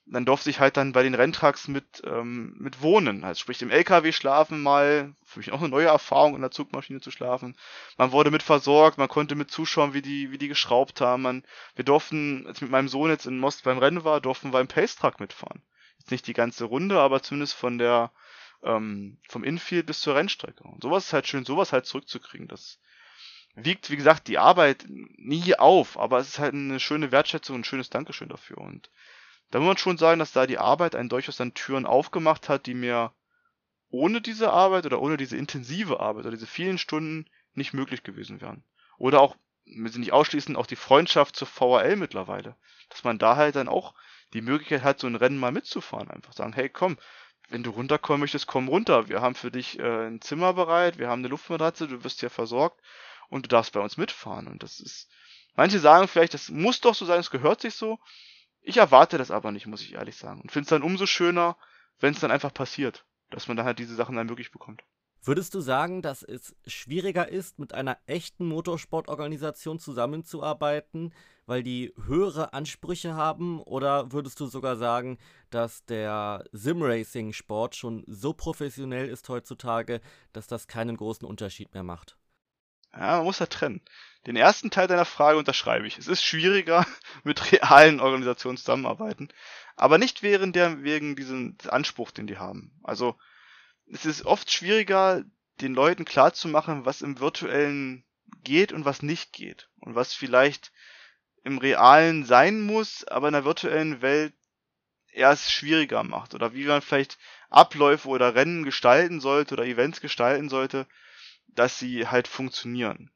dann 0.08 0.24
durfte 0.24 0.50
ich 0.50 0.60
halt 0.60 0.76
dann 0.76 0.92
bei 0.92 1.02
den 1.02 1.16
Renntracks 1.16 1.66
mit, 1.66 2.02
ähm, 2.04 2.54
mit 2.58 2.80
wohnen. 2.80 3.24
Also 3.24 3.40
sprich 3.40 3.60
im 3.62 3.70
LKW 3.70 4.12
schlafen 4.12 4.62
mal, 4.62 5.12
für 5.24 5.40
mich 5.40 5.50
auch 5.50 5.58
eine 5.58 5.68
neue 5.68 5.88
Erfahrung, 5.88 6.36
in 6.36 6.42
der 6.42 6.52
Zugmaschine 6.52 7.00
zu 7.00 7.10
schlafen. 7.10 7.56
Man 7.98 8.12
wurde 8.12 8.30
mit 8.30 8.44
versorgt, 8.44 8.98
man 8.98 9.08
konnte 9.08 9.34
mit 9.34 9.50
zuschauen, 9.50 9.94
wie 9.94 10.02
die, 10.02 10.30
wie 10.30 10.38
die 10.38 10.46
geschraubt 10.46 11.00
haben. 11.00 11.22
Man, 11.22 11.42
wir 11.74 11.84
durften, 11.84 12.46
als 12.46 12.58
ich 12.58 12.62
mit 12.62 12.70
meinem 12.70 12.88
Sohn 12.88 13.10
jetzt 13.10 13.26
in 13.26 13.40
Most 13.40 13.64
beim 13.64 13.78
Rennen 13.78 14.04
war, 14.04 14.20
durften 14.20 14.52
wir 14.52 14.60
im 14.60 14.68
Pacetrack 14.68 15.18
mitfahren. 15.18 15.62
Jetzt 15.98 16.12
nicht 16.12 16.26
die 16.28 16.34
ganze 16.34 16.66
Runde, 16.66 17.00
aber 17.00 17.20
zumindest 17.20 17.54
von 17.54 17.78
der, 17.78 18.12
ähm, 18.66 19.18
vom 19.28 19.44
Infield 19.44 19.86
bis 19.86 20.00
zur 20.00 20.16
Rennstrecke. 20.16 20.64
Und 20.64 20.82
sowas 20.82 21.06
ist 21.06 21.12
halt 21.12 21.26
schön, 21.26 21.44
sowas 21.44 21.72
halt 21.72 21.86
zurückzukriegen. 21.86 22.48
Das 22.48 22.78
wiegt, 23.54 23.90
wie 23.90 23.96
gesagt, 23.96 24.28
die 24.28 24.38
Arbeit 24.38 24.84
nie 24.88 25.54
auf, 25.58 25.98
aber 25.98 26.18
es 26.18 26.28
ist 26.28 26.38
halt 26.38 26.54
eine 26.54 26.80
schöne 26.80 27.12
Wertschätzung 27.12 27.56
und 27.56 27.60
ein 27.62 27.64
schönes 27.64 27.90
Dankeschön 27.90 28.28
dafür. 28.28 28.58
Und 28.58 28.90
da 29.50 29.58
muss 29.58 29.68
man 29.68 29.76
schon 29.78 29.98
sagen, 29.98 30.18
dass 30.18 30.32
da 30.32 30.46
die 30.46 30.58
Arbeit 30.58 30.94
einen 30.94 31.08
durchaus 31.08 31.36
dann 31.36 31.54
Türen 31.54 31.86
aufgemacht 31.86 32.48
hat, 32.48 32.66
die 32.66 32.74
mir 32.74 33.12
ohne 33.88 34.20
diese 34.20 34.52
Arbeit 34.52 34.84
oder 34.84 35.00
ohne 35.00 35.16
diese 35.16 35.36
intensive 35.36 36.00
Arbeit 36.00 36.26
oder 36.26 36.36
diese 36.36 36.46
vielen 36.46 36.78
Stunden 36.78 37.26
nicht 37.54 37.72
möglich 37.72 38.02
gewesen 38.02 38.40
wären. 38.40 38.64
Oder 38.98 39.20
auch, 39.20 39.36
wir 39.64 39.90
sind 39.90 40.00
nicht 40.00 40.12
ausschließen, 40.12 40.56
auch 40.56 40.66
die 40.66 40.76
Freundschaft 40.76 41.36
zur 41.36 41.46
VRL 41.46 41.96
mittlerweile. 41.96 42.56
Dass 42.90 43.04
man 43.04 43.18
da 43.18 43.36
halt 43.36 43.56
dann 43.56 43.68
auch 43.68 43.94
die 44.32 44.42
Möglichkeit 44.42 44.82
hat, 44.82 45.00
so 45.00 45.06
ein 45.06 45.14
Rennen 45.14 45.38
mal 45.38 45.52
mitzufahren. 45.52 46.10
Einfach 46.10 46.32
sagen, 46.32 46.52
hey, 46.52 46.68
komm, 46.68 46.98
wenn 47.48 47.62
du 47.62 47.70
runterkommen 47.70 48.20
möchtest, 48.20 48.46
komm 48.46 48.68
runter. 48.68 49.08
Wir 49.08 49.20
haben 49.20 49.34
für 49.34 49.50
dich 49.50 49.78
äh, 49.78 50.06
ein 50.08 50.20
Zimmer 50.20 50.52
bereit, 50.54 50.98
wir 50.98 51.08
haben 51.08 51.20
eine 51.20 51.28
Luftmatratze, 51.28 51.88
du 51.88 52.02
wirst 52.04 52.20
hier 52.20 52.30
versorgt 52.30 52.80
und 53.28 53.44
du 53.44 53.48
darfst 53.48 53.72
bei 53.72 53.80
uns 53.80 53.96
mitfahren. 53.96 54.48
Und 54.48 54.62
das 54.62 54.80
ist, 54.80 55.08
manche 55.54 55.78
sagen 55.78 56.08
vielleicht, 56.08 56.34
das 56.34 56.50
muss 56.50 56.80
doch 56.80 56.94
so 56.94 57.04
sein, 57.04 57.20
es 57.20 57.30
gehört 57.30 57.60
sich 57.60 57.74
so. 57.74 57.98
Ich 58.62 58.78
erwarte 58.78 59.16
das 59.18 59.30
aber 59.30 59.52
nicht, 59.52 59.66
muss 59.66 59.82
ich 59.82 59.94
ehrlich 59.94 60.16
sagen. 60.16 60.40
Und 60.40 60.50
finde 60.50 60.64
es 60.64 60.70
dann 60.70 60.82
umso 60.82 61.06
schöner, 61.06 61.56
wenn 62.00 62.14
es 62.14 62.20
dann 62.20 62.32
einfach 62.32 62.52
passiert, 62.52 63.04
dass 63.30 63.46
man 63.46 63.56
dann 63.56 63.66
halt 63.66 63.78
diese 63.78 63.94
Sachen 63.94 64.16
dann 64.16 64.26
möglich 64.26 64.50
bekommt. 64.50 64.82
Würdest 65.26 65.54
du 65.54 65.60
sagen, 65.60 66.02
dass 66.02 66.22
es 66.22 66.54
schwieriger 66.68 67.28
ist, 67.28 67.58
mit 67.58 67.74
einer 67.74 67.98
echten 68.06 68.46
Motorsportorganisation 68.46 69.80
zusammenzuarbeiten, 69.80 71.12
weil 71.46 71.64
die 71.64 71.92
höhere 72.04 72.52
Ansprüche 72.52 73.14
haben? 73.14 73.60
Oder 73.60 74.12
würdest 74.12 74.38
du 74.38 74.46
sogar 74.46 74.76
sagen, 74.76 75.18
dass 75.50 75.84
der 75.84 76.44
Simracing-Sport 76.52 77.74
schon 77.74 78.04
so 78.06 78.34
professionell 78.34 79.08
ist 79.08 79.28
heutzutage, 79.28 80.00
dass 80.32 80.46
das 80.46 80.68
keinen 80.68 80.96
großen 80.96 81.26
Unterschied 81.26 81.74
mehr 81.74 81.82
macht? 81.82 82.16
Ja, 82.92 83.16
man 83.16 83.24
muss 83.24 83.38
da 83.38 83.46
trennen. 83.46 83.82
Den 84.28 84.36
ersten 84.36 84.70
Teil 84.70 84.86
deiner 84.86 85.04
Frage 85.04 85.38
unterschreibe 85.38 85.88
ich. 85.88 85.98
Es 85.98 86.06
ist 86.06 86.22
schwieriger, 86.22 86.86
mit 87.24 87.50
realen 87.50 87.98
Organisationen 87.98 88.58
zusammenarbeiten, 88.58 89.30
aber 89.74 89.98
nicht 89.98 90.22
während 90.22 90.54
der, 90.54 90.84
wegen 90.84 91.16
diesem 91.16 91.56
Anspruch, 91.66 92.12
den 92.12 92.28
die 92.28 92.38
haben. 92.38 92.78
Also, 92.84 93.16
es 93.92 94.04
ist 94.04 94.24
oft 94.24 94.50
schwieriger, 94.50 95.24
den 95.60 95.74
Leuten 95.74 96.04
klarzumachen, 96.04 96.84
was 96.84 97.02
im 97.02 97.20
virtuellen 97.20 98.04
geht 98.42 98.72
und 98.72 98.84
was 98.84 99.02
nicht 99.02 99.32
geht. 99.32 99.68
Und 99.80 99.94
was 99.94 100.14
vielleicht 100.14 100.72
im 101.44 101.58
realen 101.58 102.24
sein 102.24 102.60
muss, 102.60 103.04
aber 103.04 103.28
in 103.28 103.34
der 103.34 103.44
virtuellen 103.44 104.02
Welt 104.02 104.34
erst 105.12 105.50
schwieriger 105.50 106.02
macht. 106.02 106.34
Oder 106.34 106.54
wie 106.54 106.64
man 106.64 106.82
vielleicht 106.82 107.18
Abläufe 107.48 108.08
oder 108.08 108.34
Rennen 108.34 108.64
gestalten 108.64 109.20
sollte 109.20 109.54
oder 109.54 109.64
Events 109.64 110.00
gestalten 110.00 110.48
sollte, 110.48 110.86
dass 111.46 111.78
sie 111.78 112.08
halt 112.08 112.28
funktionieren. 112.28 113.10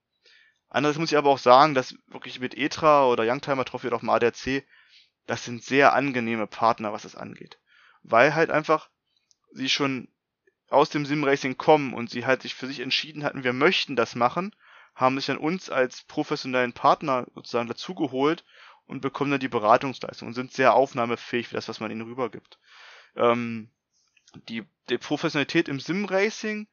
Andererseits 0.68 1.00
muss 1.00 1.12
ich 1.12 1.18
aber 1.18 1.30
auch 1.30 1.38
sagen, 1.38 1.74
dass 1.74 1.96
wirklich 2.06 2.38
mit 2.40 2.56
Etra 2.56 3.06
oder 3.06 3.24
Youngtimer 3.24 3.64
Trophy 3.64 3.88
oder 3.88 3.96
auch 3.96 4.00
dem 4.00 4.10
ADAC, 4.10 4.64
das 5.26 5.44
sind 5.44 5.64
sehr 5.64 5.92
angenehme 5.92 6.46
Partner, 6.46 6.92
was 6.92 7.02
das 7.02 7.16
angeht. 7.16 7.58
Weil 8.02 8.34
halt 8.34 8.50
einfach 8.50 8.88
sie 9.52 9.68
schon 9.68 10.08
aus 10.70 10.90
dem 10.90 11.04
Simracing 11.04 11.56
kommen 11.56 11.94
und 11.94 12.10
sie 12.10 12.26
halt 12.26 12.42
sich 12.42 12.54
für 12.54 12.66
sich 12.66 12.80
entschieden 12.80 13.24
hatten, 13.24 13.44
wir 13.44 13.52
möchten 13.52 13.96
das 13.96 14.14
machen, 14.14 14.54
haben 14.94 15.16
sich 15.16 15.26
dann 15.26 15.38
uns 15.38 15.70
als 15.70 16.02
professionellen 16.02 16.72
Partner 16.72 17.26
sozusagen 17.34 17.68
dazugeholt 17.68 18.44
und 18.86 19.00
bekommen 19.02 19.30
dann 19.30 19.40
die 19.40 19.48
Beratungsleistung 19.48 20.28
und 20.28 20.34
sind 20.34 20.52
sehr 20.52 20.74
aufnahmefähig 20.74 21.48
für 21.48 21.54
das, 21.54 21.68
was 21.68 21.80
man 21.80 21.90
ihnen 21.90 22.02
rübergibt. 22.02 22.58
Ähm, 23.16 23.70
die, 24.48 24.64
die 24.88 24.98
Professionalität 24.98 25.68
im 25.68 25.80
Simracing 25.80 26.68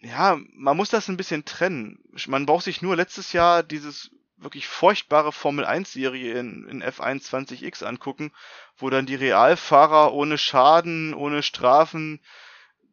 ja, 0.00 0.38
man 0.54 0.76
muss 0.76 0.88
das 0.88 1.08
ein 1.08 1.16
bisschen 1.16 1.44
trennen. 1.44 1.98
Man 2.26 2.46
braucht 2.46 2.64
sich 2.64 2.80
nur 2.80 2.96
letztes 2.96 3.32
Jahr 3.32 3.62
dieses 3.62 4.10
wirklich 4.38 4.66
furchtbare 4.66 5.32
Formel 5.32 5.66
1 5.66 5.92
Serie 5.92 6.38
in, 6.38 6.66
in 6.66 6.82
F1 6.82 7.28
20X 7.28 7.84
angucken, 7.84 8.32
wo 8.78 8.88
dann 8.88 9.04
die 9.04 9.14
Realfahrer 9.14 10.14
ohne 10.14 10.38
Schaden, 10.38 11.12
ohne 11.12 11.42
Strafen, 11.42 12.20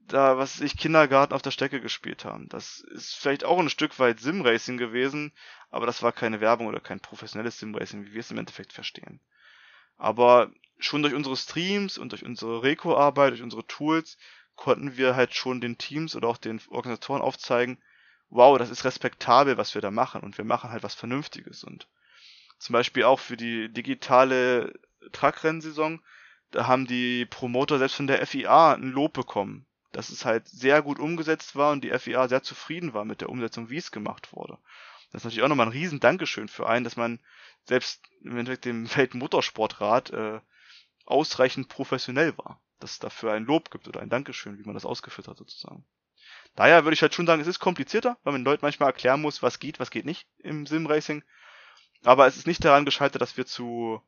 da, 0.08 0.38
was 0.38 0.62
ich 0.62 0.78
Kindergarten 0.78 1.34
auf 1.34 1.42
der 1.42 1.52
Strecke 1.52 1.82
gespielt 1.82 2.26
haben. 2.26 2.48
Das 2.50 2.80
ist 2.80 3.16
vielleicht 3.16 3.44
auch 3.44 3.60
ein 3.60 3.70
Stück 3.70 4.00
weit 4.00 4.20
Simracing 4.20 4.78
gewesen, 4.78 5.34
aber 5.70 5.86
das 5.86 6.02
war 6.02 6.12
keine 6.12 6.42
Werbung 6.42 6.68
oder 6.68 6.80
kein 6.80 7.00
professionelles 7.00 7.60
Simracing, 7.60 8.06
wie 8.06 8.14
wir 8.14 8.22
es 8.22 8.32
im 8.32 8.38
Endeffekt 8.38 8.74
verstehen. 8.74 9.20
Aber 9.98 10.52
schon 10.80 11.02
durch 11.02 11.14
unsere 11.14 11.36
Streams 11.36 11.98
und 11.98 12.12
durch 12.12 12.24
unsere 12.24 12.64
Reco-Arbeit, 12.64 13.32
durch 13.32 13.42
unsere 13.42 13.66
Tools 13.66 14.18
konnten 14.56 14.98
wir 14.98 15.16
halt 15.16 15.34
schon 15.34 15.62
den 15.62 15.78
Teams 15.78 16.16
oder 16.16 16.28
auch 16.28 16.38
den 16.38 16.62
Organisatoren 16.70 17.22
aufzeigen, 17.22 17.78
wow, 18.30 18.58
das 18.58 18.70
ist 18.70 18.86
respektabel, 18.86 19.58
was 19.58 19.74
wir 19.74 19.82
da 19.82 19.92
machen 19.92 20.22
und 20.22 20.38
wir 20.38 20.46
machen 20.46 20.70
halt 20.70 20.84
was 20.84 20.96
Vernünftiges 20.96 21.64
und 21.64 21.88
zum 22.60 22.74
Beispiel 22.74 23.04
auch 23.04 23.20
für 23.20 23.38
die 23.38 23.72
digitale 23.72 24.74
Truckrennsaison, 25.12 26.02
da 26.52 26.68
haben 26.68 26.88
die 26.88 27.26
Promoter 27.26 27.78
selbst 27.78 27.96
von 27.96 28.08
der 28.08 28.26
FIA 28.26 28.74
ein 28.74 28.92
Lob 28.92 29.14
bekommen, 29.14 29.68
dass 29.98 30.10
es 30.10 30.26
halt 30.26 30.48
sehr 30.48 30.82
gut 30.82 31.00
umgesetzt 31.00 31.56
war 31.56 31.72
und 31.72 31.84
die 31.84 31.98
FIA 31.98 32.28
sehr 32.28 32.44
zufrieden 32.44 32.94
war 32.94 33.06
mit 33.06 33.22
der 33.22 33.30
Umsetzung, 33.30 33.70
wie 33.70 33.78
es 33.78 33.92
gemacht 33.92 34.32
wurde. 34.34 34.58
Das 35.12 35.22
ist 35.22 35.26
natürlich 35.26 35.44
auch 35.44 35.50
nochmal 35.50 35.68
ein 35.68 35.72
riesen 35.72 36.00
Dankeschön 36.00 36.48
für 36.48 36.68
einen, 36.68 36.84
dass 36.84 36.98
man 36.98 37.20
selbst 37.66 38.02
im 38.22 38.38
Endeffekt 38.38 38.66
dem 38.66 38.88
Weltmotorsportrat 38.96 40.12
äh, 40.12 40.40
ausreichend 41.06 41.70
professionell 41.70 42.38
war 42.38 42.62
dass 42.80 42.92
es 42.92 43.00
dafür 43.00 43.34
ein 43.34 43.46
Lob 43.46 43.72
gibt 43.72 43.88
oder 43.88 44.02
ein 44.02 44.10
Dankeschön, 44.10 44.60
wie 44.60 44.64
man 44.64 44.74
das 44.74 44.86
ausgeführt 44.86 45.28
hat 45.28 45.38
sozusagen. 45.38 45.86
Daher 46.56 46.84
würde 46.84 46.94
ich 46.94 47.02
halt 47.02 47.14
schon 47.14 47.28
sagen, 47.28 47.42
es 47.42 47.48
ist 47.48 47.60
komplizierter, 47.60 48.18
weil 48.24 48.34
man 48.34 48.42
den 48.42 48.46
Leuten 48.46 48.66
manchmal 48.66 48.90
erklären 48.90 49.22
muss, 49.22 49.44
was 49.44 49.60
geht, 49.60 49.80
was 49.80 49.92
geht 49.92 50.06
nicht 50.06 50.28
im 50.40 50.66
Sim-Racing. 50.66 51.24
Aber 52.04 52.28
es 52.28 52.38
ist 52.38 52.48
nicht 52.48 52.64
daran 52.64 52.86
gescheitert, 52.86 53.22
dass 53.22 53.38
wir 53.38 53.46
zu, 53.46 54.02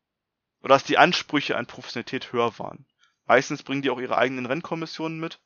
oder 0.61 0.75
dass 0.75 0.83
die 0.83 0.97
Ansprüche 0.97 1.57
an 1.57 1.65
Professionalität 1.65 2.31
höher 2.31 2.57
waren. 2.59 2.85
Meistens 3.25 3.63
bringen 3.63 3.81
die 3.81 3.89
auch 3.89 3.99
ihre 3.99 4.17
eigenen 4.17 4.45
Rennkommissionen 4.45 5.19
mit, 5.19 5.39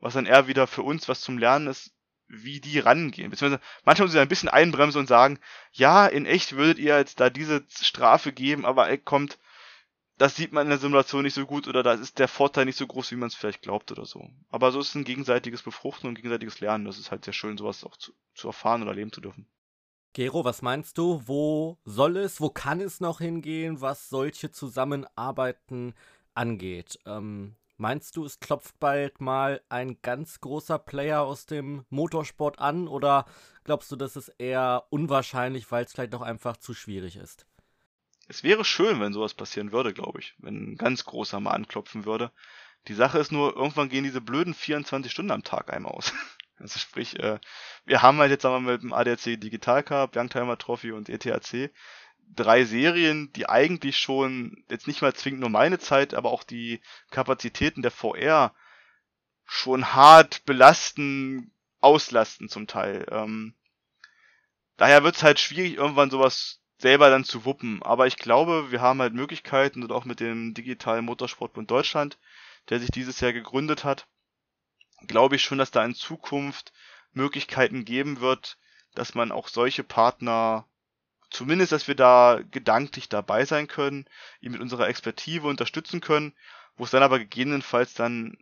was 0.00 0.14
dann 0.14 0.26
eher 0.26 0.46
wieder 0.46 0.66
für 0.66 0.82
uns 0.82 1.08
was 1.08 1.20
zum 1.20 1.38
Lernen 1.38 1.66
ist, 1.66 1.92
wie 2.28 2.60
die 2.60 2.78
rangehen. 2.78 3.30
Beziehungsweise 3.30 3.62
manchmal 3.84 4.06
müssen 4.06 4.16
sie 4.16 4.20
ein 4.20 4.28
bisschen 4.28 4.48
einbremsen 4.48 5.00
und 5.00 5.06
sagen, 5.06 5.38
ja, 5.72 6.06
in 6.06 6.26
echt 6.26 6.56
würdet 6.56 6.78
ihr 6.78 6.98
jetzt 6.98 7.20
da 7.20 7.30
diese 7.30 7.64
Strafe 7.70 8.32
geben, 8.32 8.66
aber 8.66 8.88
ey, 8.88 8.98
kommt, 8.98 9.38
das 10.18 10.36
sieht 10.36 10.52
man 10.52 10.66
in 10.66 10.70
der 10.70 10.78
Simulation 10.78 11.22
nicht 11.22 11.34
so 11.34 11.46
gut 11.46 11.68
oder 11.68 11.82
da 11.82 11.94
ist 11.94 12.18
der 12.18 12.28
Vorteil 12.28 12.64
nicht 12.64 12.76
so 12.76 12.86
groß, 12.86 13.10
wie 13.12 13.16
man 13.16 13.28
es 13.28 13.34
vielleicht 13.34 13.62
glaubt 13.62 13.90
oder 13.92 14.04
so. 14.04 14.28
Aber 14.50 14.72
so 14.72 14.80
ist 14.80 14.94
ein 14.94 15.04
gegenseitiges 15.04 15.62
Befruchten 15.62 16.08
und 16.08 16.16
gegenseitiges 16.16 16.60
Lernen. 16.60 16.84
Das 16.84 16.98
ist 16.98 17.10
halt 17.10 17.24
sehr 17.24 17.32
schön, 17.34 17.56
sowas 17.56 17.84
auch 17.84 17.96
zu, 17.96 18.12
zu 18.34 18.48
erfahren 18.48 18.82
oder 18.82 18.90
erleben 18.90 19.12
zu 19.12 19.20
dürfen. 19.20 19.46
Gero, 20.12 20.44
was 20.44 20.62
meinst 20.62 20.98
du? 20.98 21.22
Wo 21.26 21.78
soll 21.84 22.16
es, 22.16 22.40
wo 22.40 22.50
kann 22.50 22.80
es 22.80 23.00
noch 23.00 23.18
hingehen, 23.18 23.80
was 23.80 24.08
solche 24.08 24.50
Zusammenarbeiten 24.50 25.94
angeht? 26.34 26.98
Ähm, 27.06 27.54
meinst 27.78 28.16
du, 28.16 28.24
es 28.24 28.40
klopft 28.40 28.78
bald 28.78 29.20
mal 29.20 29.62
ein 29.68 30.00
ganz 30.02 30.40
großer 30.40 30.78
Player 30.78 31.22
aus 31.22 31.46
dem 31.46 31.84
Motorsport 31.88 32.58
an 32.58 32.88
oder 32.88 33.24
glaubst 33.64 33.90
du, 33.90 33.96
das 33.96 34.16
ist 34.16 34.28
eher 34.38 34.84
unwahrscheinlich, 34.90 35.70
weil 35.70 35.84
es 35.84 35.92
vielleicht 35.92 36.14
auch 36.14 36.22
einfach 36.22 36.56
zu 36.56 36.74
schwierig 36.74 37.16
ist? 37.16 37.46
Es 38.28 38.42
wäre 38.42 38.64
schön, 38.64 39.00
wenn 39.00 39.14
sowas 39.14 39.32
passieren 39.32 39.72
würde, 39.72 39.94
glaube 39.94 40.20
ich. 40.20 40.34
Wenn 40.38 40.72
ein 40.72 40.76
ganz 40.76 41.04
großer 41.04 41.40
mal 41.40 41.52
anklopfen 41.52 42.04
würde. 42.04 42.30
Die 42.86 42.94
Sache 42.94 43.18
ist 43.18 43.32
nur, 43.32 43.56
irgendwann 43.56 43.88
gehen 43.88 44.04
diese 44.04 44.20
blöden 44.20 44.54
24 44.54 45.10
Stunden 45.10 45.32
am 45.32 45.44
Tag 45.44 45.72
einem 45.72 45.86
aus. 45.86 46.12
Also 46.60 46.80
sprich, 46.80 47.16
äh, 47.20 47.38
wir 47.84 48.02
haben 48.02 48.18
halt 48.18 48.32
jetzt 48.32 48.42
wir 48.42 48.58
mit 48.58 48.82
dem 48.82 48.92
ADAC 48.92 49.40
Digital 49.40 49.84
Cup, 49.84 50.16
Youngtimer 50.16 50.58
Trophy 50.58 50.90
und 50.90 51.08
ETAC 51.08 51.70
drei 52.34 52.64
Serien, 52.64 53.32
die 53.32 53.48
eigentlich 53.48 53.98
schon 53.98 54.64
jetzt 54.70 54.86
nicht 54.86 55.02
mal 55.02 55.14
zwingend 55.14 55.40
nur 55.40 55.50
meine 55.50 55.78
Zeit, 55.78 56.14
aber 56.14 56.30
auch 56.30 56.44
die 56.44 56.80
Kapazitäten 57.10 57.82
der 57.82 57.90
VR 57.90 58.54
schon 59.44 59.94
hart 59.94 60.44
belasten, 60.44 61.52
auslasten 61.80 62.48
zum 62.48 62.66
Teil. 62.66 63.06
Ähm, 63.10 63.54
daher 64.76 65.04
wird 65.04 65.16
es 65.16 65.22
halt 65.22 65.40
schwierig, 65.40 65.74
irgendwann 65.74 66.10
sowas 66.10 66.60
selber 66.78 67.10
dann 67.10 67.24
zu 67.24 67.44
wuppen. 67.44 67.82
Aber 67.82 68.06
ich 68.06 68.16
glaube, 68.16 68.70
wir 68.70 68.80
haben 68.80 69.00
halt 69.00 69.14
Möglichkeiten 69.14 69.82
und 69.82 69.92
auch 69.92 70.04
mit 70.04 70.20
dem 70.20 70.54
digitalen 70.54 71.04
Motorsportbund 71.04 71.70
Deutschland, 71.70 72.18
der 72.68 72.80
sich 72.80 72.90
dieses 72.90 73.20
Jahr 73.20 73.32
gegründet 73.32 73.84
hat, 73.84 74.06
glaube 75.06 75.36
ich 75.36 75.42
schon, 75.42 75.58
dass 75.58 75.70
da 75.70 75.84
in 75.84 75.94
Zukunft 75.94 76.72
Möglichkeiten 77.12 77.84
geben 77.84 78.20
wird, 78.20 78.58
dass 78.94 79.14
man 79.14 79.32
auch 79.32 79.48
solche 79.48 79.84
Partner 79.84 80.66
zumindest, 81.30 81.72
dass 81.72 81.88
wir 81.88 81.94
da 81.94 82.40
gedanklich 82.50 83.08
dabei 83.08 83.44
sein 83.44 83.68
können, 83.68 84.06
ihn 84.40 84.52
mit 84.52 84.60
unserer 84.60 84.88
Expertise 84.88 85.46
unterstützen 85.46 86.00
können, 86.00 86.34
wo 86.76 86.84
es 86.84 86.90
dann 86.90 87.02
aber 87.02 87.18
gegebenenfalls 87.18 87.94
dann 87.94 88.36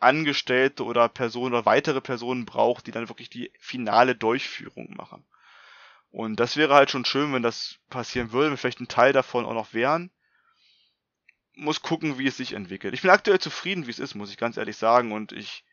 Angestellte 0.00 0.84
oder 0.84 1.08
Personen 1.08 1.54
oder 1.54 1.66
weitere 1.66 2.00
Personen 2.00 2.44
braucht, 2.44 2.86
die 2.86 2.90
dann 2.90 3.08
wirklich 3.08 3.30
die 3.30 3.52
finale 3.58 4.14
Durchführung 4.14 4.94
machen. 4.96 5.24
Und 6.10 6.38
das 6.38 6.56
wäre 6.56 6.74
halt 6.74 6.90
schon 6.90 7.04
schön, 7.04 7.32
wenn 7.32 7.42
das 7.42 7.78
passieren 7.90 8.30
würde, 8.30 8.50
wenn 8.50 8.56
vielleicht 8.56 8.80
ein 8.80 8.88
Teil 8.88 9.12
davon 9.12 9.44
auch 9.44 9.54
noch 9.54 9.74
wären. 9.74 10.10
Muss 11.56 11.82
gucken, 11.82 12.18
wie 12.18 12.26
es 12.26 12.36
sich 12.36 12.52
entwickelt. 12.52 12.94
Ich 12.94 13.02
bin 13.02 13.10
aktuell 13.10 13.40
zufrieden, 13.40 13.86
wie 13.86 13.90
es 13.90 13.98
ist, 13.98 14.14
muss 14.14 14.30
ich 14.30 14.36
ganz 14.36 14.56
ehrlich 14.56 14.76
sagen. 14.76 15.12
Und 15.12 15.32
ich 15.32 15.64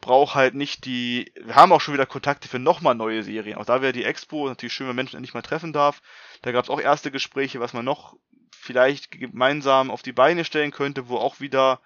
brauche 0.00 0.34
halt 0.34 0.54
nicht 0.54 0.84
die. 0.84 1.32
Wir 1.36 1.54
haben 1.54 1.72
auch 1.72 1.80
schon 1.80 1.94
wieder 1.94 2.06
Kontakte 2.06 2.48
für 2.48 2.58
nochmal 2.58 2.94
neue 2.94 3.22
Serien. 3.22 3.58
Auch 3.58 3.64
da 3.64 3.82
wäre 3.82 3.92
die 3.92 4.04
Expo 4.04 4.48
natürlich 4.48 4.72
schön, 4.72 4.88
wenn 4.88 4.96
Menschen 4.96 5.16
endlich 5.16 5.34
mal 5.34 5.42
treffen 5.42 5.72
darf. 5.72 6.02
Da 6.42 6.52
gab 6.52 6.64
es 6.64 6.70
auch 6.70 6.80
erste 6.80 7.10
Gespräche, 7.10 7.60
was 7.60 7.72
man 7.72 7.84
noch 7.84 8.16
vielleicht 8.50 9.10
gemeinsam 9.10 9.90
auf 9.90 10.02
die 10.02 10.12
Beine 10.12 10.44
stellen 10.44 10.70
könnte, 10.70 11.08
wo 11.08 11.16
auch 11.16 11.40
wieder 11.40 11.80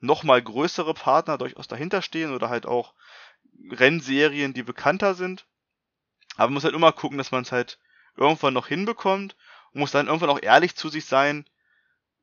nochmal 0.00 0.42
größere 0.42 0.94
Partner 0.94 1.38
durchaus 1.38 1.68
dahinter 1.68 2.02
stehen 2.02 2.32
oder 2.32 2.48
halt 2.48 2.66
auch 2.66 2.94
Rennserien, 3.70 4.54
die 4.54 4.62
bekannter 4.62 5.14
sind. 5.14 5.46
Aber 6.36 6.46
man 6.46 6.54
muss 6.54 6.64
halt 6.64 6.74
immer 6.74 6.92
gucken, 6.92 7.18
dass 7.18 7.32
man 7.32 7.42
es 7.42 7.52
halt 7.52 7.78
irgendwann 8.16 8.54
noch 8.54 8.66
hinbekommt 8.66 9.36
und 9.72 9.80
muss 9.80 9.90
dann 9.90 10.06
irgendwann 10.06 10.30
auch 10.30 10.42
ehrlich 10.42 10.76
zu 10.76 10.88
sich 10.88 11.04
sein, 11.04 11.44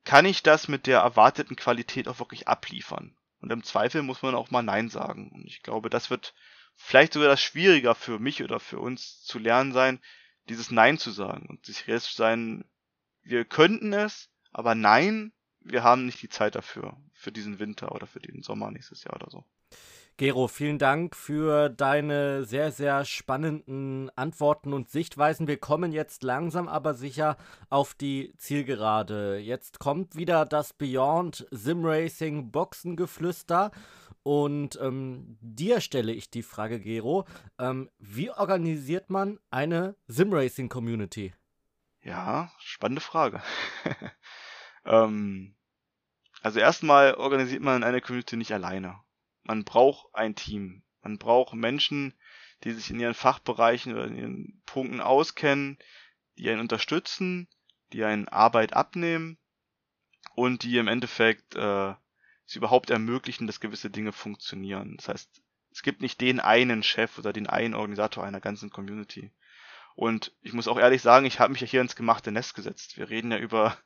kann 0.04 0.24
ich 0.24 0.42
das 0.42 0.68
mit 0.68 0.86
der 0.86 1.00
erwarteten 1.00 1.56
Qualität 1.56 2.08
auch 2.08 2.18
wirklich 2.18 2.48
abliefern? 2.48 3.17
Und 3.40 3.52
im 3.52 3.62
Zweifel 3.62 4.02
muss 4.02 4.22
man 4.22 4.34
auch 4.34 4.50
mal 4.50 4.62
Nein 4.62 4.88
sagen. 4.88 5.30
Und 5.30 5.46
ich 5.46 5.62
glaube, 5.62 5.90
das 5.90 6.10
wird 6.10 6.34
vielleicht 6.76 7.12
sogar 7.12 7.28
das 7.28 7.42
schwieriger 7.42 7.94
für 7.94 8.18
mich 8.18 8.42
oder 8.42 8.60
für 8.60 8.78
uns 8.78 9.22
zu 9.22 9.38
lernen 9.38 9.72
sein, 9.72 10.00
dieses 10.48 10.70
Nein 10.70 10.98
zu 10.98 11.10
sagen 11.10 11.46
und 11.48 11.66
sich 11.66 11.86
jetzt 11.86 12.16
sein, 12.16 12.64
wir 13.22 13.44
könnten 13.44 13.92
es, 13.92 14.30
aber 14.52 14.74
nein, 14.74 15.32
wir 15.60 15.82
haben 15.82 16.06
nicht 16.06 16.22
die 16.22 16.28
Zeit 16.28 16.54
dafür, 16.54 16.96
für 17.12 17.32
diesen 17.32 17.58
Winter 17.58 17.92
oder 17.92 18.06
für 18.06 18.20
den 18.20 18.42
Sommer 18.42 18.70
nächstes 18.70 19.04
Jahr 19.04 19.16
oder 19.16 19.30
so. 19.30 19.44
Gero, 20.18 20.48
vielen 20.48 20.78
Dank 20.78 21.14
für 21.14 21.68
deine 21.68 22.42
sehr, 22.42 22.72
sehr 22.72 23.04
spannenden 23.04 24.10
Antworten 24.16 24.72
und 24.72 24.90
Sichtweisen. 24.90 25.46
Wir 25.46 25.58
kommen 25.58 25.92
jetzt 25.92 26.24
langsam 26.24 26.66
aber 26.66 26.94
sicher 26.94 27.36
auf 27.70 27.94
die 27.94 28.34
Zielgerade. 28.36 29.38
Jetzt 29.38 29.78
kommt 29.78 30.16
wieder 30.16 30.44
das 30.44 30.72
Beyond 30.72 31.46
Sim 31.52 31.84
Racing 31.84 32.50
Boxengeflüster. 32.50 33.70
Und 34.24 34.76
ähm, 34.82 35.38
dir 35.40 35.80
stelle 35.80 36.10
ich 36.12 36.30
die 36.30 36.42
Frage, 36.42 36.80
Gero, 36.80 37.24
ähm, 37.60 37.88
wie 38.00 38.32
organisiert 38.32 39.10
man 39.10 39.38
eine 39.52 39.94
Sim 40.08 40.32
Racing 40.32 40.68
Community? 40.68 41.32
Ja, 42.02 42.50
spannende 42.58 43.02
Frage. 43.02 43.40
ähm, 44.84 45.54
also 46.42 46.58
erstmal 46.58 47.14
organisiert 47.14 47.62
man 47.62 47.84
eine 47.84 48.00
Community 48.00 48.36
nicht 48.36 48.50
alleine 48.50 48.98
man 49.48 49.64
braucht 49.64 50.14
ein 50.14 50.36
Team. 50.36 50.82
Man 51.02 51.18
braucht 51.18 51.54
Menschen, 51.54 52.14
die 52.62 52.72
sich 52.72 52.90
in 52.90 53.00
ihren 53.00 53.14
Fachbereichen 53.14 53.94
oder 53.94 54.06
in 54.06 54.16
ihren 54.16 54.62
Punkten 54.66 55.00
auskennen, 55.00 55.78
die 56.36 56.48
einen 56.50 56.60
unterstützen, 56.60 57.48
die 57.92 58.04
einen 58.04 58.28
Arbeit 58.28 58.74
abnehmen 58.74 59.38
und 60.34 60.62
die 60.62 60.76
im 60.76 60.86
Endeffekt 60.86 61.56
äh, 61.56 61.94
es 62.46 62.56
überhaupt 62.56 62.90
ermöglichen, 62.90 63.46
dass 63.46 63.60
gewisse 63.60 63.90
Dinge 63.90 64.12
funktionieren. 64.12 64.96
Das 64.98 65.08
heißt, 65.08 65.42
es 65.72 65.82
gibt 65.82 66.02
nicht 66.02 66.20
den 66.20 66.40
einen 66.40 66.82
Chef 66.82 67.18
oder 67.18 67.32
den 67.32 67.46
einen 67.46 67.74
Organisator 67.74 68.24
einer 68.24 68.40
ganzen 68.40 68.68
Community. 68.68 69.32
Und 69.94 70.36
ich 70.42 70.52
muss 70.52 70.68
auch 70.68 70.78
ehrlich 70.78 71.00
sagen, 71.00 71.24
ich 71.24 71.40
habe 71.40 71.52
mich 71.52 71.62
ja 71.62 71.66
hier 71.66 71.80
ins 71.80 71.96
gemachte 71.96 72.32
Nest 72.32 72.54
gesetzt. 72.54 72.98
Wir 72.98 73.08
reden 73.08 73.32
ja 73.32 73.38
über 73.38 73.78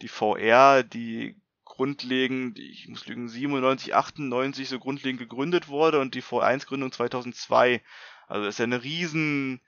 die 0.00 0.08
VR, 0.08 0.84
die 0.84 1.40
grundlegend, 1.78 2.58
ich 2.58 2.88
muss 2.88 3.06
lügen, 3.06 3.28
97, 3.28 3.94
98 3.94 4.68
so 4.68 4.80
grundlegend 4.80 5.20
gegründet 5.20 5.68
wurde 5.68 6.00
und 6.00 6.16
die 6.16 6.22
V1-Gründung 6.22 6.90
2002. 6.90 7.82
Also 8.26 8.44
das 8.44 8.56
ist 8.56 8.58
ja 8.58 8.64
eine 8.64 8.82
riesen, 8.82 9.60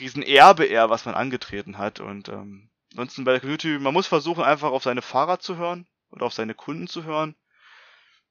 riesen 0.00 0.24
Erbe 0.24 0.64
eher, 0.64 0.90
was 0.90 1.04
man 1.04 1.14
angetreten 1.14 1.78
hat. 1.78 2.00
Und 2.00 2.28
ähm, 2.28 2.68
ansonsten 2.90 3.22
bei 3.22 3.30
der 3.30 3.40
Community, 3.40 3.78
man 3.78 3.94
muss 3.94 4.08
versuchen, 4.08 4.42
einfach 4.42 4.72
auf 4.72 4.82
seine 4.82 5.02
Fahrer 5.02 5.38
zu 5.38 5.56
hören 5.56 5.86
oder 6.10 6.26
auf 6.26 6.34
seine 6.34 6.54
Kunden 6.54 6.88
zu 6.88 7.04
hören 7.04 7.36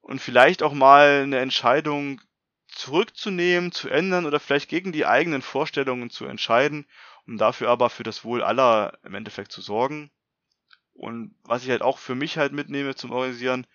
und 0.01 0.19
vielleicht 0.19 0.61
auch 0.61 0.73
mal 0.73 1.21
eine 1.23 1.39
Entscheidung 1.39 2.19
zurückzunehmen, 2.67 3.71
zu 3.71 3.87
ändern 3.87 4.25
oder 4.25 4.41
vielleicht 4.41 4.69
gegen 4.69 4.91
die 4.91 5.05
eigenen 5.05 5.41
Vorstellungen 5.41 6.09
zu 6.09 6.25
entscheiden, 6.25 6.85
um 7.25 7.37
dafür 7.37 7.69
aber 7.69 7.89
für 7.89 8.03
das 8.03 8.25
Wohl 8.25 8.43
aller 8.43 8.99
im 9.05 9.15
Endeffekt 9.15 9.53
zu 9.53 9.61
sorgen. 9.61 10.11
Und 10.99 11.33
was 11.43 11.63
ich 11.63 11.69
halt 11.69 11.81
auch 11.81 11.97
für 11.97 12.13
mich 12.13 12.37
halt 12.37 12.51
mitnehme 12.51 12.93
zum 12.93 13.11
Organisieren, 13.11 13.65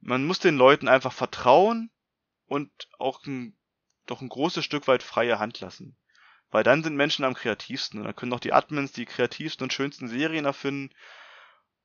man 0.00 0.24
muss 0.24 0.40
den 0.40 0.56
Leuten 0.56 0.88
einfach 0.88 1.12
vertrauen 1.12 1.92
und 2.46 2.72
auch 2.98 3.24
ein, 3.24 3.56
doch 4.06 4.20
ein 4.20 4.28
großes 4.28 4.64
Stück 4.64 4.88
weit 4.88 5.04
freie 5.04 5.38
Hand 5.38 5.60
lassen. 5.60 5.96
Weil 6.50 6.64
dann 6.64 6.82
sind 6.82 6.96
Menschen 6.96 7.24
am 7.24 7.34
kreativsten 7.34 8.00
und 8.00 8.06
dann 8.06 8.16
können 8.16 8.32
auch 8.32 8.40
die 8.40 8.52
Admins 8.52 8.90
die 8.90 9.06
kreativsten 9.06 9.64
und 9.64 9.72
schönsten 9.72 10.08
Serien 10.08 10.44
erfinden 10.44 10.90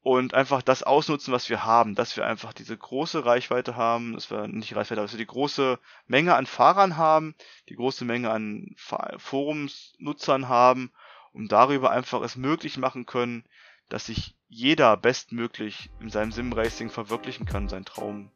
und 0.01 0.33
einfach 0.33 0.63
das 0.63 0.81
ausnutzen, 0.81 1.31
was 1.31 1.47
wir 1.47 1.63
haben, 1.63 1.93
dass 1.93 2.17
wir 2.17 2.25
einfach 2.25 2.53
diese 2.53 2.75
große 2.75 3.23
Reichweite 3.23 3.75
haben, 3.75 4.13
dass 4.13 4.31
wir 4.31 4.47
nicht 4.47 4.75
Reichweite, 4.75 4.99
aber 4.99 5.05
dass 5.05 5.13
wir 5.13 5.19
die 5.19 5.27
große 5.27 5.77
Menge 6.07 6.33
an 6.33 6.47
Fahrern 6.47 6.97
haben, 6.97 7.35
die 7.69 7.75
große 7.75 8.03
Menge 8.03 8.31
an 8.31 8.75
Forumsnutzern 8.77 10.49
haben, 10.49 10.91
um 11.33 11.47
darüber 11.47 11.91
einfach 11.91 12.23
es 12.23 12.35
möglich 12.35 12.77
machen 12.77 13.05
können, 13.05 13.43
dass 13.89 14.07
sich 14.07 14.35
jeder 14.49 14.95
bestmöglich 14.97 15.89
in 15.99 16.09
seinem 16.09 16.31
Sim-Racing 16.31 16.89
verwirklichen 16.89 17.45
kann, 17.45 17.67
seinen 17.67 17.85
Traum, 17.85 18.29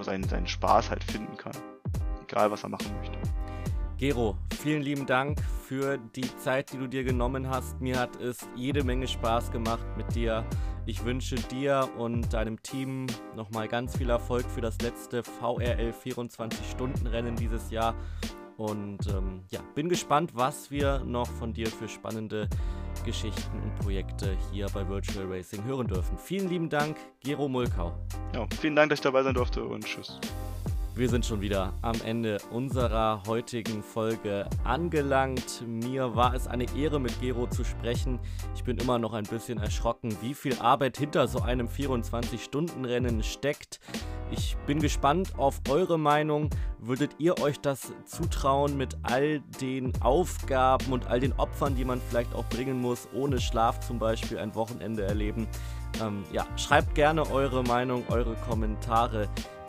seinen, 0.00 0.24
seinen 0.24 0.46
Spaß 0.46 0.90
halt 0.90 1.04
finden 1.04 1.36
kann. 1.36 1.56
Egal, 2.22 2.50
was 2.50 2.62
er 2.62 2.68
machen 2.68 2.94
möchte. 2.98 3.18
Gero, 3.98 4.38
vielen 4.62 4.82
lieben 4.82 5.06
Dank 5.06 5.40
für 5.66 5.98
die 5.98 6.36
Zeit, 6.36 6.72
die 6.72 6.78
du 6.78 6.86
dir 6.86 7.02
genommen 7.02 7.48
hast. 7.48 7.80
Mir 7.80 7.98
hat 7.98 8.14
es 8.16 8.46
jede 8.54 8.84
Menge 8.84 9.08
Spaß 9.08 9.50
gemacht 9.50 9.84
mit 9.96 10.14
dir. 10.14 10.44
Ich 10.86 11.04
wünsche 11.04 11.34
dir 11.34 11.88
und 11.98 12.32
deinem 12.32 12.62
Team 12.62 13.08
nochmal 13.34 13.66
ganz 13.66 13.96
viel 13.96 14.08
Erfolg 14.08 14.46
für 14.46 14.60
das 14.60 14.80
letzte 14.80 15.24
VRL 15.24 15.92
24-Stunden-Rennen 15.92 17.34
dieses 17.34 17.70
Jahr. 17.70 17.96
Und 18.56 19.06
ähm, 19.08 19.42
ja, 19.50 19.60
bin 19.74 19.88
gespannt, 19.88 20.30
was 20.34 20.70
wir 20.70 21.00
noch 21.04 21.26
von 21.26 21.52
dir 21.52 21.66
für 21.66 21.88
spannende 21.88 22.48
Geschichten 23.08 23.62
und 23.62 23.74
Projekte 23.76 24.36
hier 24.52 24.66
bei 24.74 24.86
Virtual 24.86 25.24
Racing 25.32 25.64
hören 25.64 25.86
dürfen. 25.86 26.18
Vielen 26.18 26.50
lieben 26.50 26.68
Dank, 26.68 26.94
Gero 27.24 27.48
Mulkau. 27.48 27.94
Ja, 28.34 28.46
vielen 28.60 28.76
Dank, 28.76 28.90
dass 28.90 28.98
ich 28.98 29.02
dabei 29.02 29.22
sein 29.22 29.32
durfte 29.32 29.64
und 29.64 29.82
tschüss. 29.82 30.20
Wir 30.98 31.08
sind 31.08 31.24
schon 31.24 31.40
wieder 31.40 31.74
am 31.80 31.94
Ende 32.04 32.38
unserer 32.50 33.22
heutigen 33.28 33.84
Folge 33.84 34.50
angelangt. 34.64 35.62
Mir 35.64 36.16
war 36.16 36.34
es 36.34 36.48
eine 36.48 36.66
Ehre, 36.76 36.98
mit 36.98 37.20
Gero 37.20 37.46
zu 37.46 37.62
sprechen. 37.62 38.18
Ich 38.56 38.64
bin 38.64 38.78
immer 38.78 38.98
noch 38.98 39.12
ein 39.12 39.22
bisschen 39.22 39.58
erschrocken, 39.58 40.16
wie 40.22 40.34
viel 40.34 40.58
Arbeit 40.58 40.96
hinter 40.96 41.28
so 41.28 41.40
einem 41.40 41.68
24-Stunden-Rennen 41.68 43.22
steckt. 43.22 43.78
Ich 44.32 44.56
bin 44.66 44.80
gespannt 44.80 45.38
auf 45.38 45.60
eure 45.68 46.00
Meinung. 46.00 46.50
Würdet 46.80 47.12
ihr 47.18 47.40
euch 47.40 47.60
das 47.60 47.92
zutrauen 48.04 48.76
mit 48.76 48.96
all 49.04 49.38
den 49.60 49.92
Aufgaben 50.02 50.92
und 50.92 51.06
all 51.06 51.20
den 51.20 51.32
Opfern, 51.34 51.76
die 51.76 51.84
man 51.84 52.00
vielleicht 52.00 52.34
auch 52.34 52.44
bringen 52.46 52.80
muss, 52.80 53.06
ohne 53.14 53.40
Schlaf 53.40 53.78
zum 53.86 54.00
Beispiel 54.00 54.38
ein 54.38 54.52
Wochenende 54.56 55.04
erleben? 55.04 55.46
Ähm, 56.02 56.24
ja, 56.32 56.44
schreibt 56.56 56.96
gerne 56.96 57.30
eure 57.30 57.62
Meinung, 57.62 58.02
eure 58.08 58.34
Kommentare 58.34 59.28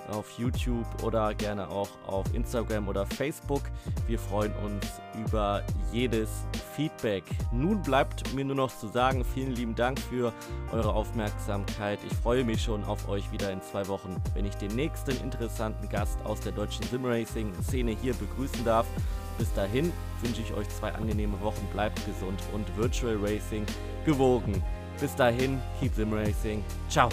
auf 0.10 0.38
YouTube 0.38 0.86
oder 1.04 1.34
gerne 1.34 1.70
auch 1.70 1.90
auf 2.06 2.26
Instagram 2.34 2.88
oder 2.88 3.06
Facebook. 3.06 3.64
Wir 4.08 4.20
freuen 4.20 4.54
uns 4.64 4.86
über 5.20 5.64
jedes 5.92 6.30
Feedback. 6.76 7.24
Nun 7.52 7.82
bleibt 7.82 8.34
mir 8.34 8.46
nur 8.46 8.56
noch 8.56 8.76
zu 8.76 8.88
sagen, 8.88 9.24
vielen 9.24 9.52
lieben 9.56 9.76
Dank 9.76 10.00
für 10.00 10.34
eure 10.72 10.94
Aufmerksamkeit. 10.94 12.00
Ich 12.10 12.16
freue 12.18 12.44
mich 12.44 12.62
schon 12.62 12.84
auf 12.86 13.08
euch 13.10 13.32
wieder 13.32 13.52
in 13.52 13.62
zwei 13.62 13.88
Wochen, 13.88 14.16
wenn 14.34 14.46
ich 14.46 14.56
den 14.56 14.76
nächsten 14.76 15.12
interessanten 15.24 15.90
Gast 15.90 16.20
aus 16.24 16.40
der 16.40 16.52
deutschen 16.52 16.84
Simracing-Szene 16.86 17.96
hier 18.02 18.14
begrüßen 18.14 18.64
darf. 18.64 18.88
Bis 19.38 19.54
dahin 19.54 19.92
wünsche 20.22 20.42
ich 20.42 20.54
euch 20.54 20.68
zwei 20.70 20.92
angenehme 20.94 21.40
Wochen, 21.42 21.66
bleibt 21.72 22.06
gesund 22.06 22.42
und 22.54 22.66
Virtual 22.78 23.18
Racing 23.22 23.66
gewogen. 24.06 24.62
Bis 25.00 25.16
dahin, 25.16 25.62
keep 25.80 25.96
Sim 25.96 26.14
Racing. 26.14 26.64
Ciao. 26.90 27.10